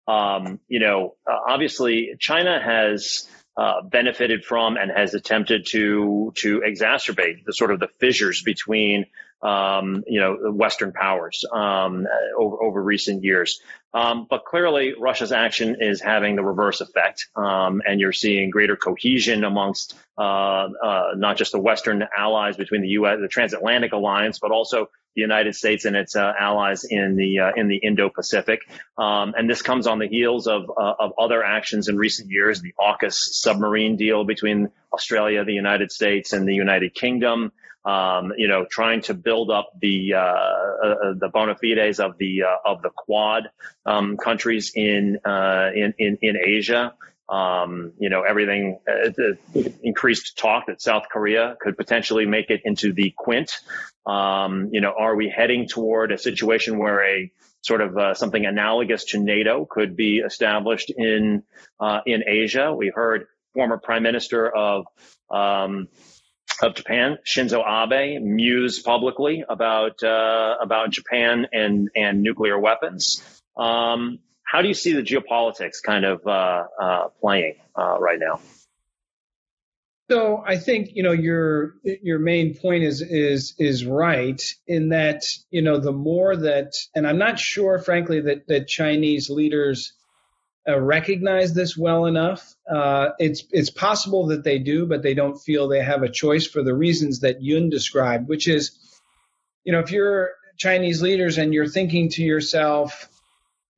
Um, 0.10 0.60
you 0.68 0.80
know, 0.80 1.16
uh, 1.30 1.38
obviously, 1.48 2.16
China 2.20 2.60
has 2.60 3.30
uh, 3.56 3.82
benefited 3.84 4.44
from 4.44 4.78
and 4.78 4.90
has 4.90 5.14
attempted 5.14 5.68
to 5.68 6.34
to 6.38 6.62
exacerbate 6.62 7.46
the 7.46 7.54
sort 7.54 7.72
of 7.72 7.80
the 7.80 7.90
fissures 8.00 8.42
between 8.42 9.06
um, 9.42 10.04
you 10.06 10.20
know, 10.20 10.52
Western 10.52 10.92
powers 10.92 11.46
um, 11.54 12.06
over, 12.38 12.62
over 12.62 12.84
recent 12.84 13.24
years. 13.24 13.62
Um, 13.94 14.28
but 14.30 14.46
clearly, 14.46 14.94
Russia's 15.00 15.32
action 15.32 15.78
is 15.80 16.02
having 16.02 16.36
the 16.36 16.44
reverse 16.44 16.82
effect, 16.82 17.28
um, 17.36 17.82
and 17.88 18.00
you're 18.00 18.12
seeing 18.12 18.50
greater 18.50 18.76
cohesion 18.76 19.44
amongst 19.44 19.98
uh, 20.18 20.68
uh, 20.84 21.04
not 21.16 21.38
just 21.38 21.54
the 21.54 21.60
Western 21.60 22.04
allies 22.16 22.58
between 22.58 22.82
the 22.82 22.90
U.S., 22.90 23.18
the 23.22 23.28
transatlantic 23.28 23.94
alliance, 23.94 24.40
but 24.40 24.52
also 24.52 24.90
the 25.16 25.22
United 25.22 25.56
States 25.56 25.86
and 25.86 25.96
its 25.96 26.16
uh, 26.16 26.34
allies 26.40 26.84
in 26.84 27.16
the 27.16 27.40
uh, 27.40 27.52
in 27.56 27.68
the 27.68 27.78
Indo-Pacific. 27.78 28.62
Um, 28.98 29.34
and 29.38 29.50
this 29.50 29.62
comes 29.62 29.88
on 29.88 30.00
the 30.00 30.08
heels 30.08 30.48
of 30.48 30.70
uh, 30.70 30.94
of 31.00 31.14
other 31.18 31.44
actions 31.44 31.88
in 31.88 31.98
recent 31.98 32.30
years, 32.30 32.62
the 32.62 32.74
AUKUS 32.80 33.14
submarine 33.14 33.96
deal 33.96 34.24
between 34.24 34.70
Australia, 34.94 35.44
the 35.44 35.54
United 35.54 35.92
States, 35.92 36.34
and 36.34 36.48
the 36.48 36.56
United 36.56 36.94
Kingdom 36.94 37.52
um, 37.86 38.34
you 38.38 38.48
know, 38.48 38.66
trying 38.70 39.02
to 39.04 39.14
build 39.14 39.50
up 39.50 39.72
the 39.80 40.14
uh, 40.14 40.20
uh, 40.20 41.14
the 41.18 41.30
bona 41.34 41.56
fides 41.56 42.00
of 42.00 42.18
the 42.18 42.44
uh, 42.44 42.70
of 42.70 42.82
the 42.82 42.90
Quad 42.90 43.50
um, 43.86 44.18
countries 44.18 44.72
in, 44.76 45.20
uh, 45.26 45.72
in 45.74 45.94
in 45.98 46.18
in 46.22 46.38
Asia. 46.38 46.94
Um, 47.30 47.94
you 48.00 48.10
know, 48.10 48.24
everything 48.24 48.80
uh, 48.88 49.12
increased 49.84 50.38
talk 50.38 50.66
that 50.68 50.82
South 50.82 51.04
Korea 51.12 51.56
could 51.62 51.78
potentially 51.78 52.26
make 52.26 52.50
it 52.50 52.62
into 52.66 52.92
the 52.92 53.14
Quint. 53.16 53.52
Um, 54.06 54.70
you 54.72 54.82
know, 54.82 54.94
are 54.98 55.16
we 55.16 55.30
heading 55.30 55.68
toward 55.68 56.12
a 56.12 56.18
situation 56.18 56.80
where 56.80 57.04
a 57.04 57.32
sort 57.62 57.82
of 57.82 57.98
uh, 57.98 58.14
something 58.16 58.46
analogous 58.46 59.06
to 59.06 59.20
NATO 59.20 59.66
could 59.70 59.96
be 59.96 60.18
established 60.18 60.92
in 60.96 61.44
in 62.06 62.24
Asia? 62.28 62.74
We 62.74 62.92
heard 62.94 63.28
former 63.54 63.78
Prime 63.78 64.04
Minister 64.04 64.50
of 64.50 64.86
um, 65.30 65.88
of 66.62 66.76
Japan, 66.76 67.18
Shinzo 67.26 67.64
Abe, 67.64 68.22
muse 68.22 68.80
publicly 68.80 69.44
about 69.48 70.04
uh, 70.04 70.56
about 70.62 70.92
Japan 70.92 71.48
and 71.52 71.90
and 71.96 72.22
nuclear 72.22 72.60
weapons. 72.60 73.24
Um, 73.58 74.20
how 74.50 74.64
do 74.64 74.68
you 74.68 74.74
see 74.74 74.94
the 74.94 75.04
geopolitics 75.04 75.84
kind 75.86 76.06
of 76.06 76.26
uh, 76.26 76.64
uh, 76.82 77.08
playing 77.22 77.56
uh, 77.78 78.00
right 78.00 78.18
now? 78.20 78.40
So 80.10 80.44
I 80.44 80.58
think 80.58 80.90
you 80.96 81.04
know 81.04 81.12
your 81.12 81.76
your 81.84 82.18
main 82.18 82.56
point 82.56 82.84
is 82.84 83.02
is 83.02 83.54
is 83.60 83.86
right 83.86 84.42
in 84.68 84.90
that 84.90 85.22
you 85.52 85.62
know 85.62 85.80
the 85.80 85.92
more 85.92 86.36
that 86.36 86.72
and 86.96 87.06
I'm 87.06 87.20
not 87.20 87.38
sure 87.38 87.78
frankly 87.78 88.22
that 88.22 88.48
that 88.48 88.68
Chinese 88.68 89.30
leaders 89.30 89.94
uh, 90.68 90.80
recognize 90.80 91.54
this 91.54 91.78
well 91.78 92.08
enough. 92.08 92.56
Uh, 92.68 93.10
it's 93.20 93.44
it's 93.52 93.70
possible 93.70 94.28
that 94.28 94.44
they 94.44 94.58
do, 94.58 94.88
but 94.88 95.04
they 95.04 95.14
don't 95.14 95.38
feel 95.38 95.68
they 95.68 95.84
have 95.84 96.02
a 96.02 96.12
choice 96.12 96.48
for 96.48 96.64
the 96.64 96.74
reasons 96.74 97.20
that 97.20 97.44
Yun 97.44 97.70
described, 97.70 98.28
which 98.28 98.48
is, 98.48 98.80
you 99.64 99.72
know, 99.72 99.80
if 99.80 99.92
you're 99.92 100.32
Chinese 100.58 101.04
leaders 101.04 101.38
and 101.38 101.54
you're 101.54 101.68
thinking 101.68 102.10
to 102.10 102.24
yourself, 102.24 103.08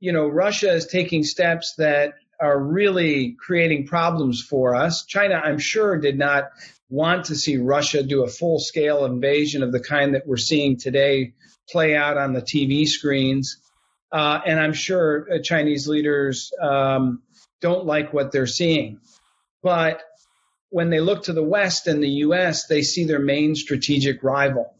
you 0.01 0.11
know, 0.11 0.27
Russia 0.27 0.73
is 0.73 0.87
taking 0.87 1.23
steps 1.23 1.75
that 1.77 2.15
are 2.41 2.59
really 2.59 3.37
creating 3.39 3.85
problems 3.85 4.41
for 4.41 4.75
us. 4.75 5.05
China, 5.05 5.35
I'm 5.35 5.59
sure, 5.59 5.97
did 5.99 6.17
not 6.17 6.49
want 6.89 7.25
to 7.25 7.35
see 7.35 7.57
Russia 7.57 8.03
do 8.03 8.23
a 8.23 8.27
full 8.27 8.59
scale 8.59 9.05
invasion 9.05 9.61
of 9.63 9.71
the 9.71 9.79
kind 9.79 10.15
that 10.15 10.27
we're 10.27 10.37
seeing 10.37 10.75
today 10.77 11.33
play 11.69 11.95
out 11.95 12.17
on 12.17 12.33
the 12.33 12.41
TV 12.41 12.87
screens. 12.87 13.57
Uh, 14.11 14.41
and 14.45 14.59
I'm 14.59 14.73
sure 14.73 15.27
uh, 15.31 15.39
Chinese 15.41 15.87
leaders 15.87 16.51
um, 16.59 17.21
don't 17.61 17.85
like 17.85 18.11
what 18.11 18.31
they're 18.31 18.47
seeing. 18.47 18.99
But 19.61 20.01
when 20.69 20.89
they 20.89 20.99
look 20.99 21.25
to 21.25 21.33
the 21.33 21.43
West 21.43 21.85
and 21.85 22.01
the 22.01 22.09
U.S., 22.09 22.65
they 22.65 22.81
see 22.81 23.05
their 23.05 23.19
main 23.19 23.53
strategic 23.53 24.23
rival. 24.23 24.73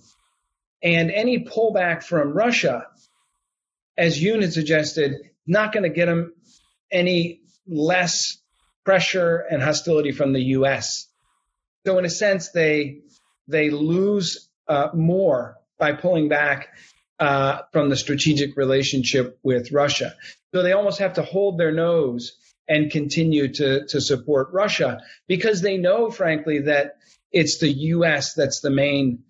And 0.82 1.12
any 1.12 1.46
pullback 1.46 2.04
from 2.04 2.34
Russia, 2.34 2.88
as 3.98 4.22
Yun 4.22 4.42
had 4.42 4.54
suggested, 4.54 5.16
not 5.46 5.74
going 5.74 5.84
to 5.84 5.90
get 5.90 6.06
them 6.06 6.34
any 6.92 7.42
less 7.68 8.38
pressure 8.84 9.38
and 9.38 9.62
hostility 9.62 10.12
from 10.12 10.34
the 10.34 10.42
U.S. 10.56 11.08
So 11.86 11.98
in 11.98 12.06
a 12.06 12.10
sense, 12.10 12.50
they 12.50 13.02
they 13.48 13.70
lose 13.70 14.50
uh, 14.68 14.90
more 14.94 15.58
by 15.78 15.94
pulling 15.94 16.30
back 16.30 16.70
uh, 17.20 17.62
from 17.72 17.90
the 17.90 17.96
strategic 17.96 18.56
relationship 18.58 19.38
with 19.44 19.72
Russia. 19.72 20.16
So 20.54 20.64
they 20.64 20.74
almost 20.74 21.00
have 21.00 21.14
to 21.14 21.22
hold 21.22 21.58
their 21.58 21.72
nose 21.72 22.34
and 22.68 22.90
continue 22.90 23.52
to, 23.54 23.86
to 23.88 24.02
support 24.02 24.50
Russia 24.54 25.02
because 25.28 25.62
they 25.62 25.78
know, 25.78 26.10
frankly, 26.10 26.62
that 26.62 26.98
it's 27.32 27.60
the 27.60 27.72
U.S. 27.72 28.34
that's 28.34 28.62
the 28.62 28.70
main 28.70 29.24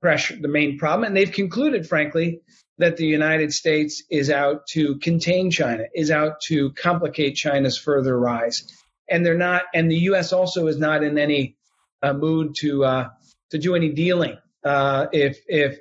pressure, 0.00 0.36
the 0.40 0.48
main 0.48 0.78
problem. 0.78 1.06
And 1.06 1.16
they've 1.16 1.30
concluded, 1.30 1.88
frankly, 1.88 2.40
that 2.78 2.96
the 2.96 3.06
United 3.06 3.52
States 3.52 4.02
is 4.10 4.30
out 4.30 4.66
to 4.68 4.96
contain 4.96 5.50
China, 5.50 5.84
is 5.94 6.10
out 6.10 6.40
to 6.42 6.72
complicate 6.72 7.36
China's 7.36 7.78
further 7.78 8.18
rise. 8.18 8.66
And 9.08 9.24
they're 9.24 9.38
not, 9.38 9.62
and 9.74 9.90
the 9.90 9.98
U.S. 10.10 10.32
also 10.32 10.66
is 10.66 10.78
not 10.78 11.02
in 11.02 11.16
any 11.16 11.56
uh, 12.02 12.12
mood 12.12 12.54
to 12.56 12.84
uh, 12.84 13.08
to 13.50 13.58
do 13.58 13.74
any 13.74 13.90
dealing. 13.90 14.36
Uh, 14.64 15.06
if 15.12 15.38
if 15.46 15.78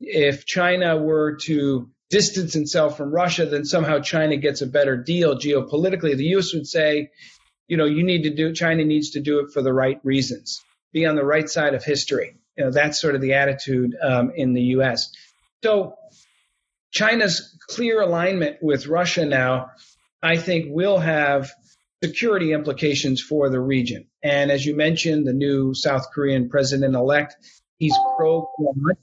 if 0.00 0.44
China 0.44 0.96
were 0.96 1.36
to 1.44 1.88
distance 2.10 2.54
itself 2.54 2.96
from 2.96 3.10
Russia, 3.10 3.46
then 3.46 3.64
somehow 3.64 3.98
China 3.98 4.36
gets 4.36 4.62
a 4.62 4.66
better 4.66 4.96
deal 4.96 5.36
geopolitically. 5.36 6.16
The 6.16 6.26
U.S. 6.36 6.52
would 6.52 6.66
say, 6.66 7.10
you 7.66 7.76
know, 7.76 7.86
you 7.86 8.04
need 8.04 8.22
to 8.22 8.30
do, 8.34 8.52
China 8.52 8.84
needs 8.84 9.10
to 9.10 9.20
do 9.20 9.40
it 9.40 9.52
for 9.52 9.62
the 9.62 9.72
right 9.72 9.98
reasons, 10.04 10.62
be 10.92 11.06
on 11.06 11.16
the 11.16 11.24
right 11.24 11.48
side 11.48 11.74
of 11.74 11.82
history. 11.82 12.36
You 12.56 12.64
know, 12.64 12.70
that's 12.70 13.00
sort 13.00 13.14
of 13.14 13.20
the 13.20 13.34
attitude 13.34 13.96
um, 14.00 14.32
in 14.36 14.54
the 14.54 14.62
U.S. 14.62 15.10
So 15.64 15.96
China's 16.90 17.56
clear 17.68 18.00
alignment 18.00 18.58
with 18.62 18.86
Russia 18.86 19.24
now, 19.26 19.70
I 20.22 20.36
think, 20.36 20.66
will 20.68 20.98
have 20.98 21.50
security 22.02 22.52
implications 22.52 23.22
for 23.22 23.50
the 23.50 23.60
region. 23.60 24.06
And 24.22 24.50
as 24.50 24.64
you 24.64 24.76
mentioned, 24.76 25.26
the 25.26 25.32
new 25.32 25.74
South 25.74 26.06
Korean 26.14 26.48
president 26.48 26.94
elect, 26.94 27.36
he's 27.78 27.96
pro 28.16 28.42
Quad. 28.42 28.96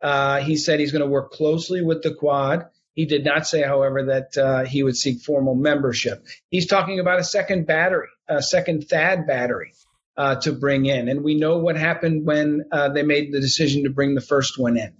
Uh, 0.00 0.40
he 0.40 0.56
said 0.56 0.80
he's 0.80 0.92
going 0.92 1.00
to 1.04 1.08
work 1.08 1.32
closely 1.32 1.82
with 1.82 2.02
the 2.02 2.14
Quad. 2.14 2.66
He 2.92 3.06
did 3.06 3.24
not 3.24 3.46
say, 3.46 3.62
however, 3.62 4.04
that 4.04 4.38
uh, 4.38 4.64
he 4.64 4.82
would 4.82 4.96
seek 4.96 5.22
formal 5.22 5.54
membership. 5.54 6.24
He's 6.50 6.66
talking 6.66 7.00
about 7.00 7.18
a 7.18 7.24
second 7.24 7.66
battery, 7.66 8.08
a 8.28 8.42
second 8.42 8.86
THAAD 8.88 9.26
battery 9.26 9.72
uh, 10.16 10.36
to 10.36 10.52
bring 10.52 10.86
in. 10.86 11.08
And 11.08 11.24
we 11.24 11.34
know 11.34 11.58
what 11.58 11.76
happened 11.76 12.24
when 12.24 12.64
uh, 12.70 12.90
they 12.90 13.02
made 13.02 13.32
the 13.32 13.40
decision 13.40 13.84
to 13.84 13.90
bring 13.90 14.14
the 14.14 14.20
first 14.20 14.58
one 14.58 14.76
in. 14.76 14.92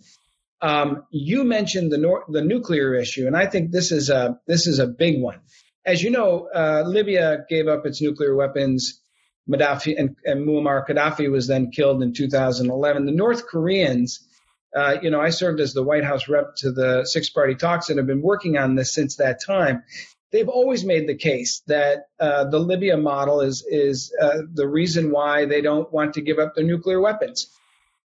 Um, 0.65 1.05
you 1.11 1.45
mentioned 1.45 1.93
the, 1.93 1.99
nor- 1.99 2.25
the 2.29 2.43
nuclear 2.43 2.95
issue, 2.95 3.27
and 3.27 3.37
I 3.37 3.47
think 3.47 3.71
this 3.71 3.93
is 3.93 4.09
a 4.09 4.41
this 4.47 4.67
is 4.67 4.79
a 4.79 4.87
big 4.87 5.21
one. 5.21 5.41
As 5.85 6.03
you 6.03 6.11
know, 6.11 6.49
uh, 6.55 6.85
Libya 6.87 7.45
gave 7.49 7.69
up 7.69 7.85
its 7.87 8.01
nuclear 8.01 8.35
weapons. 8.35 9.01
Gaddafi 9.47 9.95
and, 9.99 10.17
and 10.25 10.49
Muammar 10.49 10.87
Gaddafi 10.87 11.31
was 11.31 11.47
then 11.47 11.71
killed 11.71 12.03
in 12.03 12.15
2011. 12.15 13.05
The 13.05 13.13
North 13.13 13.47
Koreans 13.47 14.27
uh, 14.75 14.97
you 15.03 15.11
know, 15.11 15.21
I 15.21 15.31
served 15.31 15.61
as 15.61 15.73
the 15.73 15.83
White 15.83 16.05
House 16.05 16.29
rep 16.29 16.57
to 16.57 16.73
the 16.73 17.05
six 17.05 17.31
party 17.31 17.55
talks 17.55 17.91
and 17.91 17.99
have 17.99 18.07
been 18.07 18.23
working 18.23 18.59
on 18.59 18.75
this 18.75 18.93
since 18.93 19.17
that 19.17 19.41
time. 19.45 19.85
They've 20.33 20.49
always 20.49 20.85
made 20.85 21.09
the 21.09 21.15
case 21.15 21.63
that 21.69 22.07
uh, 22.19 22.45
the 22.51 22.59
Libya 22.59 22.97
model 22.97 23.41
is 23.41 23.65
is 23.69 24.13
uh, 24.21 24.39
the 24.53 24.67
reason 24.67 25.13
why 25.13 25.45
they 25.45 25.61
don't 25.61 25.93
want 25.93 26.15
to 26.15 26.23
give 26.23 26.41
up 26.41 26.57
their 26.57 26.65
nuclear 26.65 27.01
weapons. 27.01 27.49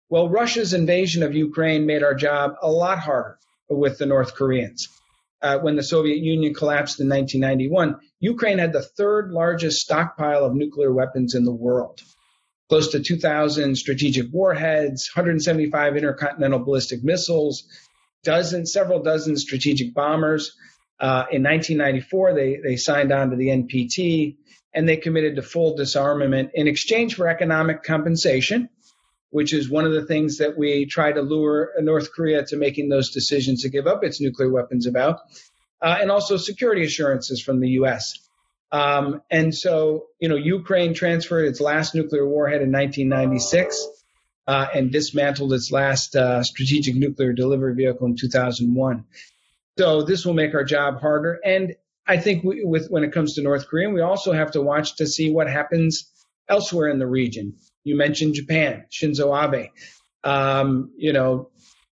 Well, 0.09 0.29
Russia's 0.29 0.73
invasion 0.73 1.23
of 1.23 1.35
Ukraine 1.35 1.85
made 1.85 2.03
our 2.03 2.15
job 2.15 2.55
a 2.61 2.71
lot 2.71 2.99
harder 2.99 3.37
with 3.69 3.97
the 3.97 4.05
North 4.05 4.35
Koreans. 4.35 4.87
Uh, 5.41 5.59
when 5.59 5.75
the 5.75 5.83
Soviet 5.83 6.17
Union 6.17 6.53
collapsed 6.53 6.99
in 6.99 7.07
1991, 7.07 7.99
Ukraine 8.19 8.57
had 8.57 8.73
the 8.73 8.81
third 8.81 9.31
largest 9.31 9.79
stockpile 9.79 10.43
of 10.43 10.53
nuclear 10.53 10.91
weapons 10.91 11.35
in 11.35 11.45
the 11.45 11.53
world 11.53 12.01
close 12.69 12.89
to 12.91 12.99
2,000 12.99 13.75
strategic 13.75 14.27
warheads, 14.31 15.09
175 15.13 15.97
intercontinental 15.97 16.59
ballistic 16.59 17.03
missiles, 17.03 17.63
dozen, 18.23 18.65
several 18.65 19.01
dozen 19.01 19.35
strategic 19.35 19.93
bombers. 19.93 20.55
Uh, 20.99 21.25
in 21.31 21.41
1994, 21.41 22.33
they, 22.33 22.59
they 22.63 22.75
signed 22.75 23.11
on 23.11 23.31
to 23.31 23.35
the 23.35 23.47
NPT 23.47 24.37
and 24.73 24.87
they 24.87 24.97
committed 24.97 25.35
to 25.35 25.41
full 25.41 25.75
disarmament 25.75 26.51
in 26.53 26.67
exchange 26.67 27.15
for 27.15 27.27
economic 27.27 27.81
compensation, 27.81 28.69
which 29.31 29.53
is 29.53 29.69
one 29.69 29.85
of 29.85 29.93
the 29.93 30.05
things 30.05 30.37
that 30.37 30.57
we 30.57 30.85
try 30.85 31.11
to 31.11 31.21
lure 31.21 31.71
North 31.79 32.11
Korea 32.11 32.45
to 32.45 32.57
making 32.57 32.89
those 32.89 33.11
decisions 33.11 33.63
to 33.63 33.69
give 33.69 33.87
up 33.87 34.03
its 34.03 34.19
nuclear 34.19 34.51
weapons 34.51 34.87
about, 34.87 35.19
uh, 35.81 35.97
and 36.01 36.11
also 36.11 36.37
security 36.37 36.83
assurances 36.83 37.41
from 37.41 37.59
the 37.59 37.69
U.S. 37.69 38.13
Um, 38.71 39.21
and 39.29 39.53
so, 39.53 40.07
you 40.19 40.29
know, 40.29 40.35
Ukraine 40.35 40.93
transferred 40.93 41.45
its 41.45 41.59
last 41.59 41.95
nuclear 41.95 42.27
warhead 42.27 42.61
in 42.61 42.71
1996 42.71 43.87
uh, 44.47 44.67
and 44.73 44.91
dismantled 44.91 45.53
its 45.53 45.71
last 45.71 46.15
uh, 46.15 46.43
strategic 46.43 46.95
nuclear 46.95 47.33
delivery 47.33 47.75
vehicle 47.75 48.07
in 48.07 48.15
2001. 48.15 49.05
So 49.77 50.01
this 50.03 50.25
will 50.25 50.33
make 50.33 50.53
our 50.55 50.63
job 50.63 50.99
harder. 50.99 51.39
And 51.43 51.75
I 52.05 52.17
think 52.17 52.43
we, 52.43 52.63
with 52.63 52.89
when 52.89 53.03
it 53.03 53.13
comes 53.13 53.35
to 53.35 53.41
North 53.41 53.67
Korea, 53.67 53.89
we 53.89 54.01
also 54.01 54.33
have 54.33 54.51
to 54.51 54.61
watch 54.61 54.95
to 54.97 55.07
see 55.07 55.31
what 55.31 55.49
happens 55.49 56.11
elsewhere 56.49 56.89
in 56.89 56.99
the 56.99 57.07
region. 57.07 57.55
You 57.89 57.97
mentioned 57.97 58.35
Japan, 58.35 58.85
Shinzo 58.91 59.33
Abe, 59.33 59.71
um, 60.23 60.91
you 60.95 61.11
know, 61.11 61.49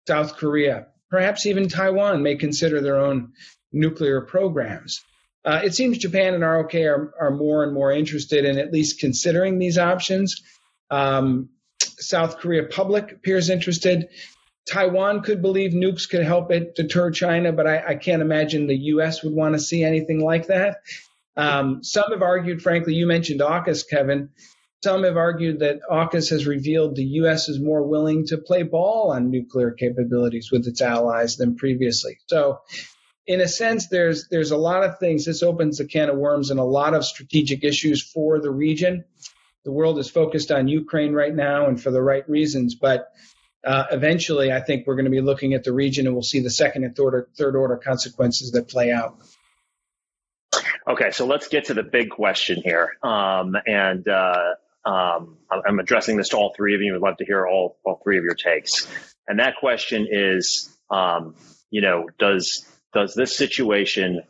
South 0.06 0.36
Korea, 0.36 0.88
perhaps 1.08 1.46
even 1.46 1.68
Taiwan 1.68 2.22
may 2.22 2.36
consider 2.36 2.82
their 2.82 3.00
own 3.00 3.32
nuclear 3.72 4.20
programs. 4.20 5.02
Uh, 5.42 5.62
it 5.64 5.74
seems 5.74 5.96
Japan 5.96 6.34
and 6.34 6.42
ROK 6.42 6.74
are, 6.74 7.14
are 7.18 7.30
more 7.30 7.64
and 7.64 7.72
more 7.72 7.90
interested 7.90 8.44
in 8.44 8.58
at 8.58 8.72
least 8.72 9.00
considering 9.00 9.58
these 9.58 9.78
options. 9.78 10.42
Um, 10.90 11.48
South 11.80 12.38
Korea 12.38 12.64
public 12.64 13.12
appears 13.12 13.48
interested. 13.48 14.08
Taiwan 14.68 15.22
could 15.22 15.40
believe 15.40 15.72
nukes 15.72 16.06
could 16.10 16.24
help 16.24 16.50
it 16.50 16.74
deter 16.74 17.10
China, 17.10 17.52
but 17.52 17.66
I, 17.66 17.84
I 17.88 17.94
can't 17.94 18.20
imagine 18.20 18.66
the 18.66 18.76
U.S. 18.76 19.22
would 19.22 19.32
want 19.32 19.54
to 19.54 19.60
see 19.60 19.82
anything 19.82 20.20
like 20.20 20.48
that. 20.48 20.78
Um, 21.36 21.82
some 21.82 22.10
have 22.10 22.22
argued, 22.22 22.60
frankly, 22.60 22.94
you 22.94 23.06
mentioned 23.06 23.40
AUKUS, 23.40 23.88
Kevin. 23.88 24.30
Some 24.84 25.04
have 25.04 25.16
argued 25.16 25.60
that 25.60 25.80
AUKUS 25.90 26.30
has 26.30 26.46
revealed 26.46 26.96
the 26.96 27.04
U.S. 27.04 27.48
is 27.48 27.58
more 27.58 27.82
willing 27.82 28.26
to 28.26 28.38
play 28.38 28.62
ball 28.62 29.10
on 29.10 29.30
nuclear 29.30 29.70
capabilities 29.70 30.50
with 30.52 30.66
its 30.66 30.82
allies 30.82 31.36
than 31.36 31.56
previously. 31.56 32.18
So, 32.26 32.60
in 33.26 33.40
a 33.40 33.48
sense, 33.48 33.88
there's 33.88 34.28
there's 34.28 34.52
a 34.52 34.56
lot 34.56 34.84
of 34.84 34.98
things. 34.98 35.24
This 35.24 35.42
opens 35.42 35.80
a 35.80 35.86
can 35.86 36.10
of 36.10 36.16
worms 36.16 36.50
and 36.50 36.60
a 36.60 36.64
lot 36.64 36.94
of 36.94 37.04
strategic 37.04 37.64
issues 37.64 38.02
for 38.02 38.38
the 38.38 38.50
region. 38.50 39.04
The 39.64 39.72
world 39.72 39.98
is 39.98 40.08
focused 40.08 40.52
on 40.52 40.68
Ukraine 40.68 41.12
right 41.12 41.34
now, 41.34 41.66
and 41.66 41.82
for 41.82 41.90
the 41.90 42.02
right 42.02 42.28
reasons. 42.28 42.76
But 42.76 43.08
uh, 43.64 43.86
eventually, 43.90 44.52
I 44.52 44.60
think 44.60 44.86
we're 44.86 44.94
going 44.94 45.06
to 45.06 45.10
be 45.10 45.20
looking 45.20 45.54
at 45.54 45.64
the 45.64 45.72
region 45.72 46.06
and 46.06 46.14
we'll 46.14 46.22
see 46.22 46.40
the 46.40 46.50
second 46.50 46.84
and 46.84 46.94
third 46.94 47.02
order, 47.02 47.28
third 47.36 47.56
order 47.56 47.76
consequences 47.76 48.52
that 48.52 48.68
play 48.68 48.92
out. 48.92 49.18
Okay, 50.86 51.10
so 51.10 51.26
let's 51.26 51.48
get 51.48 51.64
to 51.64 51.74
the 51.74 51.82
big 51.82 52.10
question 52.10 52.62
here. 52.62 52.96
Um, 53.02 53.56
and 53.66 54.06
uh, 54.06 54.54
um, 54.86 55.36
I'm 55.50 55.80
addressing 55.80 56.16
this 56.16 56.28
to 56.28 56.36
all 56.36 56.54
three 56.56 56.74
of 56.76 56.80
you. 56.80 56.94
I'd 56.94 57.00
love 57.00 57.16
to 57.16 57.24
hear 57.24 57.46
all, 57.46 57.76
all 57.84 58.00
three 58.02 58.18
of 58.18 58.24
your 58.24 58.36
takes. 58.36 58.86
And 59.26 59.40
that 59.40 59.56
question 59.56 60.06
is, 60.08 60.70
um, 60.90 61.34
you 61.70 61.80
know, 61.80 62.08
does 62.18 62.64
does 62.94 63.14
this 63.14 63.36
situation 63.36 64.22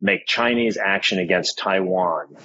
make 0.00 0.26
Chinese 0.26 0.78
action 0.78 1.18
against 1.18 1.58
Taiwan 1.58 2.36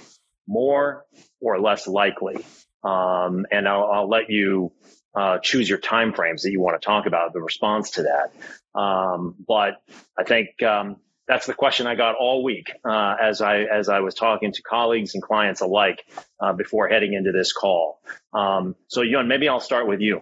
more 0.47 1.05
or 1.39 1.59
less 1.59 1.87
likely? 1.87 2.43
Um, 2.83 3.45
and 3.51 3.67
I'll, 3.67 3.85
I'll, 3.85 4.09
let 4.09 4.29
you 4.29 4.71
uh, 5.15 5.37
choose 5.41 5.69
your 5.69 5.77
time 5.77 6.13
frames 6.13 6.43
that 6.43 6.51
you 6.51 6.59
want 6.59 6.79
to 6.79 6.85
talk 6.85 7.05
about 7.05 7.33
the 7.33 7.41
response 7.41 7.91
to 7.91 8.03
that. 8.03 8.79
Um, 8.79 9.35
but 9.47 9.81
I 10.17 10.23
think 10.23 10.61
um, 10.61 10.97
that's 11.27 11.47
the 11.47 11.53
question 11.53 11.87
I 11.87 11.95
got 11.95 12.15
all 12.15 12.43
week 12.43 12.71
uh, 12.87 13.15
as 13.21 13.41
I 13.41 13.61
as 13.61 13.89
I 13.89 13.99
was 13.99 14.13
talking 14.13 14.51
to 14.51 14.61
colleagues 14.61 15.15
and 15.15 15.23
clients 15.23 15.61
alike 15.61 16.03
uh, 16.39 16.53
before 16.53 16.87
heading 16.87 17.13
into 17.13 17.31
this 17.31 17.51
call. 17.51 17.99
Um, 18.33 18.75
so, 18.87 19.01
Yun, 19.01 19.27
maybe 19.27 19.49
I'll 19.49 19.59
start 19.59 19.87
with 19.87 20.01
you. 20.01 20.21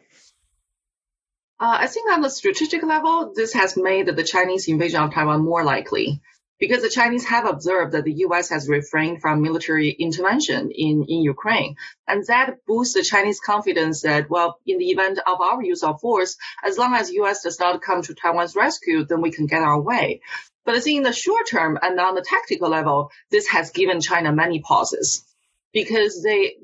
Uh, 1.60 1.78
I 1.80 1.88
think 1.88 2.12
on 2.12 2.22
the 2.22 2.30
strategic 2.30 2.84
level, 2.84 3.34
this 3.36 3.54
has 3.54 3.78
made 3.78 4.08
the 4.08 4.24
Chinese 4.24 4.68
invasion 4.68 5.02
of 5.02 5.14
Taiwan 5.14 5.44
more 5.44 5.64
likely 5.64 6.22
because 6.60 6.82
the 6.82 6.90
Chinese 6.90 7.26
have 7.26 7.46
observed 7.46 7.92
that 7.92 8.06
the 8.06 8.14
U.S. 8.28 8.50
has 8.50 8.70
refrained 8.70 9.22
from 9.22 9.42
military 9.42 9.90
intervention 9.90 10.72
in, 10.72 11.06
in 11.08 11.22
Ukraine. 11.22 11.76
And 12.08 12.26
that 12.28 12.66
boosts 12.66 12.94
the 12.94 13.04
Chinese 13.04 13.40
confidence 13.40 14.02
that, 14.04 14.30
well, 14.30 14.60
in 14.66 14.78
the 14.78 14.92
event 14.92 15.20
of 15.28 15.42
our 15.42 15.62
use 15.62 15.84
of 15.84 16.00
force, 16.00 16.38
as 16.64 16.78
long 16.78 16.94
as 16.94 17.12
U.S. 17.12 17.44
does 17.44 17.60
not 17.60 17.82
come 17.82 18.02
to 18.04 18.14
Taiwan's 18.14 18.56
rescue, 18.56 19.04
then 19.04 19.22
we 19.22 19.32
can 19.32 19.46
get 19.46 19.62
our 19.62 19.80
way. 19.80 20.22
But 20.66 20.86
in 20.88 21.04
the 21.04 21.14
short 21.14 21.48
term 21.48 21.78
and 21.82 22.00
on 22.00 22.16
the 22.16 22.22
tactical 22.22 22.70
level, 22.70 23.12
this 23.30 23.48
has 23.48 23.72
given 23.72 24.02
China 24.02 24.32
many 24.32 24.62
pauses 24.62 25.26
because 25.74 26.24
they, 26.24 26.56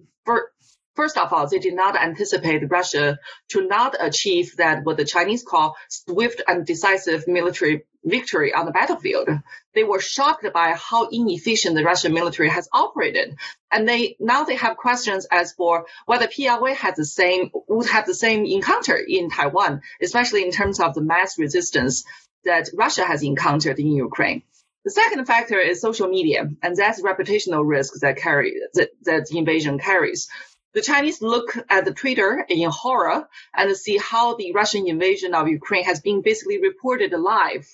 First 1.00 1.18
of 1.18 1.32
all, 1.32 1.48
they 1.48 1.60
did 1.60 1.76
not 1.76 1.96
anticipate 1.96 2.70
Russia 2.70 3.20
to 3.52 3.66
not 3.66 3.96
achieve 3.98 4.58
that 4.58 4.84
what 4.84 4.98
the 4.98 5.06
Chinese 5.06 5.44
call 5.44 5.78
swift 5.88 6.42
and 6.46 6.66
decisive 6.66 7.26
military 7.26 7.86
victory 8.04 8.54
on 8.54 8.66
the 8.66 8.74
battlefield. 8.74 9.30
They 9.74 9.86
were 9.86 10.02
shocked 10.02 10.46
by 10.54 10.74
how 10.74 11.08
inefficient 11.10 11.76
the 11.76 11.86
Russian 11.86 12.14
military 12.14 12.50
has 12.50 12.68
operated. 12.74 13.38
And 13.72 13.88
they 13.88 14.18
now 14.20 14.44
they 14.44 14.58
have 14.58 14.76
questions 14.76 15.26
as 15.32 15.54
for 15.54 15.86
whether 16.06 16.28
PLA 16.28 16.74
has 16.74 16.96
the 16.96 17.06
same 17.06 17.50
would 17.70 17.88
have 17.88 18.06
the 18.06 18.14
same 18.14 18.46
encounter 18.46 18.98
in 18.98 19.30
Taiwan, 19.30 19.82
especially 20.02 20.44
in 20.44 20.52
terms 20.52 20.82
of 20.82 20.96
the 20.96 21.02
mass 21.02 21.40
resistance 21.40 22.04
that 22.46 22.70
Russia 22.74 23.04
has 23.04 23.24
encountered 23.24 23.80
in 23.80 23.92
Ukraine. 23.92 24.44
The 24.86 24.92
second 24.92 25.26
factor 25.26 25.60
is 25.60 25.82
social 25.82 26.08
media, 26.08 26.50
and 26.64 26.76
that's 26.76 27.02
reputational 27.02 27.68
risk 27.68 28.00
that 28.02 28.18
carry 28.18 28.62
that, 28.74 28.90
that 29.04 29.28
the 29.28 29.38
invasion 29.38 29.78
carries. 29.78 30.30
The 30.74 30.82
Chinese 30.82 31.22
look 31.22 31.58
at 31.70 31.86
the 31.86 31.94
Twitter 31.94 32.46
in 32.48 32.70
horror 32.70 33.28
and 33.54 33.76
see 33.76 33.98
how 33.98 34.36
the 34.36 34.54
Russian 34.54 34.88
invasion 34.88 35.34
of 35.34 35.48
Ukraine 35.48 35.84
has 35.86 36.00
been 36.00 36.22
basically 36.22 36.62
reported 36.62 37.12
live 37.12 37.68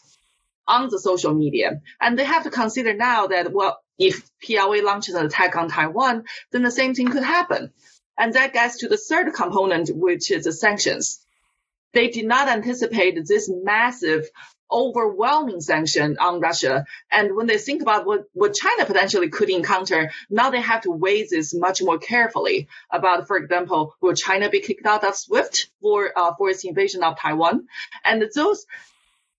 on 0.68 0.90
the 0.90 1.00
social 1.00 1.34
media. 1.34 1.82
And 2.02 2.18
they 2.18 2.24
have 2.24 2.44
to 2.44 2.50
consider 2.50 2.94
now 2.94 3.28
that, 3.28 3.52
well, 3.54 3.80
if 4.00 4.30
PLA 4.44 4.82
launches 4.82 5.16
an 5.16 5.26
attack 5.26 5.56
on 5.56 5.70
Taiwan, 5.70 6.26
then 6.52 6.64
the 6.64 6.72
same 6.72 6.96
thing 6.96 7.10
could 7.10 7.24
happen. 7.24 7.72
And 8.18 8.34
that 8.34 8.54
gets 8.54 8.78
to 8.78 8.88
the 8.88 8.98
third 8.98 9.34
component, 9.34 9.90
which 9.90 10.32
is 10.32 10.46
the 10.46 10.54
sanctions. 10.54 11.20
They 11.94 12.10
did 12.10 12.26
not 12.26 12.48
anticipate 12.48 13.26
this 13.26 13.50
massive 13.50 14.30
overwhelming 14.72 15.62
sanction 15.62 16.18
on 16.20 16.40
Russia. 16.40 16.86
And 17.12 17.36
when 17.36 17.48
they 17.48 17.58
think 17.58 17.82
about 17.82 18.06
what, 18.06 18.26
what 18.34 18.54
China 18.54 18.86
potentially 18.86 19.30
could 19.30 19.50
encounter, 19.50 20.12
now 20.30 20.50
they 20.50 20.62
have 20.62 20.82
to 20.82 20.92
weigh 20.92 21.24
this 21.24 21.54
much 21.54 21.82
more 21.82 21.98
carefully 21.98 22.68
about, 22.90 23.28
for 23.28 23.38
example, 23.38 23.96
will 24.02 24.14
China 24.14 24.50
be 24.50 24.62
kicked 24.62 24.86
out 24.86 25.04
of 25.04 25.16
SWIFT 25.16 25.70
for, 25.82 26.12
uh, 26.18 26.34
for 26.38 26.50
its 26.50 26.64
invasion 26.64 27.04
of 27.04 27.20
Taiwan? 27.20 27.68
And 28.04 28.24
those, 28.34 28.66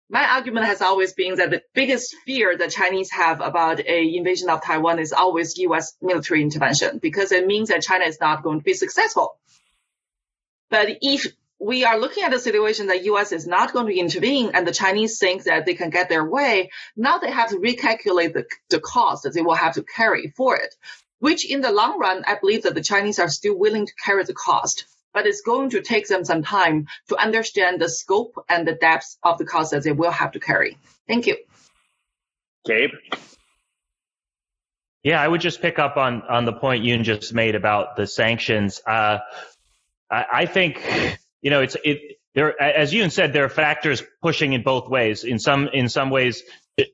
my 0.08 0.24
argument 0.24 0.66
has 0.66 0.80
always 0.80 1.12
been 1.12 1.36
that 1.36 1.50
the 1.50 1.62
biggest 1.74 2.14
fear 2.24 2.56
that 2.56 2.70
Chinese 2.70 3.10
have 3.10 3.40
about 3.40 3.80
a 3.80 4.16
invasion 4.16 4.48
of 4.48 4.62
Taiwan 4.62 4.98
is 4.98 5.12
always 5.12 5.58
U.S. 5.58 5.94
military 6.00 6.42
intervention 6.42 6.98
because 6.98 7.32
it 7.32 7.46
means 7.46 7.70
that 7.70 7.82
China 7.82 8.04
is 8.04 8.20
not 8.20 8.42
going 8.42 8.60
to 8.60 8.64
be 8.64 8.74
successful. 8.74 9.38
But 10.70 10.88
if 11.00 11.26
we 11.58 11.84
are 11.84 11.98
looking 11.98 12.22
at 12.22 12.34
a 12.34 12.38
situation 12.38 12.88
that 12.88 13.04
U.S. 13.04 13.32
is 13.32 13.46
not 13.46 13.72
going 13.72 13.86
to 13.86 13.98
intervene, 13.98 14.50
and 14.54 14.66
the 14.66 14.72
Chinese 14.72 15.18
think 15.18 15.44
that 15.44 15.64
they 15.64 15.74
can 15.74 15.90
get 15.90 16.08
their 16.08 16.24
way. 16.24 16.70
Now 16.96 17.18
they 17.18 17.30
have 17.30 17.50
to 17.50 17.56
recalculate 17.56 18.34
the, 18.34 18.44
the 18.68 18.80
cost 18.80 19.22
that 19.22 19.32
they 19.32 19.42
will 19.42 19.54
have 19.54 19.74
to 19.74 19.82
carry 19.82 20.32
for 20.36 20.56
it. 20.56 20.74
Which, 21.18 21.50
in 21.50 21.62
the 21.62 21.72
long 21.72 21.98
run, 21.98 22.24
I 22.26 22.36
believe 22.38 22.64
that 22.64 22.74
the 22.74 22.82
Chinese 22.82 23.18
are 23.18 23.28
still 23.28 23.58
willing 23.58 23.86
to 23.86 23.92
carry 24.04 24.22
the 24.24 24.34
cost, 24.34 24.84
but 25.14 25.26
it's 25.26 25.40
going 25.40 25.70
to 25.70 25.80
take 25.80 26.06
them 26.08 26.26
some 26.26 26.42
time 26.42 26.88
to 27.08 27.16
understand 27.16 27.80
the 27.80 27.88
scope 27.88 28.34
and 28.50 28.68
the 28.68 28.74
depth 28.74 29.16
of 29.22 29.38
the 29.38 29.46
cost 29.46 29.70
that 29.70 29.82
they 29.82 29.92
will 29.92 30.10
have 30.10 30.32
to 30.32 30.40
carry. 30.40 30.76
Thank 31.08 31.26
you. 31.26 31.38
Gabe. 32.66 32.90
Yeah, 35.02 35.22
I 35.22 35.26
would 35.26 35.40
just 35.40 35.62
pick 35.62 35.78
up 35.78 35.96
on 35.96 36.22
on 36.22 36.44
the 36.44 36.52
point 36.52 36.84
Yun 36.84 37.04
just 37.04 37.32
made 37.32 37.54
about 37.54 37.96
the 37.96 38.06
sanctions. 38.06 38.82
Uh, 38.86 39.20
I, 40.10 40.24
I 40.32 40.46
think 40.46 40.82
you 41.46 41.50
know, 41.50 41.60
it's 41.60 41.76
it. 41.84 42.18
There, 42.34 42.60
as 42.60 42.92
you 42.92 43.08
said, 43.08 43.32
there 43.32 43.44
are 43.44 43.48
factors 43.48 44.02
pushing 44.20 44.52
in 44.52 44.64
both 44.64 44.88
ways. 44.88 45.22
In 45.22 45.38
some 45.38 45.68
in 45.72 45.88
some 45.88 46.10
ways, 46.10 46.42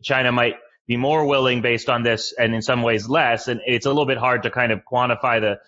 China 0.03 0.31
might 0.31 0.57
be 0.87 0.99
more 0.99 1.25
willing 1.25 1.63
based 1.63 1.89
on 1.89 2.03
this, 2.03 2.35
and 2.39 2.55
in 2.55 2.61
some 2.61 2.83
ways 2.83 3.09
less. 3.09 3.49
And 3.49 3.63
it's 3.67 3.87
a 3.87 3.89
little 3.89 4.05
bit 4.05 4.19
hard 4.19 4.43
to 4.43 4.51
kind 4.51 4.71
of 4.71 4.83
quantify 4.85 5.41
the 5.41 5.61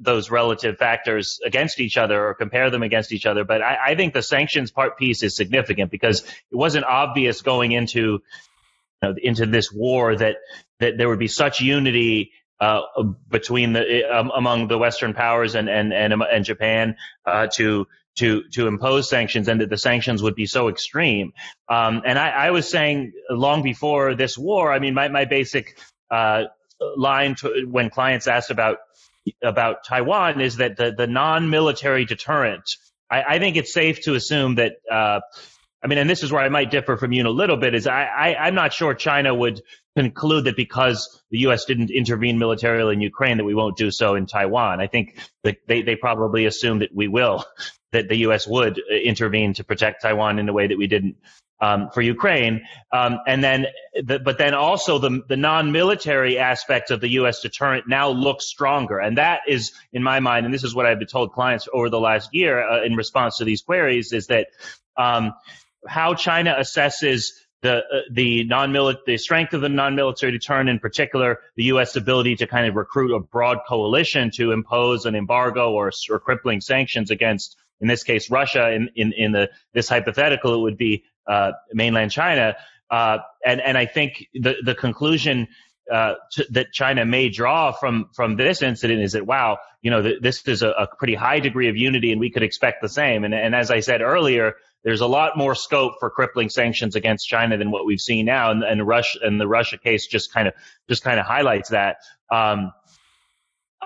those 0.00 0.30
relative 0.30 0.78
factors 0.78 1.40
against 1.44 1.78
each 1.78 1.98
other 1.98 2.26
or 2.28 2.32
compare 2.32 2.70
them 2.70 2.82
against 2.82 3.12
each 3.12 3.26
other. 3.26 3.44
But 3.44 3.60
I, 3.60 3.88
I 3.88 3.94
think 3.96 4.14
the 4.14 4.22
sanctions 4.22 4.70
part 4.70 4.96
piece 4.96 5.22
is 5.22 5.36
significant 5.36 5.90
because 5.90 6.22
it 6.22 6.56
wasn't 6.56 6.86
obvious 6.86 7.42
going 7.42 7.72
into 7.72 8.00
you 8.00 8.22
know, 9.02 9.14
into 9.22 9.44
this 9.44 9.70
war 9.70 10.16
that 10.16 10.36
that 10.80 10.96
there 10.96 11.10
would 11.10 11.18
be 11.18 11.28
such 11.28 11.60
unity 11.60 12.32
uh, 12.60 12.80
between 13.28 13.74
the 13.74 14.04
um, 14.04 14.30
among 14.34 14.68
the 14.68 14.78
Western 14.78 15.12
powers 15.12 15.54
and 15.54 15.68
and 15.68 15.92
and, 15.92 16.14
and 16.14 16.44
Japan 16.46 16.96
uh, 17.26 17.48
to 17.48 17.86
to 18.16 18.42
to 18.52 18.66
impose 18.66 19.08
sanctions 19.08 19.48
and 19.48 19.60
that 19.60 19.70
the 19.70 19.78
sanctions 19.78 20.22
would 20.22 20.34
be 20.34 20.46
so 20.46 20.68
extreme. 20.68 21.32
Um, 21.68 22.02
and 22.04 22.18
I, 22.18 22.30
I, 22.30 22.50
was 22.50 22.68
saying 22.68 23.12
long 23.30 23.62
before 23.62 24.14
this 24.14 24.36
war, 24.36 24.72
I 24.72 24.78
mean, 24.78 24.94
my 24.94 25.08
my 25.08 25.24
basic 25.24 25.78
uh, 26.10 26.44
line 26.96 27.36
to, 27.36 27.66
when 27.68 27.90
clients 27.90 28.26
asked 28.26 28.50
about 28.50 28.78
about 29.42 29.84
Taiwan 29.84 30.40
is 30.40 30.56
that 30.56 30.76
the 30.76 30.92
the 30.96 31.06
non-military 31.06 32.04
deterrent. 32.04 32.76
I, 33.10 33.22
I 33.22 33.38
think 33.38 33.56
it's 33.56 33.72
safe 33.72 34.02
to 34.02 34.14
assume 34.14 34.56
that. 34.56 34.74
Uh, 34.90 35.20
I 35.82 35.88
mean, 35.88 35.98
and 35.98 36.08
this 36.08 36.22
is 36.22 36.30
where 36.30 36.42
I 36.42 36.48
might 36.48 36.70
differ 36.70 36.96
from 36.96 37.12
you 37.12 37.26
a 37.26 37.30
little 37.30 37.56
bit. 37.56 37.74
Is 37.74 37.86
I, 37.86 38.04
I 38.04 38.34
I'm 38.46 38.54
not 38.54 38.72
sure 38.72 38.94
China 38.94 39.34
would 39.34 39.62
conclude 39.96 40.44
that 40.44 40.56
because 40.56 41.22
the 41.30 41.40
U.S. 41.40 41.64
didn't 41.64 41.90
intervene 41.90 42.38
militarily 42.38 42.94
in 42.94 43.00
Ukraine 43.00 43.36
that 43.38 43.44
we 43.44 43.54
won't 43.54 43.76
do 43.76 43.90
so 43.90 44.14
in 44.14 44.26
Taiwan. 44.26 44.80
I 44.80 44.86
think 44.86 45.18
that 45.44 45.58
they, 45.66 45.82
they 45.82 45.96
probably 45.96 46.46
assume 46.46 46.78
that 46.80 46.94
we 46.94 47.08
will, 47.08 47.44
that 47.92 48.08
the 48.08 48.16
U.S. 48.18 48.46
would 48.46 48.78
uh, 48.78 48.94
intervene 48.94 49.54
to 49.54 49.64
protect 49.64 50.02
Taiwan 50.02 50.38
in 50.38 50.48
a 50.48 50.52
way 50.52 50.66
that 50.68 50.78
we 50.78 50.86
didn't 50.86 51.16
um, 51.60 51.90
for 51.90 52.00
Ukraine. 52.02 52.62
Um, 52.90 53.20
and 53.26 53.42
then, 53.42 53.66
the, 53.94 54.18
but 54.18 54.36
then 54.36 54.52
also 54.52 54.98
the, 54.98 55.22
the 55.28 55.36
non-military 55.36 56.36
aspect 56.36 56.90
of 56.90 57.00
the 57.00 57.08
U.S. 57.10 57.40
deterrent 57.40 57.88
now 57.88 58.08
looks 58.08 58.46
stronger. 58.46 58.98
And 58.98 59.16
that 59.18 59.42
is, 59.46 59.72
in 59.92 60.02
my 60.02 60.18
mind, 60.20 60.44
and 60.44 60.52
this 60.52 60.64
is 60.64 60.74
what 60.74 60.86
I've 60.86 60.98
been 60.98 61.06
told 61.06 61.32
clients 61.32 61.68
over 61.72 61.88
the 61.88 62.00
last 62.00 62.30
year 62.34 62.68
uh, 62.68 62.82
in 62.82 62.96
response 62.96 63.38
to 63.38 63.44
these 63.44 63.62
queries, 63.62 64.12
is 64.12 64.26
that 64.26 64.48
um, 64.96 65.34
how 65.86 66.14
China 66.14 66.56
assesses 66.58 67.32
the 67.62 67.78
uh, 67.78 68.00
the 68.10 68.44
non 68.44 68.72
the 69.06 69.16
strength 69.16 69.54
of 69.54 69.60
the 69.60 69.68
non-military 69.68 70.32
deterrent, 70.32 70.68
in 70.68 70.78
particular, 70.78 71.38
the 71.56 71.64
U.S. 71.64 71.96
ability 71.96 72.36
to 72.36 72.46
kind 72.46 72.66
of 72.66 72.74
recruit 72.74 73.14
a 73.14 73.20
broad 73.20 73.58
coalition 73.68 74.30
to 74.32 74.50
impose 74.50 75.06
an 75.06 75.14
embargo 75.14 75.72
or, 75.72 75.92
or 76.10 76.18
crippling 76.18 76.60
sanctions 76.60 77.10
against, 77.10 77.56
in 77.80 77.88
this 77.88 78.02
case, 78.02 78.30
Russia. 78.30 78.72
In 78.72 78.90
in, 78.96 79.12
in 79.12 79.32
the 79.32 79.50
this 79.72 79.88
hypothetical, 79.88 80.54
it 80.54 80.60
would 80.60 80.76
be 80.76 81.04
uh, 81.26 81.52
mainland 81.72 82.10
China. 82.10 82.56
Uh, 82.90 83.18
and 83.46 83.60
and 83.60 83.78
I 83.78 83.86
think 83.86 84.26
the 84.34 84.56
the 84.64 84.74
conclusion 84.74 85.48
uh, 85.90 86.14
to, 86.32 86.46
that 86.50 86.72
China 86.72 87.04
may 87.04 87.28
draw 87.28 87.72
from 87.72 88.10
from 88.12 88.36
this 88.36 88.62
incident 88.62 89.02
is 89.02 89.12
that 89.12 89.26
wow, 89.26 89.58
you 89.82 89.90
know, 89.90 90.02
th- 90.02 90.20
this 90.20 90.46
is 90.48 90.62
a, 90.62 90.70
a, 90.70 90.86
pretty 90.98 91.14
high 91.14 91.40
degree 91.40 91.68
of 91.68 91.76
unity, 91.76 92.12
and 92.12 92.20
we 92.20 92.30
could 92.30 92.42
expect 92.42 92.82
the 92.82 92.88
same. 92.88 93.24
And 93.24 93.34
and 93.34 93.54
as 93.54 93.70
I 93.70 93.80
said 93.80 94.00
earlier, 94.00 94.54
there's 94.84 95.00
a 95.00 95.06
lot 95.06 95.36
more 95.36 95.54
scope 95.54 95.94
for 96.00 96.10
crippling 96.10 96.48
sanctions 96.48 96.96
against 96.96 97.28
China 97.28 97.56
than 97.56 97.70
what 97.70 97.86
we've 97.86 98.00
seen 98.00 98.26
now, 98.26 98.50
and, 98.50 98.62
and 98.62 98.86
Russia 98.86 99.18
and 99.22 99.40
the 99.40 99.46
Russia 99.46 99.78
case 99.78 100.06
just 100.06 100.32
kind 100.32 100.48
of 100.48 100.54
just 100.88 101.02
kind 101.04 101.20
of 101.20 101.26
highlights 101.26 101.70
that. 101.70 101.96
Um, 102.30 102.72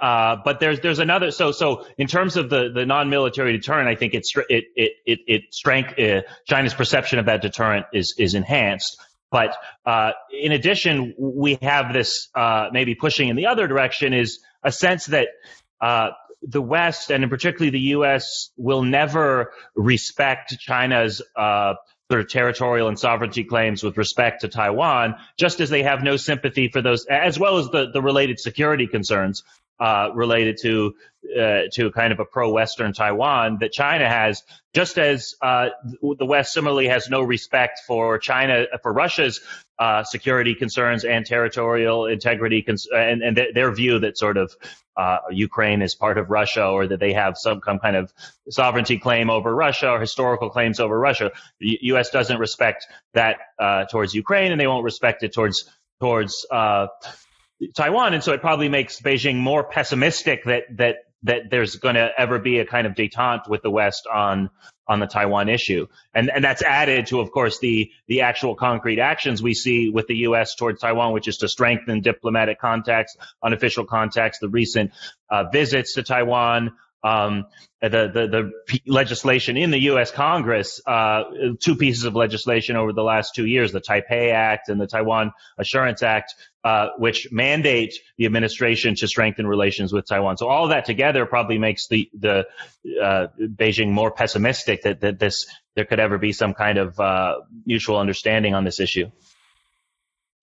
uh, 0.01 0.37
but 0.45 0.61
there's 0.61 0.81
there's 0.81 0.99
another 0.99 1.31
so 1.31 1.53
so 1.53 1.87
in 1.97 2.07
terms 2.07 2.37
of 2.37 2.51
the 2.51 2.71
the 2.75 2.85
non-military 2.85 3.53
deterrent, 3.53 3.89
I 3.89 3.95
think 3.95 4.15
it's 4.15 4.35
it 4.49 4.65
it 4.77 4.93
it, 5.07 5.19
it 5.27 5.55
strength 5.55 5.99
uh, 5.99 6.23
China's 6.47 6.75
perception 6.75 7.19
of 7.19 7.27
that 7.27 7.43
deterrent 7.43 7.87
is 7.93 8.15
is 8.19 8.35
enhanced. 8.35 8.99
But 9.31 9.57
uh, 9.85 10.13
in 10.31 10.53
addition, 10.53 11.15
we 11.19 11.59
have 11.63 11.93
this 11.93 12.29
uh, 12.35 12.69
maybe 12.73 12.95
pushing 12.95 13.29
in 13.29 13.37
the 13.37 13.47
other 13.47 13.67
direction 13.67 14.13
is 14.13 14.39
a 14.63 14.71
sense 14.71 15.07
that 15.07 15.29
uh, 15.81 16.11
the 16.47 16.63
West, 16.63 17.11
and 17.11 17.25
in 17.25 17.31
particularly 17.31 17.71
the 17.71 17.89
U.S., 17.91 18.51
will 18.57 18.83
never 18.83 19.53
respect 19.75 20.57
China's 20.59 21.21
uh, 21.37 21.75
sort 22.11 22.21
of 22.21 22.29
territorial 22.29 22.89
and 22.89 22.99
sovereignty 22.99 23.45
claims 23.45 23.83
with 23.83 23.99
respect 23.99 24.43
to 24.43 24.49
Taiwan, 24.49 25.17
just 25.37 25.61
as 25.61 25.71
they 25.71 25.83
have 25.83 26.03
no 26.03 26.17
sympathy 26.17 26.69
for 26.69 26.81
those, 26.81 27.05
as 27.07 27.39
well 27.39 27.59
as 27.59 27.69
the, 27.71 27.91
the 27.93 28.01
related 28.01 28.39
security 28.39 28.87
concerns 28.87 29.43
uh, 29.81 30.11
related 30.15 30.57
to 30.63 30.95
uh, 31.37 31.63
to 31.73 31.91
kind 31.91 32.13
of 32.13 32.21
a 32.21 32.25
pro-Western 32.25 32.93
Taiwan 32.93 33.59
that 33.61 33.73
China 33.73 34.09
has, 34.09 34.45
just 34.73 34.97
as 34.97 35.35
uh, 35.43 35.71
the 36.01 36.25
West 36.25 36.53
similarly 36.53 36.87
has 36.87 37.11
no 37.11 37.21
respect 37.21 37.81
for 37.87 38.19
China 38.19 38.67
for 38.83 38.93
Russia's 38.93 39.41
uh, 39.79 40.05
security 40.05 40.55
concerns 40.55 41.05
and 41.05 41.27
territorial 41.27 42.07
integrity, 42.07 42.63
cons- 42.63 42.87
and, 42.95 43.23
and 43.23 43.37
th- 43.37 43.55
their 43.55 43.73
view 43.73 43.99
that 43.99 44.17
sort 44.17 44.37
of 44.37 44.55
uh, 44.97 45.19
Ukraine 45.31 45.83
is 45.83 45.95
part 45.95 46.19
of 46.19 46.31
Russia 46.31 46.67
or 46.67 46.87
that 46.87 47.01
they 47.01 47.13
have 47.13 47.37
some, 47.37 47.61
kind 47.61 47.97
of 47.97 48.13
sovereignty 48.49 48.99
claim 48.99 49.31
over 49.31 49.55
Russia 49.55 49.91
or 49.91 50.01
historical 50.01 50.51
claims 50.51 50.81
over 50.81 50.99
Russia. 50.99 51.33
The 51.61 51.79
U.S. 51.83 52.11
doesn't 52.11 52.39
respect 52.39 52.87
that 53.15 53.37
uh, 53.59 53.85
towards 53.87 54.15
Ukraine, 54.15 54.53
and 54.53 54.61
they 54.61 54.67
won't 54.67 54.85
respect 54.85 55.23
it 55.23 55.33
towards 55.35 55.71
towards 56.01 56.47
uh, 56.51 56.87
Taiwan. 57.75 58.15
And 58.15 58.23
so 58.23 58.33
it 58.33 58.41
probably 58.41 58.69
makes 58.69 59.01
Beijing 59.01 59.37
more 59.37 59.65
pessimistic 59.65 60.45
that 60.45 60.65
that 60.77 60.97
that 61.23 61.51
there's 61.51 61.77
going 61.77 61.97
to 61.97 62.11
ever 62.17 62.39
be 62.39 62.59
a 62.59 62.67
kind 62.67 62.87
of 62.87 62.95
détente 62.95 63.49
with 63.49 63.63
the 63.63 63.71
West 63.71 64.07
on 64.13 64.51
on 64.89 65.01
the 65.01 65.07
Taiwan 65.07 65.49
issue. 65.49 65.87
And, 66.15 66.31
and 66.31 66.45
that's 66.45 66.63
added 66.63 67.07
to, 67.09 67.21
of 67.21 67.31
course, 67.31 67.59
the, 67.59 67.91
the 68.07 68.23
actual 68.23 68.55
concrete 68.55 69.01
actions 69.01 69.43
we 69.43 69.55
see 69.55 69.91
with 69.91 70.07
the 70.07 70.17
U.S. 70.19 70.55
towards 70.55 70.81
Taiwan, 70.81 71.13
which 71.13 71.29
is 71.29 71.39
to 71.39 71.49
strengthen 71.49 72.01
diplomatic 72.01 72.61
contacts, 72.61 73.17
unofficial 73.43 73.85
contacts, 73.85 74.39
the 74.39 74.49
recent 74.49 74.93
uh, 75.29 75.45
visits 75.51 75.95
to 75.95 76.03
Taiwan, 76.03 76.73
um, 77.03 77.47
the, 77.81 77.89
the, 77.89 78.53
the 78.69 78.81
legislation 78.87 79.57
in 79.57 79.71
the 79.71 79.79
U.S. 79.83 80.11
Congress, 80.11 80.81
uh, 80.87 81.25
two 81.61 81.77
pieces 81.77 82.05
of 82.05 82.15
legislation 82.15 82.75
over 82.77 82.93
the 82.93 83.03
last 83.03 83.35
two 83.35 83.47
years, 83.47 83.73
the 83.73 83.81
Taipei 83.81 84.33
Act 84.33 84.69
and 84.69 84.81
the 84.81 84.87
Taiwan 84.87 85.33
Assurance 85.59 86.03
Act, 86.03 86.35
uh, 86.65 86.89
which 86.99 87.29
mandate 87.31 87.95
the 88.19 88.27
administration 88.27 88.97
to 88.97 89.07
strengthen 89.07 89.47
relations 89.47 89.93
with 89.93 90.07
Taiwan. 90.07 90.37
So 90.37 90.49
all 90.49 90.65
of 90.65 90.71
that 90.71 90.85
together 90.85 91.27
probably 91.27 91.59
makes 91.59 91.87
the 91.87 92.11
the 92.19 92.47
uh, 93.01 93.29
Beijing 93.41 93.91
more 93.91 94.11
pessimistic 94.11 94.83
that, 94.83 95.01
that 95.03 95.19
this 95.19 95.47
there 95.77 95.85
could 95.85 96.01
ever 96.01 96.19
be 96.19 96.33
some 96.33 96.55
kind 96.55 96.79
of 96.79 96.99
uh, 96.99 97.41
mutual 97.65 97.99
understanding 97.99 98.55
on 98.55 98.65
this 98.65 98.81
issue. 98.81 99.11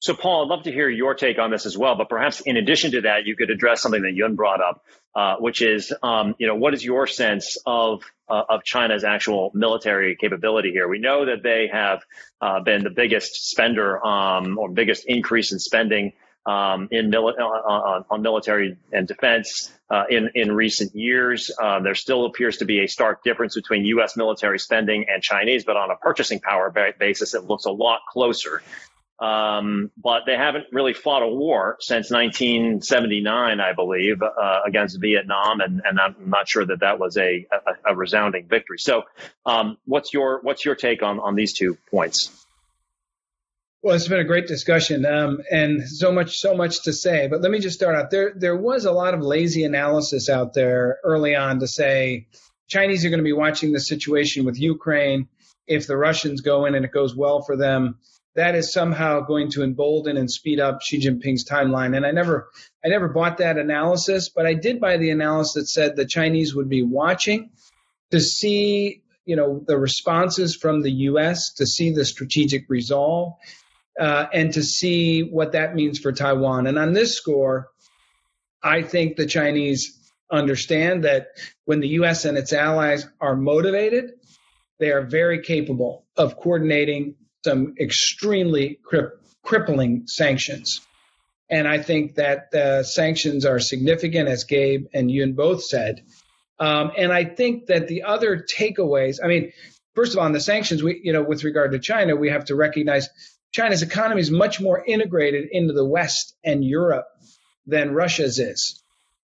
So, 0.04 0.14
Paul, 0.14 0.43
I'd 0.43 0.49
love 0.49 0.64
to 0.64 0.72
hear 0.72 0.89
your 0.89 1.16
take 1.16 1.39
on 1.39 1.49
this 1.49 1.66
as 1.66 1.78
well. 1.78 1.95
But 1.95 2.10
perhaps 2.10 2.41
in 2.41 2.58
addition 2.58 2.91
to 2.91 3.01
that, 3.04 3.26
you 3.26 3.38
could 3.38 3.49
address 3.49 3.82
something 3.82 4.01
that 4.01 4.12
Yun 4.12 4.36
brought 4.36 4.60
up, 4.62 4.84
uh, 5.16 5.38
which 5.38 5.62
is, 5.62 5.93
um, 6.04 6.36
you 6.39 6.45
know, 6.45 6.56
what 6.56 6.74
is 6.74 6.84
your 6.84 7.08
sense 7.08 7.58
of 7.66 8.04
uh, 8.28 8.43
of 8.49 8.66
China's 8.66 9.06
actual 9.06 9.51
military 9.54 10.18
capability 10.18 10.72
here? 10.72 10.89
We 10.89 10.99
know 10.99 11.28
that 11.28 11.41
they 11.41 11.70
have 11.72 12.01
uh, 12.41 12.60
been 12.60 12.84
the 12.84 12.89
biggest 12.89 13.49
spender 13.49 14.06
um, 14.06 14.58
or 14.58 14.70
biggest 14.70 15.06
increase 15.06 15.54
in 15.54 15.60
spending 15.60 16.12
um, 16.45 16.89
in 16.91 17.10
mili- 17.10 17.39
uh, 17.39 17.43
on, 17.43 18.04
on, 18.10 18.22
military 18.22 18.76
and 18.91 19.08
defense 19.08 19.72
uh, 19.89 20.04
in 20.10 20.32
in 20.36 20.51
recent 20.51 20.93
years. 20.93 21.49
Uh, 21.58 21.80
there 21.80 21.95
still 21.95 22.26
appears 22.26 22.58
to 22.58 22.66
be 22.66 22.84
a 22.84 22.88
stark 22.88 23.24
difference 23.24 23.56
between 23.56 23.86
U.S. 23.86 24.18
military 24.18 24.60
spending 24.60 25.06
and 25.08 25.24
Chinese, 25.24 25.64
but 25.64 25.78
on 25.78 25.91
a 25.91 25.95
purchasing 25.95 26.41
power 26.41 26.74
basis, 26.99 27.34
it 27.34 27.45
looks 27.45 27.64
a 27.64 27.72
lot 27.72 28.01
closer. 28.10 28.62
Um, 29.20 29.91
but 29.95 30.24
they 30.26 30.36
haven't 30.36 30.66
really 30.72 30.93
fought 30.93 31.22
a 31.22 31.28
war 31.28 31.78
since 31.80 32.09
1979, 32.09 33.59
I 33.59 33.74
believe, 33.74 34.22
uh, 34.22 34.59
against 34.66 34.99
Vietnam, 34.99 35.61
and, 35.61 35.82
and, 35.86 35.99
I'm 35.99 36.16
not 36.30 36.49
sure 36.49 36.66
that 36.66 36.80
that 36.80 36.99
was 36.99 37.16
a, 37.16 37.45
a, 37.51 37.91
a 37.91 37.95
resounding 37.95 38.47
victory. 38.47 38.80
So, 38.80 39.03
um, 39.45 39.78
what's 39.86 40.14
your 40.14 40.41
what's 40.41 40.66
your 40.66 40.76
take 40.76 41.03
on 41.03 41.20
on 41.20 41.36
these 41.36 41.53
two 41.53 41.78
points? 41.91 42.43
Well, 43.84 43.95
it's 43.95 44.07
been 44.07 44.20
a 44.20 44.26
great 44.26 44.47
discussion, 44.47 45.05
um, 45.05 45.41
and 45.51 45.88
so 45.88 46.11
much 46.11 46.38
so 46.39 46.55
much 46.55 46.84
to 46.84 46.93
say. 46.93 47.28
But 47.28 47.41
let 47.41 47.51
me 47.51 47.59
just 47.59 47.76
start 47.76 47.95
out. 47.95 48.09
There 48.09 48.34
there 48.36 48.55
was 48.55 48.86
a 48.86 48.91
lot 48.91 49.14
of 49.14 49.22
lazy 49.22 49.64
analysis 49.64 50.28
out 50.28 50.53
there 50.53 50.99
early 51.03 51.36
on 51.36 51.59
to 51.59 51.68
say 51.68 52.28
Chinese 52.68 53.05
are 53.05 53.09
going 53.09 53.20
to 53.20 53.24
be 53.24 53.34
watching 53.34 53.74
the 53.74 53.80
situation 53.80 54.45
with 54.45 54.59
Ukraine. 54.59 55.28
If 55.68 55.86
the 55.86 55.97
Russians 55.97 56.41
go 56.41 56.66
in 56.66 56.76
and 56.76 56.84
it 56.84 56.91
goes 56.91 57.16
well 57.16 57.41
for 57.41 57.55
them, 57.55 57.99
that 58.36 58.56
is 58.56 58.74
somehow 58.74 59.22
going 59.22 59.52
to 59.52 59.64
embolden 59.64 60.18
and 60.18 60.30
speed 60.30 60.60
up 60.60 60.82
Xi 60.82 61.00
Jinping's 61.00 61.48
timeline. 61.48 61.96
And 61.96 62.06
I 62.06 62.12
never, 62.12 62.50
I 62.84 62.90
never 62.90 63.08
bought 63.08 63.38
that 63.38 63.58
analysis, 63.58 64.30
but 64.30 64.46
I 64.46 64.56
did 64.56 64.80
buy 64.80 64.98
the 64.98 65.12
analysis 65.12 65.54
that 65.54 65.68
said 65.70 65.96
the 65.96 66.06
Chinese 66.06 66.56
would 66.56 66.70
be 66.70 66.84
watching 66.84 67.52
to 68.12 68.20
see, 68.20 69.04
you 69.26 69.36
know, 69.36 69.64
the 69.66 69.78
responses 69.78 70.56
from 70.56 70.82
the 70.82 70.92
U.S. 70.92 71.54
to 71.54 71.66
see 71.66 71.92
the 71.92 72.06
strategic 72.06 72.70
resolve, 72.70 73.34
uh, 74.00 74.26
and 74.34 74.54
to 74.54 74.64
see 74.64 75.22
what 75.22 75.52
that 75.52 75.76
means 75.76 76.00
for 76.00 76.12
Taiwan. 76.12 76.66
And 76.66 76.80
on 76.80 76.94
this 76.94 77.16
score, 77.16 77.70
I 78.64 78.82
think 78.82 79.16
the 79.16 79.28
Chinese 79.28 80.00
understand 80.32 81.04
that 81.04 81.28
when 81.66 81.80
the 81.80 81.90
U.S. 81.90 82.26
and 82.26 82.38
its 82.38 82.54
allies 82.54 83.08
are 83.22 83.36
motivated, 83.36 84.14
they 84.80 84.92
are 84.92 85.04
very 85.04 85.42
capable 85.42 86.06
of 86.18 86.38
coordinating 86.38 87.16
some 87.44 87.76
extremely 87.80 88.80
crippling 89.44 90.08
sanctions. 90.08 90.82
And 91.50 91.68
I 91.68 91.80
think 91.80 92.16
that 92.16 92.52
the 92.52 92.84
sanctions 92.84 93.46
are 93.46 93.60
significant, 93.60 94.30
as 94.30 94.46
Gabe 94.46 94.88
and 94.94 95.12
Yun 95.12 95.34
both 95.34 95.64
said. 95.64 96.04
Um, 96.60 96.91
and 96.98 97.12
I 97.12 97.26
think 97.26 97.68
that 97.68 97.88
the 97.88 98.04
other 98.04 98.38
takeaways, 98.38 99.20
I 99.24 99.28
mean, 99.28 99.52
first 99.94 100.14
of 100.14 100.20
all, 100.20 100.26
on 100.26 100.32
the 100.32 100.39
sanctions, 100.39 100.82
we, 100.82 101.02
you 101.04 101.12
know, 101.12 101.24
with 101.24 101.44
regard 101.44 101.74
to 101.74 101.80
China, 101.80 102.16
we 102.16 102.30
have 102.30 102.46
to 102.46 102.56
recognize 102.56 103.10
China's 103.52 103.82
economy 103.82 104.22
is 104.22 104.32
much 104.32 104.62
more 104.62 104.84
integrated 104.84 105.50
into 105.52 105.74
the 105.74 105.86
West 105.86 106.36
and 106.44 106.64
Europe 106.64 107.06
than 107.68 107.94
Russia's 107.94 108.39
is. 108.39 108.82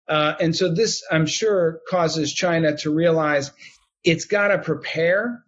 Uh, 0.09 0.35
and 0.41 0.55
so 0.55 0.73
this, 0.73 1.03
I'm 1.11 1.27
sure, 1.27 1.81
causes 1.89 2.33
China 2.33 2.77
to 2.79 2.95
realize 2.95 3.53
it's 4.03 4.25
got 4.25 4.49
to 4.49 4.59
prepare 4.59 5.45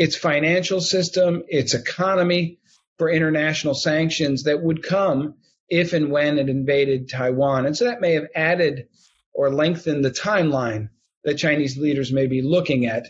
its 0.00 0.16
financial 0.16 0.80
system, 0.80 1.42
its 1.46 1.74
economy 1.74 2.58
for 2.96 3.10
international 3.10 3.74
sanctions 3.74 4.44
that 4.44 4.62
would 4.62 4.82
come 4.82 5.34
if 5.68 5.92
and 5.92 6.10
when 6.10 6.38
it 6.38 6.48
invaded 6.48 7.10
Taiwan. 7.10 7.66
And 7.66 7.76
so 7.76 7.84
that 7.84 8.00
may 8.00 8.14
have 8.14 8.28
added 8.34 8.88
or 9.34 9.52
lengthened 9.52 10.02
the 10.02 10.10
timeline 10.10 10.88
that 11.24 11.34
Chinese 11.34 11.76
leaders 11.76 12.14
may 12.14 12.26
be 12.26 12.40
looking 12.40 12.86
at 12.86 13.08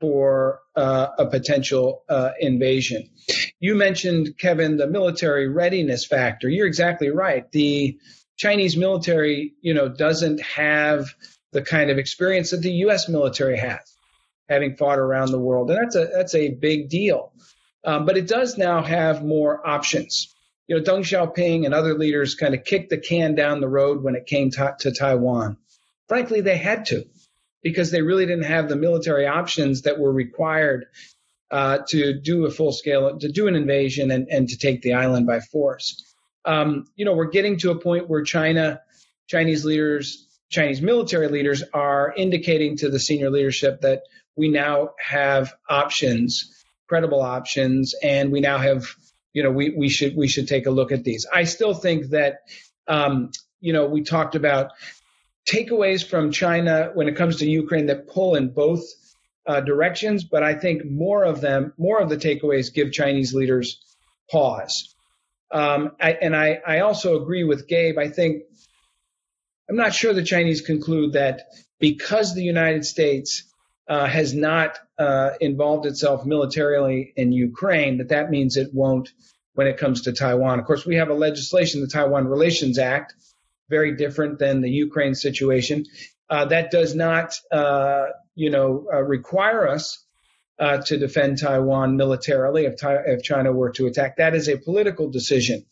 for 0.00 0.58
uh, 0.74 1.06
a 1.18 1.26
potential 1.26 2.02
uh, 2.08 2.30
invasion. 2.40 3.08
You 3.60 3.76
mentioned, 3.76 4.36
Kevin, 4.36 4.76
the 4.76 4.88
military 4.88 5.48
readiness 5.48 6.04
factor. 6.04 6.48
You're 6.48 6.66
exactly 6.66 7.10
right. 7.10 7.48
The 7.52 7.96
Chinese 8.36 8.76
military, 8.76 9.54
you 9.60 9.72
know, 9.72 9.88
doesn't 9.88 10.42
have 10.42 11.14
the 11.52 11.62
kind 11.62 11.92
of 11.92 11.98
experience 11.98 12.50
that 12.50 12.62
the 12.62 12.72
U.S. 12.86 13.08
military 13.08 13.56
has, 13.56 13.93
having 14.48 14.76
fought 14.76 14.98
around 14.98 15.30
the 15.30 15.38
world, 15.38 15.70
and 15.70 15.78
that's 15.80 15.96
a 15.96 16.06
that's 16.06 16.34
a 16.34 16.50
big 16.50 16.88
deal. 16.88 17.32
Um, 17.84 18.06
but 18.06 18.16
it 18.16 18.26
does 18.26 18.56
now 18.56 18.82
have 18.82 19.24
more 19.24 19.66
options. 19.66 20.34
You 20.66 20.76
know, 20.76 20.82
Deng 20.82 21.00
Xiaoping 21.00 21.66
and 21.66 21.74
other 21.74 21.94
leaders 21.94 22.34
kind 22.34 22.54
of 22.54 22.64
kicked 22.64 22.90
the 22.90 22.98
can 22.98 23.34
down 23.34 23.60
the 23.60 23.68
road 23.68 24.02
when 24.02 24.16
it 24.16 24.26
came 24.26 24.50
to, 24.52 24.74
to 24.80 24.92
Taiwan. 24.92 25.58
Frankly, 26.08 26.40
they 26.40 26.56
had 26.56 26.86
to 26.86 27.04
because 27.62 27.90
they 27.90 28.02
really 28.02 28.26
didn't 28.26 28.44
have 28.44 28.68
the 28.68 28.76
military 28.76 29.26
options 29.26 29.82
that 29.82 29.98
were 29.98 30.12
required 30.12 30.86
uh, 31.50 31.78
to 31.88 32.18
do 32.20 32.46
a 32.46 32.50
full 32.50 32.72
scale, 32.72 33.18
to 33.18 33.28
do 33.30 33.46
an 33.46 33.56
invasion 33.56 34.10
and, 34.10 34.28
and 34.28 34.48
to 34.48 34.58
take 34.58 34.82
the 34.82 34.94
island 34.94 35.26
by 35.26 35.40
force. 35.40 36.14
Um, 36.44 36.86
you 36.96 37.04
know, 37.04 37.14
we're 37.14 37.30
getting 37.30 37.58
to 37.58 37.70
a 37.70 37.78
point 37.78 38.08
where 38.08 38.22
China, 38.22 38.80
Chinese 39.28 39.64
leaders, 39.64 40.26
Chinese 40.50 40.82
military 40.82 41.28
leaders 41.28 41.62
are 41.72 42.12
indicating 42.16 42.76
to 42.78 42.90
the 42.90 43.00
senior 43.00 43.30
leadership 43.30 43.80
that 43.80 44.02
we 44.36 44.48
now 44.48 44.90
have 44.98 45.54
options, 45.68 46.64
credible 46.88 47.22
options, 47.22 47.94
and 48.02 48.32
we 48.32 48.40
now 48.40 48.58
have, 48.58 48.86
you 49.32 49.42
know, 49.42 49.50
we, 49.50 49.70
we 49.70 49.88
should 49.88 50.16
we 50.16 50.28
should 50.28 50.48
take 50.48 50.66
a 50.66 50.70
look 50.70 50.92
at 50.92 51.04
these. 51.04 51.26
I 51.32 51.44
still 51.44 51.74
think 51.74 52.10
that, 52.10 52.38
um, 52.88 53.30
you 53.60 53.72
know, 53.72 53.86
we 53.86 54.02
talked 54.02 54.34
about 54.34 54.72
takeaways 55.48 56.06
from 56.06 56.30
China 56.30 56.90
when 56.94 57.08
it 57.08 57.16
comes 57.16 57.36
to 57.36 57.50
Ukraine 57.50 57.86
that 57.86 58.08
pull 58.08 58.34
in 58.34 58.52
both 58.52 58.82
uh, 59.46 59.60
directions, 59.60 60.24
but 60.24 60.42
I 60.42 60.54
think 60.54 60.84
more 60.84 61.24
of 61.24 61.40
them, 61.40 61.72
more 61.76 62.00
of 62.00 62.08
the 62.08 62.16
takeaways 62.16 62.72
give 62.72 62.92
Chinese 62.92 63.34
leaders 63.34 63.78
pause. 64.30 64.94
Um, 65.50 65.92
I, 66.00 66.12
and 66.12 66.34
I, 66.34 66.60
I 66.66 66.80
also 66.80 67.20
agree 67.20 67.44
with 67.44 67.68
Gabe. 67.68 67.98
I 67.98 68.08
think 68.08 68.44
I'm 69.68 69.76
not 69.76 69.94
sure 69.94 70.12
the 70.12 70.24
Chinese 70.24 70.62
conclude 70.62 71.12
that 71.12 71.42
because 71.78 72.34
the 72.34 72.42
United 72.42 72.84
States 72.84 73.44
uh, 73.88 74.06
has 74.06 74.34
not 74.34 74.78
uh, 74.98 75.30
involved 75.40 75.86
itself 75.86 76.24
militarily 76.24 77.12
in 77.16 77.32
Ukraine, 77.32 77.98
that 77.98 78.08
that 78.08 78.30
means 78.30 78.56
it 78.56 78.72
won't 78.72 79.10
when 79.54 79.66
it 79.66 79.76
comes 79.76 80.02
to 80.02 80.12
Taiwan. 80.12 80.58
Of 80.58 80.66
course, 80.66 80.86
we 80.86 80.96
have 80.96 81.10
a 81.10 81.14
legislation, 81.14 81.80
the 81.80 81.86
Taiwan 81.86 82.26
Relations 82.26 82.78
Act, 82.78 83.14
very 83.68 83.96
different 83.96 84.38
than 84.38 84.60
the 84.60 84.70
Ukraine 84.70 85.14
situation. 85.14 85.84
Uh, 86.28 86.46
that 86.46 86.70
does 86.70 86.94
not, 86.94 87.34
uh, 87.52 88.06
you 88.34 88.50
know, 88.50 88.86
uh, 88.92 89.02
require 89.02 89.68
us 89.68 90.04
uh, 90.58 90.78
to 90.78 90.98
defend 90.98 91.38
Taiwan 91.38 91.96
militarily 91.96 92.64
if, 92.64 92.74
if 92.82 93.22
China 93.22 93.52
were 93.52 93.70
to 93.72 93.86
attack. 93.86 94.16
That 94.16 94.34
is 94.34 94.48
a 94.48 94.56
political 94.56 95.10
decision. 95.10 95.64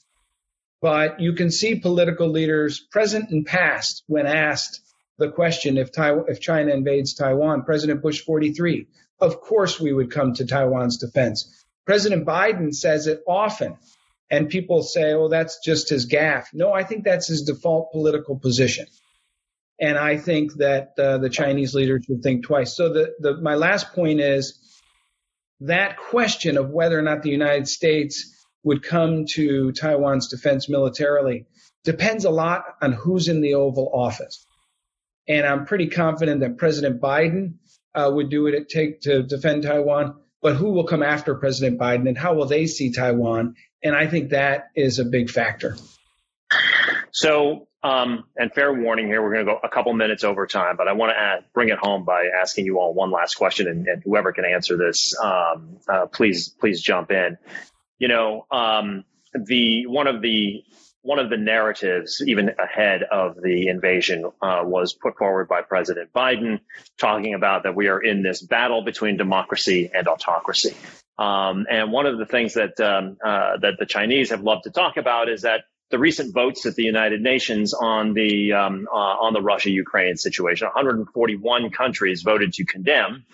But 0.81 1.21
you 1.21 1.35
can 1.35 1.51
see 1.51 1.77
political 1.77 2.29
leaders, 2.29 2.81
present 2.81 3.31
and 3.31 3.47
past, 3.47 4.03
when 4.09 4.27
asked 4.27 4.81
the 5.23 5.31
question 5.31 5.79
if, 5.79 5.93
Taiwan, 5.93 6.27
if 6.29 6.41
China 6.41 6.73
invades 6.73 7.14
Taiwan, 7.14 7.62
President 7.62 8.03
Bush 8.03 8.20
43, 8.20 8.87
of 9.20 9.41
course 9.41 9.81
we 9.81 9.93
would 9.93 10.11
come 10.11 10.35
to 10.35 10.47
Taiwan's 10.47 10.99
defense. 10.99 11.64
President 11.87 12.27
Biden 12.27 12.75
says 12.75 13.07
it 13.07 13.23
often 13.27 13.79
and 14.33 14.49
people 14.49 14.83
say, 14.83 15.12
"Oh, 15.12 15.29
that's 15.29 15.61
just 15.61 15.91
his 15.91 16.09
gaffe." 16.09 16.47
No, 16.55 16.73
I 16.73 16.85
think 16.85 17.05
that's 17.05 17.29
his 17.29 17.43
default 17.43 17.93
political 17.93 18.39
position, 18.39 18.87
and 19.79 19.99
I 19.99 20.16
think 20.16 20.55
that 20.55 20.93
uh, 20.99 21.18
the 21.18 21.29
Chinese 21.29 21.75
leaders 21.75 22.07
would 22.09 22.23
think 22.23 22.45
twice. 22.45 22.75
So 22.75 22.93
the, 22.93 23.12
the 23.20 23.37
my 23.37 23.55
last 23.55 23.93
point 23.93 24.20
is 24.20 24.59
that 25.61 25.99
question 25.99 26.57
of 26.57 26.70
whether 26.70 26.99
or 26.99 27.03
not 27.03 27.23
the 27.23 27.31
United 27.31 27.68
States 27.68 28.45
would 28.64 28.83
come 28.83 29.27
to 29.35 29.73
Taiwan's 29.73 30.29
defense 30.29 30.68
militarily 30.68 31.47
depends 31.85 32.25
a 32.25 32.31
lot 32.31 32.64
on 32.81 32.93
who's 32.93 33.29
in 33.29 33.41
the 33.41 33.55
Oval 33.55 33.91
Office, 33.93 34.47
and 35.29 35.47
I'm 35.47 35.66
pretty 35.66 35.89
confident 35.89 36.41
that 36.41 36.59
President 36.59 37.01
Biden 37.01 37.55
uh, 37.95 38.11
would 38.12 38.31
do 38.31 38.45
what 38.45 38.55
it 38.55 38.68
take 38.68 39.03
to 39.03 39.23
defend 39.23 39.62
Taiwan. 39.62 40.16
But 40.41 40.57
who 40.57 40.73
will 40.73 40.85
come 40.85 41.05
after 41.05 41.37
President 41.37 41.79
Biden 41.79 42.09
and 42.09 42.18
how 42.18 42.35
will 42.35 42.47
they 42.47 42.66
see 42.66 42.91
Taiwan? 42.91 43.55
And 43.83 43.95
I 43.95 44.09
think 44.09 44.31
that 44.31 44.70
is 44.75 44.99
a 44.99 45.05
big 45.05 45.31
factor. 45.31 45.77
So, 47.12 47.68
um, 47.85 48.25
and 48.37 48.53
fair 48.53 48.73
warning 48.73 49.07
here, 49.07 49.23
we're 49.23 49.35
going 49.35 49.47
to 49.47 49.53
go 49.53 49.61
a 49.62 49.68
couple 49.68 49.93
minutes 49.93 50.25
over 50.25 50.47
time, 50.47 50.77
but 50.77 50.89
I 50.89 50.93
want 50.93 51.11
to 51.11 51.18
add, 51.18 51.45
bring 51.53 51.68
it 51.68 51.79
home 51.79 52.05
by 52.05 52.27
asking 52.41 52.66
you 52.66 52.79
all 52.79 52.95
one 52.95 53.11
last 53.11 53.35
question, 53.35 53.68
and, 53.68 53.87
and 53.87 54.03
whoever 54.05 54.33
can 54.33 54.45
answer 54.45 54.77
this, 54.77 55.16
um, 55.23 55.79
uh, 55.89 56.07
please, 56.07 56.49
please 56.49 56.81
jump 56.81 57.11
in. 57.11 57.39
You 57.99 58.09
know, 58.09 58.47
um, 58.51 59.05
the 59.35 59.87
one 59.87 60.07
of 60.07 60.23
the 60.23 60.64
one 61.03 61.18
of 61.18 61.30
the 61.30 61.36
narratives, 61.36 62.22
even 62.26 62.50
ahead 62.62 63.03
of 63.03 63.36
the 63.42 63.68
invasion, 63.68 64.24
uh, 64.40 64.62
was 64.64 64.94
put 64.94 65.16
forward 65.18 65.48
by 65.48 65.61
President 65.62 66.12
Biden, 66.12 66.61
talking 66.98 67.34
about 67.34 67.64
that 67.64 67.74
we 67.74 67.88
are 67.88 68.00
in 68.00 68.22
this 68.22 68.40
battle 68.40 68.82
between 68.84 69.16
democracy 69.16 69.90
and 69.92 70.07
autocracy. 70.07 70.76
Um, 71.18 71.66
and 71.68 71.92
one 71.92 72.07
of 72.07 72.18
the 72.18 72.26
things 72.26 72.55
that 72.55 72.80
um, 72.80 73.16
uh, 73.24 73.59
that 73.59 73.74
the 73.78 73.86
Chinese 73.86 74.30
have 74.30 74.42
loved 74.42 74.64
to 74.64 74.70
talk 74.70 74.96
about 74.96 75.28
is 75.28 75.42
that 75.42 75.64
the 75.90 75.98
recent 75.98 76.32
votes 76.32 76.64
at 76.66 76.74
the 76.74 76.84
United 76.84 77.20
Nations 77.20 77.74
on 77.74 78.14
the 78.14 78.53
um, 78.53 78.88
uh, 78.90 78.96
on 78.96 79.34
the 79.34 79.42
Russia-Ukraine 79.42 80.16
situation, 80.16 80.66
141 80.66 81.70
countries 81.70 82.22
voted 82.22 82.53
to 82.55 82.64
condemn. 82.64 83.24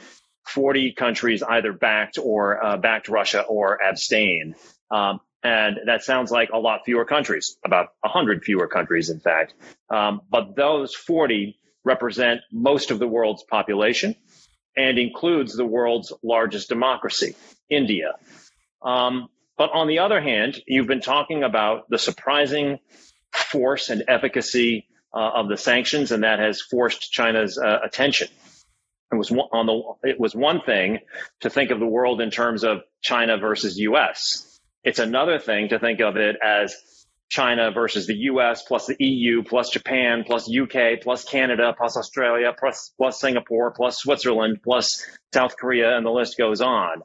40 0.46 0.92
countries 0.92 1.42
either 1.42 1.74
backed 1.74 2.18
or 2.18 2.64
uh, 2.64 2.76
backed 2.78 3.08
Russia 3.08 3.42
or 3.42 3.78
abstained. 3.82 4.54
Um, 4.90 5.20
and 5.42 5.78
that 5.86 6.02
sounds 6.02 6.30
like 6.30 6.50
a 6.52 6.58
lot 6.58 6.80
fewer 6.84 7.04
countries, 7.04 7.56
about 7.64 7.88
100 8.00 8.44
fewer 8.44 8.66
countries, 8.66 9.10
in 9.10 9.20
fact. 9.20 9.54
Um, 9.90 10.22
but 10.30 10.56
those 10.56 10.94
40 10.94 11.58
represent 11.84 12.40
most 12.52 12.90
of 12.90 12.98
the 12.98 13.06
world's 13.06 13.44
population 13.44 14.14
and 14.76 14.98
includes 14.98 15.56
the 15.56 15.64
world's 15.64 16.12
largest 16.22 16.68
democracy, 16.68 17.34
India. 17.68 18.14
Um, 18.82 19.28
but 19.56 19.70
on 19.72 19.88
the 19.88 20.00
other 20.00 20.20
hand, 20.20 20.60
you've 20.66 20.86
been 20.86 21.00
talking 21.00 21.42
about 21.42 21.88
the 21.90 21.98
surprising 21.98 22.78
force 23.32 23.90
and 23.90 24.04
efficacy 24.06 24.86
uh, 25.12 25.30
of 25.34 25.48
the 25.48 25.56
sanctions, 25.56 26.12
and 26.12 26.22
that 26.22 26.38
has 26.38 26.60
forced 26.60 27.10
China's 27.10 27.58
uh, 27.58 27.78
attention. 27.82 28.28
It 29.10 29.16
was 29.16 29.30
one, 29.30 29.48
on 29.52 29.66
the 29.66 30.08
it 30.08 30.20
was 30.20 30.34
one 30.34 30.60
thing 30.60 30.98
to 31.40 31.50
think 31.50 31.70
of 31.70 31.80
the 31.80 31.86
world 31.86 32.20
in 32.20 32.30
terms 32.30 32.62
of 32.62 32.82
China 33.00 33.38
versus 33.38 33.78
U.S. 33.78 34.47
It's 34.84 34.98
another 34.98 35.38
thing 35.38 35.68
to 35.70 35.78
think 35.78 36.00
of 36.00 36.16
it 36.16 36.36
as 36.42 36.76
China 37.28 37.70
versus 37.70 38.06
the 38.06 38.14
US 38.14 38.62
plus 38.62 38.86
the 38.86 38.96
EU 38.98 39.42
plus 39.42 39.70
Japan 39.70 40.24
plus 40.26 40.48
UK 40.50 41.00
plus 41.02 41.24
Canada 41.24 41.74
plus 41.76 41.96
Australia 41.96 42.54
plus 42.58 42.92
plus 42.96 43.20
Singapore 43.20 43.72
plus 43.72 43.98
Switzerland 43.98 44.60
plus 44.62 45.04
South 45.34 45.56
Korea 45.56 45.96
and 45.96 46.06
the 46.06 46.10
list 46.10 46.38
goes 46.38 46.60
on. 46.60 47.02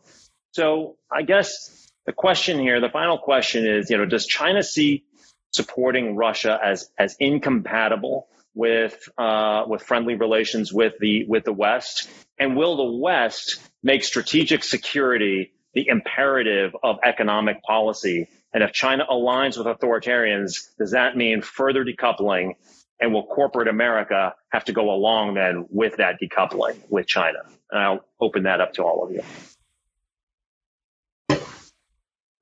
So 0.51 0.97
I 1.11 1.23
guess 1.23 1.91
the 2.05 2.13
question 2.13 2.59
here, 2.59 2.79
the 2.79 2.89
final 2.89 3.17
question 3.17 3.65
is, 3.67 3.89
you 3.89 3.97
know, 3.97 4.05
does 4.05 4.25
China 4.25 4.63
see 4.63 5.03
supporting 5.51 6.15
Russia 6.15 6.59
as 6.63 6.89
as 6.97 7.15
incompatible 7.19 8.27
with 8.55 9.09
uh, 9.17 9.63
with 9.67 9.83
friendly 9.83 10.15
relations 10.15 10.71
with 10.71 10.93
the 10.99 11.25
with 11.25 11.43
the 11.43 11.53
West, 11.53 12.09
and 12.39 12.55
will 12.55 12.77
the 12.77 12.97
West 12.97 13.59
make 13.81 14.03
strategic 14.03 14.63
security 14.63 15.53
the 15.73 15.87
imperative 15.87 16.75
of 16.83 16.99
economic 17.03 17.63
policy 17.63 18.27
and 18.53 18.63
if 18.63 18.71
China 18.71 19.05
aligns 19.09 19.57
with 19.57 19.65
authoritarians, 19.65 20.67
does 20.77 20.91
that 20.91 21.17
mean 21.17 21.41
further 21.41 21.83
decoupling? 21.83 22.55
And 22.99 23.11
will 23.11 23.25
corporate 23.25 23.67
America 23.67 24.35
have 24.49 24.65
to 24.65 24.71
go 24.71 24.91
along 24.91 25.33
then 25.33 25.65
with 25.69 25.97
that 25.97 26.19
decoupling 26.21 26.77
with 26.89 27.07
China? 27.07 27.39
And 27.71 27.81
I'll 27.81 28.05
open 28.19 28.43
that 28.43 28.61
up 28.61 28.73
to 28.73 28.83
all 28.83 29.03
of 29.03 29.11
you. 29.11 29.21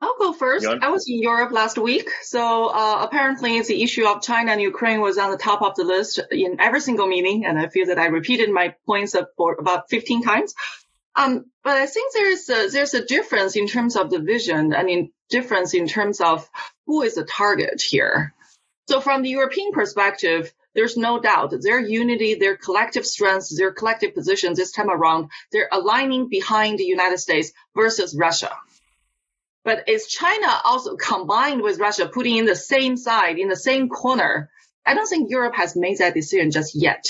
I'll 0.02 0.18
go 0.18 0.34
first. 0.34 0.66
I 0.66 0.90
was 0.90 1.08
in 1.08 1.22
Europe 1.22 1.52
last 1.52 1.78
week, 1.78 2.10
so 2.24 2.68
uh, 2.68 3.00
apparently 3.02 3.62
the 3.62 3.82
issue 3.82 4.06
of 4.06 4.22
China 4.22 4.52
and 4.52 4.62
Ukraine 4.62 5.00
was 5.00 5.18
on 5.18 5.32
the 5.32 5.38
top 5.38 5.62
of 5.62 5.76
the 5.76 5.84
list 5.84 6.20
in 6.32 6.58
every 6.60 6.82
single 6.82 7.08
meeting, 7.08 7.46
and 7.46 7.58
I 7.58 7.68
feel 7.70 7.86
that 7.88 8.00
I 8.00 8.08
repeated 8.08 8.50
my 8.50 8.76
points 8.86 9.16
for 9.38 9.56
about 9.60 9.90
15 9.90 10.24
times. 10.24 10.56
Um, 11.16 11.46
but 11.64 11.78
I 11.78 11.86
think 11.86 12.14
there's 12.14 12.50
a, 12.50 12.70
there's 12.70 12.94
a 12.94 13.06
difference 13.06 13.56
in 13.56 13.68
terms 13.68 13.96
of 13.96 14.10
the 14.10 14.20
vision 14.20 14.74
and 14.74 14.90
in 14.90 15.12
difference 15.30 15.74
in 15.74 15.88
terms 15.88 16.22
of 16.22 16.50
who 16.86 17.02
is 17.02 17.16
the 17.16 17.26
target 17.26 17.82
here. 17.82 18.34
So 18.88 19.02
from 19.02 19.22
the 19.22 19.30
European 19.30 19.72
perspective, 19.72 20.54
there's 20.74 20.98
no 20.98 21.20
doubt 21.20 21.54
their 21.62 21.80
unity, 21.80 22.36
their 22.36 22.56
collective 22.56 23.06
strengths, 23.06 23.56
their 23.56 23.72
collective 23.72 24.14
positions 24.14 24.58
this 24.58 24.72
time 24.72 24.90
around, 24.90 25.30
they're 25.52 25.70
aligning 25.72 26.30
behind 26.30 26.80
the 26.80 26.86
United 26.86 27.20
States 27.20 27.52
versus 27.76 28.16
Russia. 28.16 28.56
But 29.64 29.88
is 29.90 30.08
China 30.08 30.48
also 30.64 30.96
combined 30.96 31.62
with 31.62 31.80
Russia 31.80 32.08
putting 32.08 32.38
in 32.38 32.46
the 32.46 32.56
same 32.56 32.98
side, 32.98 33.38
in 33.38 33.50
the 33.50 33.56
same 33.56 33.90
corner? 33.90 34.50
I 34.86 34.96
don't 34.96 35.08
think 35.08 35.30
Europe 35.30 35.56
has 35.56 35.76
made 35.76 36.00
that 36.00 36.16
decision 36.16 36.52
just 36.52 36.74
yet. 36.74 37.06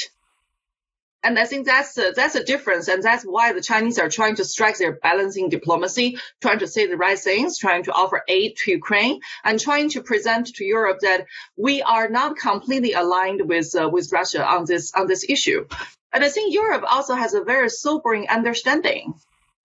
And 1.24 1.38
I 1.38 1.46
think 1.46 1.68
that's 1.68 1.98
a, 1.98 2.14
that's 2.16 2.36
a 2.36 2.44
difference. 2.44 2.88
And 2.88 3.04
that's 3.04 3.24
why 3.24 3.54
the 3.54 3.62
Chinese 3.62 4.00
are 4.00 4.10
trying 4.10 4.36
to 4.36 4.46
strike 4.46 4.78
their 4.78 4.94
balancing 4.94 5.50
diplomacy, 5.50 6.18
trying 6.42 6.60
to 6.60 6.68
say 6.68 6.88
the 6.88 6.98
right 6.98 7.18
things, 7.18 7.60
trying 7.60 7.84
to 7.84 7.92
offer 7.92 8.24
aid 8.28 8.56
to 8.58 8.72
Ukraine 8.72 9.20
and 9.44 9.60
trying 9.60 9.90
to 9.90 10.02
present 10.02 10.48
to 10.56 10.66
Europe 10.66 11.00
that 11.02 11.26
we 11.56 11.84
are 11.84 12.10
not 12.10 12.38
completely 12.38 12.94
aligned 12.94 13.48
with, 13.48 13.76
uh, 13.80 13.88
with 13.88 14.12
Russia 14.12 14.44
on 14.44 14.66
this, 14.66 14.94
on 14.96 15.06
this 15.06 15.24
issue. 15.30 15.68
And 16.12 16.24
I 16.24 16.30
think 16.30 16.54
Europe 16.54 16.84
also 16.88 17.14
has 17.14 17.36
a 17.36 17.44
very 17.44 17.70
sobering 17.70 18.28
understanding 18.28 19.14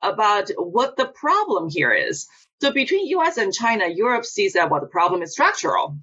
about 0.02 0.50
what 0.56 0.96
the 0.96 1.06
problem 1.06 1.70
here 1.70 1.92
is. 1.92 2.28
So 2.60 2.70
between 2.70 3.06
US 3.18 3.38
and 3.38 3.52
China, 3.52 3.86
Europe 3.86 4.24
sees 4.24 4.54
that 4.54 4.70
what 4.70 4.70
well, 4.70 4.80
the 4.82 4.86
problem 4.88 5.22
is 5.22 5.32
structural. 5.32 5.96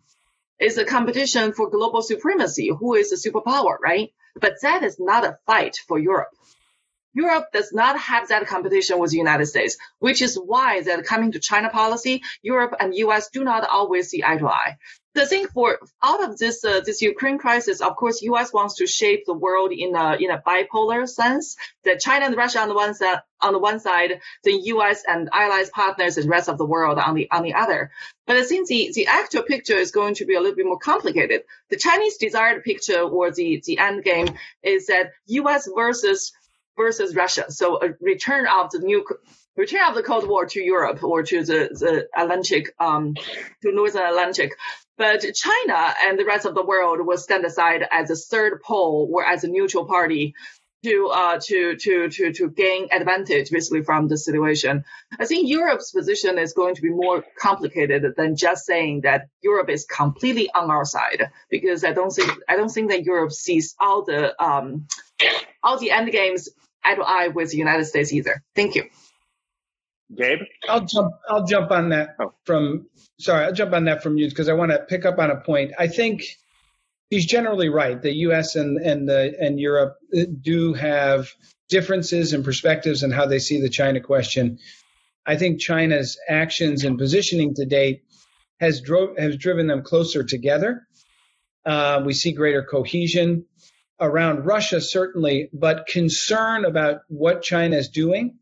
It's 0.60 0.78
a 0.78 0.86
competition 0.86 1.54
for 1.54 1.70
global 1.70 2.02
supremacy. 2.02 2.70
Who 2.70 2.94
is 2.96 3.10
the 3.10 3.16
superpower, 3.16 3.78
right? 3.82 4.14
But 4.40 4.56
that 4.62 4.84
is 4.84 5.00
not 5.00 5.26
a 5.26 5.38
fight 5.46 5.78
for 5.88 6.00
Europe. 6.00 6.30
Europe 7.14 7.46
does 7.54 7.72
not 7.72 8.00
have 8.00 8.30
that 8.30 8.48
competition 8.48 8.98
with 8.98 9.12
the 9.12 9.18
United 9.18 9.46
States, 9.46 9.78
which 10.00 10.22
is 10.22 10.36
why 10.36 10.82
that 10.82 11.06
coming 11.06 11.32
to 11.34 11.40
China 11.40 11.70
policy, 11.70 12.24
Europe 12.42 12.76
and 12.80 12.96
US 12.96 13.30
do 13.30 13.44
not 13.44 13.68
always 13.70 14.10
see 14.10 14.24
eye 14.24 14.38
to 14.38 14.48
eye 14.48 14.78
the 15.16 15.28
thing 15.28 15.48
for 15.48 15.80
out 16.02 16.24
of 16.24 16.38
this 16.38 16.64
uh, 16.66 16.82
this 16.86 17.02
Ukraine 17.02 17.38
crisis, 17.38 17.82
of 17.82 17.96
course, 17.96 18.22
U.S. 18.24 18.52
wants 18.52 18.76
to 18.76 18.88
shape 18.88 19.26
the 19.26 19.34
world 19.34 19.72
in 19.72 19.96
a 19.96 20.16
in 20.16 20.32
a 20.32 20.42
bipolar 20.42 21.08
sense. 21.08 21.56
That 21.84 22.00
China 22.00 22.26
and 22.26 22.36
Russia 22.36 22.60
on 22.60 22.70
the 22.70 22.74
one 22.74 22.96
side, 22.96 23.20
on 23.40 23.54
the 23.54 23.60
one 23.60 23.80
side, 23.80 24.22
the 24.44 24.54
U.S. 24.54 25.04
and 25.08 25.30
allies 25.32 25.70
partners 25.70 26.18
and 26.18 26.30
rest 26.30 26.50
of 26.50 26.58
the 26.58 26.66
world 26.66 26.98
on 26.98 27.14
the 27.14 27.30
on 27.30 27.44
the 27.44 27.54
other. 27.54 27.92
But 28.26 28.38
I 28.38 28.44
think 28.44 28.68
the 28.68 28.92
the 28.96 29.08
actual 29.08 29.44
picture 29.44 29.76
is 29.76 29.92
going 29.92 30.16
to 30.16 30.26
be 30.26 30.36
a 30.36 30.40
little 30.40 30.56
bit 30.56 30.66
more 30.66 30.80
complicated. 30.80 31.44
The 31.70 31.78
Chinese 31.78 32.18
desired 32.18 32.64
picture 32.64 33.02
or 33.02 33.32
the 33.32 33.62
the 33.66 33.78
end 33.78 34.04
game 34.04 34.30
is 34.64 34.88
that 34.88 35.12
U.S. 35.28 35.70
versus 35.76 36.34
versus 36.76 37.16
Russia. 37.16 37.52
So 37.52 37.80
a 37.84 37.90
return 38.02 38.48
of 38.48 38.72
the 38.72 38.80
new 38.80 39.06
return 39.56 39.82
of 39.88 39.96
the 39.96 40.04
Cold 40.04 40.28
War 40.28 40.46
to 40.48 40.62
Europe 40.62 41.04
or 41.04 41.24
to 41.24 41.44
the, 41.44 41.70
the 41.72 42.08
Atlantic, 42.20 42.74
um, 42.80 43.14
to 43.14 43.72
Northern 43.72 44.08
Atlantic. 44.08 44.54
But 44.98 45.22
China 45.22 45.94
and 46.04 46.20
the 46.20 46.26
rest 46.26 46.46
of 46.46 46.54
the 46.54 46.66
world 46.66 47.06
will 47.06 47.18
stand 47.18 47.46
aside 47.46 47.84
as 47.92 48.12
a 48.12 48.16
third 48.16 48.62
pole 48.62 49.10
or 49.12 49.26
as 49.26 49.44
a 49.44 49.48
neutral 49.48 49.86
party 49.86 50.36
to 50.84 51.08
uh, 51.08 51.40
to 51.42 51.76
to 51.78 52.10
to 52.10 52.34
to 52.34 52.50
gain 52.50 52.90
advantage 52.92 53.50
basically 53.50 53.84
from 53.84 54.08
the 54.08 54.18
situation. 54.18 54.84
I 55.18 55.26
think 55.26 55.50
Europe's 55.50 55.92
position 55.92 56.38
is 56.38 56.54
going 56.54 56.76
to 56.76 56.82
be 56.82 56.90
more 56.90 57.24
complicated 57.40 58.06
than 58.18 58.36
just 58.36 58.66
saying 58.66 59.02
that 59.02 59.28
Europe 59.42 59.70
is 59.70 59.86
completely 59.86 60.50
on 60.54 60.70
our 60.70 60.86
side 60.86 61.30
because 61.50 61.84
I 61.84 61.94
don't 61.94 62.12
think 62.12 62.32
I 62.50 62.58
don't 62.58 62.70
think 62.70 62.92
that 62.92 63.06
Europe 63.06 63.32
sees 63.32 63.76
all 63.80 64.04
the 64.04 64.42
um, 64.44 64.88
all 65.64 65.80
the 65.80 65.92
end 65.92 66.12
games 66.12 66.50
eye 66.84 66.96
to 66.96 67.02
eye 67.02 67.30
with 67.30 67.52
the 67.52 67.58
United 67.58 67.86
States 67.86 68.12
either. 68.12 68.44
Thank 68.56 68.76
you. 68.76 68.84
Gabe? 70.16 70.40
I'll 70.68 70.86
jump. 70.86 71.14
I'll 71.30 71.46
jump 71.46 71.72
on 71.72 71.90
that 71.90 72.16
oh. 72.20 72.34
from. 72.46 72.88
Sorry, 73.20 73.46
I'll 73.46 73.54
jump 73.54 73.74
on 73.74 73.86
that 73.86 74.04
from 74.04 74.18
you 74.18 74.28
because 74.30 74.50
I 74.50 74.54
want 74.54 74.72
to 74.72 74.80
pick 74.80 75.06
up 75.06 75.20
on 75.20 75.32
a 75.32 75.38
point. 75.38 75.74
I 75.78 75.88
think 75.88 76.24
he's 77.10 77.26
generally 77.26 77.70
right. 77.70 78.02
The 78.02 78.14
U.S. 78.28 78.56
and 78.56 78.78
and 78.78 79.08
the 79.08 79.36
and 79.40 79.60
Europe 79.60 79.98
do 80.42 80.74
have 80.74 81.30
differences 81.70 82.34
and 82.34 82.44
perspectives 82.44 83.04
in 83.04 83.12
how 83.12 83.26
they 83.26 83.40
see 83.40 83.62
the 83.62 83.70
China 83.70 84.00
question. 84.02 84.60
I 85.26 85.38
think 85.38 85.62
China's 85.62 86.20
actions 86.28 86.84
and 86.84 86.98
positioning 86.98 87.56
to 87.56 87.66
date 87.66 88.04
has 88.60 88.82
drove 88.82 89.18
has 89.18 89.38
driven 89.38 89.68
them 89.68 89.84
closer 89.84 90.24
together. 90.24 90.88
Uh, 91.66 92.02
we 92.06 92.14
see 92.14 92.34
greater 92.34 92.64
cohesion 92.64 93.46
around 94.00 94.46
Russia, 94.46 94.82
certainly, 94.82 95.50
but 95.54 95.88
concern 95.88 96.66
about 96.66 97.02
what 97.08 97.42
China 97.42 97.78
is 97.78 97.90
doing 97.90 98.38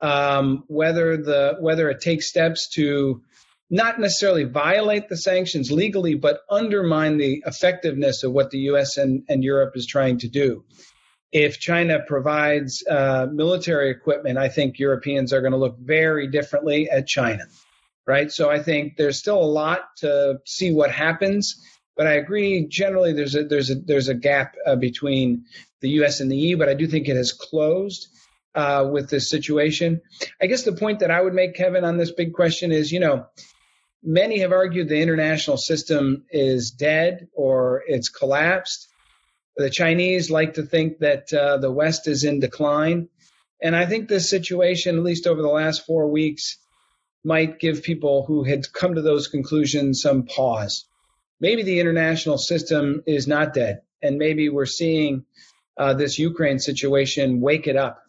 um, 0.00 0.64
whether 0.66 1.16
the 1.16 1.56
whether 1.60 1.90
it 1.90 2.00
takes 2.00 2.26
steps 2.26 2.68
to 2.70 3.22
not 3.70 4.00
necessarily 4.00 4.44
violate 4.44 5.08
the 5.08 5.16
sanctions 5.16 5.70
legally, 5.70 6.14
but 6.14 6.40
undermine 6.50 7.18
the 7.18 7.42
effectiveness 7.46 8.24
of 8.24 8.32
what 8.32 8.50
the 8.50 8.58
U.S. 8.70 8.96
and, 8.96 9.22
and 9.28 9.44
Europe 9.44 9.76
is 9.76 9.86
trying 9.86 10.18
to 10.18 10.28
do. 10.28 10.64
If 11.30 11.60
China 11.60 12.00
provides 12.04 12.84
uh, 12.90 13.28
military 13.32 13.90
equipment, 13.90 14.38
I 14.38 14.48
think 14.48 14.80
Europeans 14.80 15.32
are 15.32 15.40
going 15.40 15.52
to 15.52 15.58
look 15.58 15.78
very 15.78 16.26
differently 16.26 16.90
at 16.90 17.06
China, 17.06 17.44
right? 18.04 18.32
So 18.32 18.50
I 18.50 18.60
think 18.60 18.96
there's 18.96 19.18
still 19.18 19.40
a 19.40 19.44
lot 19.44 19.82
to 19.98 20.40
see 20.44 20.72
what 20.72 20.90
happens, 20.90 21.64
but 21.96 22.08
I 22.08 22.14
agree 22.14 22.66
generally 22.66 23.12
there's 23.12 23.36
a 23.36 23.44
there's 23.44 23.70
a 23.70 23.76
there's 23.76 24.08
a 24.08 24.14
gap 24.14 24.56
uh, 24.66 24.74
between 24.74 25.44
the 25.80 25.90
U.S. 25.90 26.18
and 26.18 26.28
the 26.28 26.36
EU, 26.36 26.56
but 26.56 26.68
I 26.68 26.74
do 26.74 26.88
think 26.88 27.08
it 27.08 27.16
has 27.16 27.32
closed 27.32 28.08
uh, 28.54 28.88
with 28.90 29.10
this 29.10 29.30
situation. 29.30 30.00
I 30.40 30.46
guess 30.46 30.64
the 30.64 30.72
point 30.72 31.00
that 31.00 31.10
I 31.10 31.20
would 31.20 31.34
make, 31.34 31.54
Kevin, 31.54 31.84
on 31.84 31.96
this 31.96 32.12
big 32.12 32.32
question 32.32 32.72
is, 32.72 32.90
you 32.90 33.00
know, 33.00 33.26
many 34.02 34.40
have 34.40 34.52
argued 34.52 34.88
the 34.88 35.00
international 35.00 35.56
system 35.56 36.24
is 36.30 36.70
dead 36.70 37.28
or 37.32 37.82
it's 37.86 38.08
collapsed. 38.08 38.88
The 39.56 39.70
Chinese 39.70 40.30
like 40.30 40.54
to 40.54 40.62
think 40.62 40.98
that 40.98 41.32
uh, 41.32 41.58
the 41.58 41.70
West 41.70 42.08
is 42.08 42.24
in 42.24 42.40
decline. 42.40 43.08
And 43.62 43.76
I 43.76 43.86
think 43.86 44.08
this 44.08 44.30
situation, 44.30 44.96
at 44.96 45.04
least 45.04 45.26
over 45.26 45.42
the 45.42 45.48
last 45.48 45.84
four 45.84 46.08
weeks, 46.08 46.58
might 47.22 47.58
give 47.58 47.82
people 47.82 48.24
who 48.24 48.44
had 48.44 48.72
come 48.72 48.94
to 48.94 49.02
those 49.02 49.28
conclusions 49.28 50.00
some 50.00 50.22
pause. 50.22 50.86
Maybe 51.38 51.62
the 51.62 51.80
international 51.80 52.38
system 52.38 53.02
is 53.06 53.26
not 53.26 53.52
dead, 53.52 53.82
and 54.02 54.16
maybe 54.16 54.48
we're 54.48 54.64
seeing 54.66 55.26
uh, 55.76 55.94
this 55.94 56.18
Ukraine 56.18 56.58
situation 56.58 57.40
wake 57.40 57.66
it 57.66 57.76
up 57.76 58.02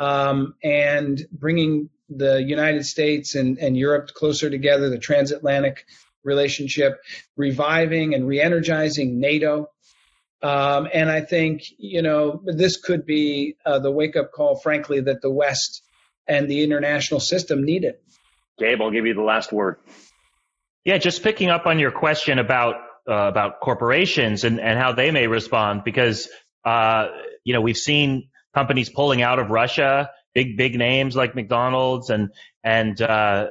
um, 0.00 0.54
and 0.64 1.26
bringing 1.30 1.90
the 2.08 2.42
United 2.42 2.84
States 2.86 3.34
and, 3.34 3.58
and 3.58 3.76
Europe 3.76 4.08
closer 4.14 4.48
together, 4.48 4.88
the 4.88 4.98
transatlantic 4.98 5.84
relationship, 6.24 7.00
reviving 7.36 8.14
and 8.14 8.26
re-energizing 8.26 9.20
NATO. 9.20 9.70
Um, 10.42 10.88
and 10.94 11.10
I 11.10 11.20
think, 11.20 11.64
you 11.76 12.00
know, 12.00 12.42
this 12.44 12.78
could 12.78 13.04
be 13.04 13.56
uh, 13.66 13.78
the 13.78 13.90
wake 13.90 14.16
up 14.16 14.32
call, 14.32 14.56
frankly, 14.56 15.00
that 15.00 15.20
the 15.20 15.30
West 15.30 15.82
and 16.26 16.48
the 16.48 16.62
international 16.62 17.20
system 17.20 17.62
needed. 17.62 17.96
Gabe, 18.58 18.80
I'll 18.80 18.90
give 18.90 19.06
you 19.06 19.14
the 19.14 19.22
last 19.22 19.52
word. 19.52 19.76
Yeah, 20.82 20.96
just 20.96 21.22
picking 21.22 21.50
up 21.50 21.66
on 21.66 21.78
your 21.78 21.90
question 21.90 22.38
about 22.38 22.76
uh, 23.06 23.28
about 23.28 23.60
corporations 23.60 24.44
and, 24.44 24.60
and 24.60 24.78
how 24.78 24.92
they 24.92 25.10
may 25.10 25.26
respond, 25.26 25.84
because 25.84 26.28
uh, 26.64 27.08
you 27.44 27.52
know 27.52 27.60
we've 27.60 27.76
seen 27.76 28.28
companies 28.54 28.88
pulling 28.88 29.22
out 29.22 29.38
of 29.38 29.50
Russia, 29.50 30.10
big 30.34 30.56
big 30.56 30.76
names 30.76 31.16
like 31.16 31.34
McDonald's 31.34 32.10
and 32.10 32.30
and 32.62 33.00
uh, 33.00 33.48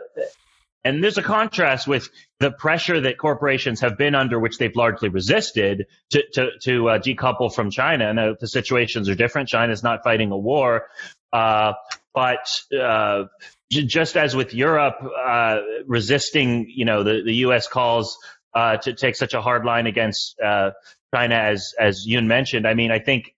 and 0.84 1.04
there's 1.04 1.18
a 1.18 1.24
contrast 1.24 1.88
with 1.88 2.10
the 2.39 2.52
pressure 2.52 3.02
that 3.02 3.18
corporations 3.18 3.82
have 3.82 3.97
been 3.97 4.16
under, 4.16 4.39
which 4.39 4.58
they've 4.58 4.76
largely 4.76 5.10
resisted 5.10 5.86
to 6.12 6.24
to, 6.34 6.50
to 6.64 6.89
uh, 6.89 7.00
decouple 7.00 7.54
from 7.54 7.70
China. 7.70 8.14
Now 8.14 8.36
the 8.39 8.47
situations 8.47 9.10
are 9.10 9.16
different. 9.16 9.50
China's 9.50 9.84
not 9.84 10.04
fighting 10.04 10.32
a 10.32 10.38
war, 10.38 10.88
uh, 11.34 11.74
but 12.14 12.50
uh, 12.78 13.26
just 13.70 14.18
as 14.18 14.36
with 14.36 14.54
Europe 14.54 14.95
uh, 15.04 15.60
resisting, 15.86 16.72
you 16.74 16.86
know, 16.86 17.04
the 17.04 17.22
the 17.24 17.36
U.S. 17.36 17.68
calls 17.68 18.18
uh, 18.54 18.78
to 18.78 18.93
take 18.93 19.16
such 19.16 19.34
a 19.34 19.41
hard 19.41 19.66
line 19.66 19.86
against 19.86 20.39
uh, 20.39 20.72
China, 21.14 21.36
as 21.36 21.74
as 21.80 22.08
Yun 22.08 22.28
mentioned. 22.28 22.66
I 22.68 22.74
mean, 22.74 22.91
I 22.91 23.00
think 23.00 23.34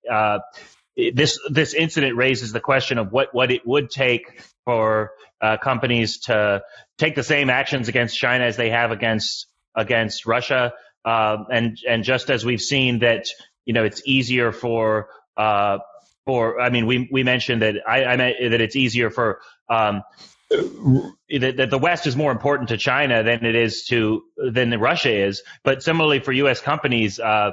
this 0.96 1.40
this 1.50 1.74
incident 1.74 2.18
raises 2.18 2.52
the 2.52 2.60
question 2.60 2.98
of 2.98 3.12
what 3.12 3.34
what 3.34 3.52
it 3.52 3.66
would 3.66 3.90
take 3.90 4.42
for 4.66 5.12
uh, 5.40 5.58
companies 5.58 6.20
to 6.20 6.62
take 6.98 7.16
the 7.16 7.24
same 7.24 7.50
actions 7.50 7.88
against 7.88 8.18
China 8.18 8.46
as 8.46 8.58
they 8.58 8.70
have 8.70 8.92
against 8.92 9.48
against 9.76 10.26
Russia, 10.26 10.74
um, 11.06 11.48
and 11.52 11.78
and 11.88 12.04
just 12.04 12.30
as 12.30 12.46
we've 12.46 12.62
seen 12.62 13.00
that 13.00 13.28
you 13.66 13.74
know 13.74 13.84
it's 13.84 14.02
easier 14.06 14.52
for 14.52 15.10
uh, 15.38 15.80
for 16.26 16.60
I 16.60 16.70
mean 16.70 16.86
we 16.86 17.08
we 17.12 17.24
mentioned 17.24 17.62
that 17.62 17.76
I, 17.88 18.04
I 18.06 18.18
meant 18.18 18.38
that 18.40 18.62
it's 18.62 18.76
easier 18.76 19.10
for 19.10 19.40
um, 19.70 20.04
that, 20.52 21.54
that 21.58 21.70
the 21.70 21.78
West 21.78 22.08
is 22.08 22.16
more 22.16 22.32
important 22.32 22.70
to 22.70 22.78
China 22.78 23.24
than 23.24 23.46
it 23.46 23.56
is 23.56 23.86
to 23.86 24.24
than 24.38 24.78
Russia 24.80 25.12
is. 25.12 25.44
But 25.64 25.82
similarly 25.84 26.20
for 26.20 26.32
U.S. 26.34 26.60
companies, 26.60 27.20
uh, 27.20 27.52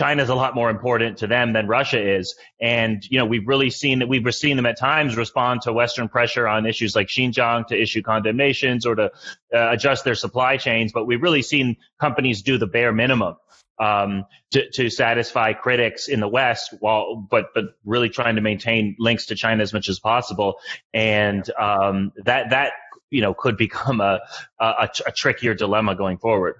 China 0.00 0.22
is 0.22 0.30
a 0.30 0.34
lot 0.44 0.52
more 0.60 0.70
important 0.76 1.18
to 1.18 1.26
them 1.26 1.52
than 1.56 1.64
Russia 1.78 2.00
is. 2.18 2.34
And, 2.58 2.96
you 3.12 3.18
know, 3.18 3.28
we've 3.32 3.48
really 3.52 3.70
seen 3.70 3.96
that 4.00 4.08
we've 4.08 4.34
seen 4.34 4.56
them 4.58 4.66
at 4.72 4.78
times 4.78 5.16
respond 5.16 5.54
to 5.62 5.72
Western 5.82 6.08
pressure 6.08 6.46
on 6.54 6.66
issues 6.72 6.92
like 6.98 7.08
Xinjiang 7.08 7.66
to 7.66 7.74
issue 7.84 8.02
condemnations 8.12 8.86
or 8.86 8.94
to 9.00 9.06
uh, 9.54 9.74
adjust 9.74 10.00
their 10.04 10.18
supply 10.24 10.56
chains. 10.56 10.92
But 10.96 11.04
we've 11.08 11.22
really 11.28 11.42
seen 11.42 11.76
companies 11.98 12.42
do 12.42 12.54
the 12.56 12.70
bare 12.76 12.92
minimum. 12.92 13.34
um, 13.80 14.26
to, 14.52 14.70
to 14.70 14.90
satisfy 14.90 15.54
critics 15.54 16.06
in 16.08 16.20
the 16.20 16.28
West, 16.28 16.74
while 16.80 17.16
but 17.16 17.46
but 17.54 17.64
really 17.84 18.10
trying 18.10 18.36
to 18.36 18.42
maintain 18.42 18.94
links 18.98 19.26
to 19.26 19.34
China 19.34 19.62
as 19.62 19.72
much 19.72 19.88
as 19.88 19.98
possible, 19.98 20.60
and 20.92 21.50
um, 21.58 22.12
that 22.24 22.50
that 22.50 22.72
you 23.10 23.22
know 23.22 23.32
could 23.34 23.56
become 23.56 24.00
a, 24.00 24.20
a, 24.60 24.88
a 25.06 25.12
trickier 25.12 25.54
dilemma 25.54 25.96
going 25.96 26.18
forward. 26.18 26.56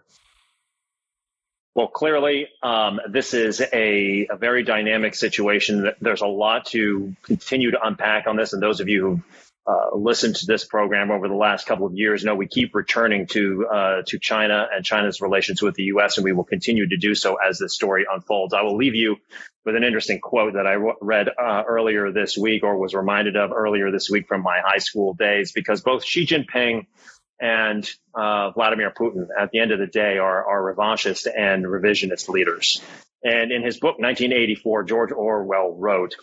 Well, 1.80 1.88
clearly, 1.88 2.48
um, 2.62 3.00
this 3.08 3.32
is 3.32 3.62
a, 3.62 4.26
a, 4.30 4.36
very 4.36 4.64
dynamic 4.64 5.14
situation. 5.14 5.90
There's 5.98 6.20
a 6.20 6.26
lot 6.26 6.66
to 6.66 7.16
continue 7.22 7.70
to 7.70 7.78
unpack 7.82 8.26
on 8.26 8.36
this, 8.36 8.52
and 8.52 8.62
those 8.62 8.80
of 8.80 8.90
you 8.90 9.00
who 9.00 9.22
uh, 9.66 9.96
listened 9.96 10.36
to 10.36 10.46
this 10.46 10.62
program 10.62 11.10
over 11.10 11.26
the 11.26 11.34
last 11.34 11.66
couple 11.66 11.86
of 11.86 11.94
years 11.94 12.22
know 12.22 12.34
we 12.34 12.48
keep 12.48 12.74
returning 12.74 13.28
to 13.28 13.66
uh, 13.66 14.02
to 14.08 14.18
China 14.18 14.68
and 14.70 14.84
China's 14.84 15.22
relations 15.22 15.62
with 15.62 15.74
the 15.74 15.84
U.S. 15.84 16.18
and 16.18 16.24
we 16.26 16.32
will 16.32 16.44
continue 16.44 16.86
to 16.86 16.98
do 16.98 17.14
so 17.14 17.36
as 17.36 17.58
this 17.58 17.74
story 17.74 18.04
unfolds. 18.12 18.52
I 18.52 18.60
will 18.60 18.76
leave 18.76 18.94
you 18.94 19.16
with 19.64 19.74
an 19.74 19.82
interesting 19.82 20.20
quote 20.20 20.52
that 20.52 20.66
I 20.66 20.74
read 21.00 21.28
uh, 21.28 21.62
earlier 21.66 22.12
this 22.12 22.36
week, 22.36 22.62
or 22.62 22.76
was 22.76 22.92
reminded 22.92 23.36
of 23.36 23.52
earlier 23.52 23.90
this 23.90 24.10
week 24.10 24.28
from 24.28 24.42
my 24.42 24.60
high 24.62 24.80
school 24.80 25.14
days, 25.14 25.52
because 25.52 25.80
both 25.80 26.04
Xi 26.04 26.26
Jinping 26.26 26.84
and 27.40 27.88
uh, 28.14 28.50
Vladimir 28.50 28.90
Putin, 28.90 29.26
at 29.38 29.50
the 29.50 29.60
end 29.60 29.72
of 29.72 29.78
the 29.78 29.86
day, 29.86 30.18
are, 30.18 30.44
are 30.46 30.74
revanchist 30.74 31.26
and 31.26 31.64
revisionist 31.64 32.28
leaders. 32.28 32.82
And 33.22 33.52
in 33.52 33.62
his 33.62 33.78
book 33.78 33.98
1984, 33.98 34.84
George 34.84 35.12
Orwell 35.12 35.74
wrote, 35.76 36.16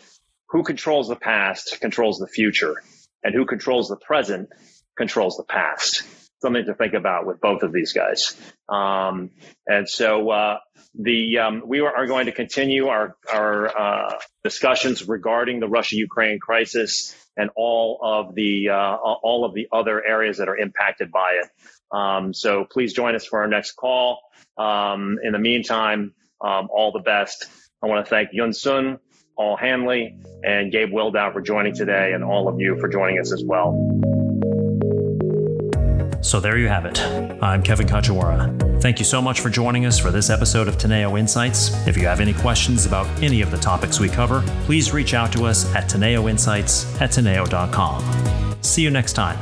"Who 0.49 0.63
controls 0.63 1.07
the 1.07 1.15
past 1.15 1.77
controls 1.81 2.17
the 2.19 2.27
future." 2.27 2.75
and 3.23 3.35
who 3.35 3.45
controls 3.45 3.89
the 3.89 3.97
present 3.97 4.49
controls 4.95 5.37
the 5.37 5.43
past. 5.43 6.03
Something 6.41 6.65
to 6.65 6.75
think 6.75 6.93
about 6.93 7.25
with 7.25 7.41
both 7.41 7.63
of 7.63 7.71
these 7.71 7.93
guys. 7.93 8.35
Um, 8.69 9.31
and 9.65 9.89
so 9.89 10.29
uh, 10.29 10.57
the 10.93 11.39
um, 11.39 11.63
we 11.65 11.79
are 11.79 12.05
going 12.05 12.27
to 12.27 12.31
continue 12.31 12.87
our 12.87 13.15
our 13.31 13.67
uh, 13.67 14.19
discussions 14.43 15.07
regarding 15.07 15.59
the 15.59 15.67
Russia-Ukraine 15.67 16.39
crisis 16.39 17.15
and 17.35 17.49
all 17.55 17.99
of 18.03 18.35
the 18.35 18.69
uh, 18.69 18.95
all 18.95 19.45
of 19.45 19.53
the 19.53 19.67
other 19.71 20.03
areas 20.05 20.37
that 20.37 20.47
are 20.47 20.57
impacted 20.57 21.11
by 21.11 21.41
it. 21.41 21.49
Um, 21.95 22.33
so 22.33 22.65
please 22.65 22.93
join 22.93 23.15
us 23.15 23.25
for 23.25 23.41
our 23.41 23.47
next 23.47 23.71
call. 23.71 24.19
Um, 24.57 25.17
in 25.23 25.33
the 25.33 25.39
meantime, 25.39 26.13
um, 26.41 26.67
all 26.71 26.91
the 26.91 26.99
best. 26.99 27.47
I 27.81 27.87
want 27.87 28.05
to 28.05 28.09
thank 28.09 28.29
Yun 28.33 28.53
Sun 28.53 28.99
Paul 29.37 29.55
Haenle, 29.55 30.19
and 30.43 30.71
Gabe 30.71 30.91
Wildau 30.91 31.31
for 31.31 31.41
joining 31.41 31.75
today, 31.75 32.13
and 32.13 32.23
all 32.23 32.47
of 32.47 32.59
you 32.59 32.77
for 32.79 32.89
joining 32.89 33.19
us 33.19 33.31
as 33.31 33.43
well. 33.45 34.16
So 36.27 36.41
there 36.41 36.57
you 36.57 36.67
have 36.67 36.85
it. 36.85 36.99
I'm 37.41 37.63
Kevin 37.63 37.87
Kajiwara. 37.87 38.81
Thank 38.81 38.99
you 38.99 39.05
so 39.05 39.21
much 39.21 39.39
for 39.39 39.49
joining 39.49 39.85
us 39.85 39.97
for 39.97 40.11
this 40.11 40.29
episode 40.29 40.67
of 40.67 40.77
Teneo 40.77 41.17
Insights. 41.17 41.71
If 41.87 41.95
you 41.95 42.05
have 42.05 42.19
any 42.19 42.33
questions 42.33 42.85
about 42.85 43.07
any 43.23 43.41
of 43.41 43.49
the 43.49 43.57
topics 43.57 44.01
we 44.01 44.09
cover, 44.09 44.41
please 44.65 44.91
reach 44.91 45.13
out 45.13 45.31
to 45.31 45.45
us 45.45 45.73
at 45.73 45.89
Teneo 45.89 46.29
Insights 46.29 46.99
at 46.99 47.11
Teneo.com. 47.11 48.57
See 48.61 48.81
you 48.81 48.89
next 48.89 49.13
time. 49.13 49.37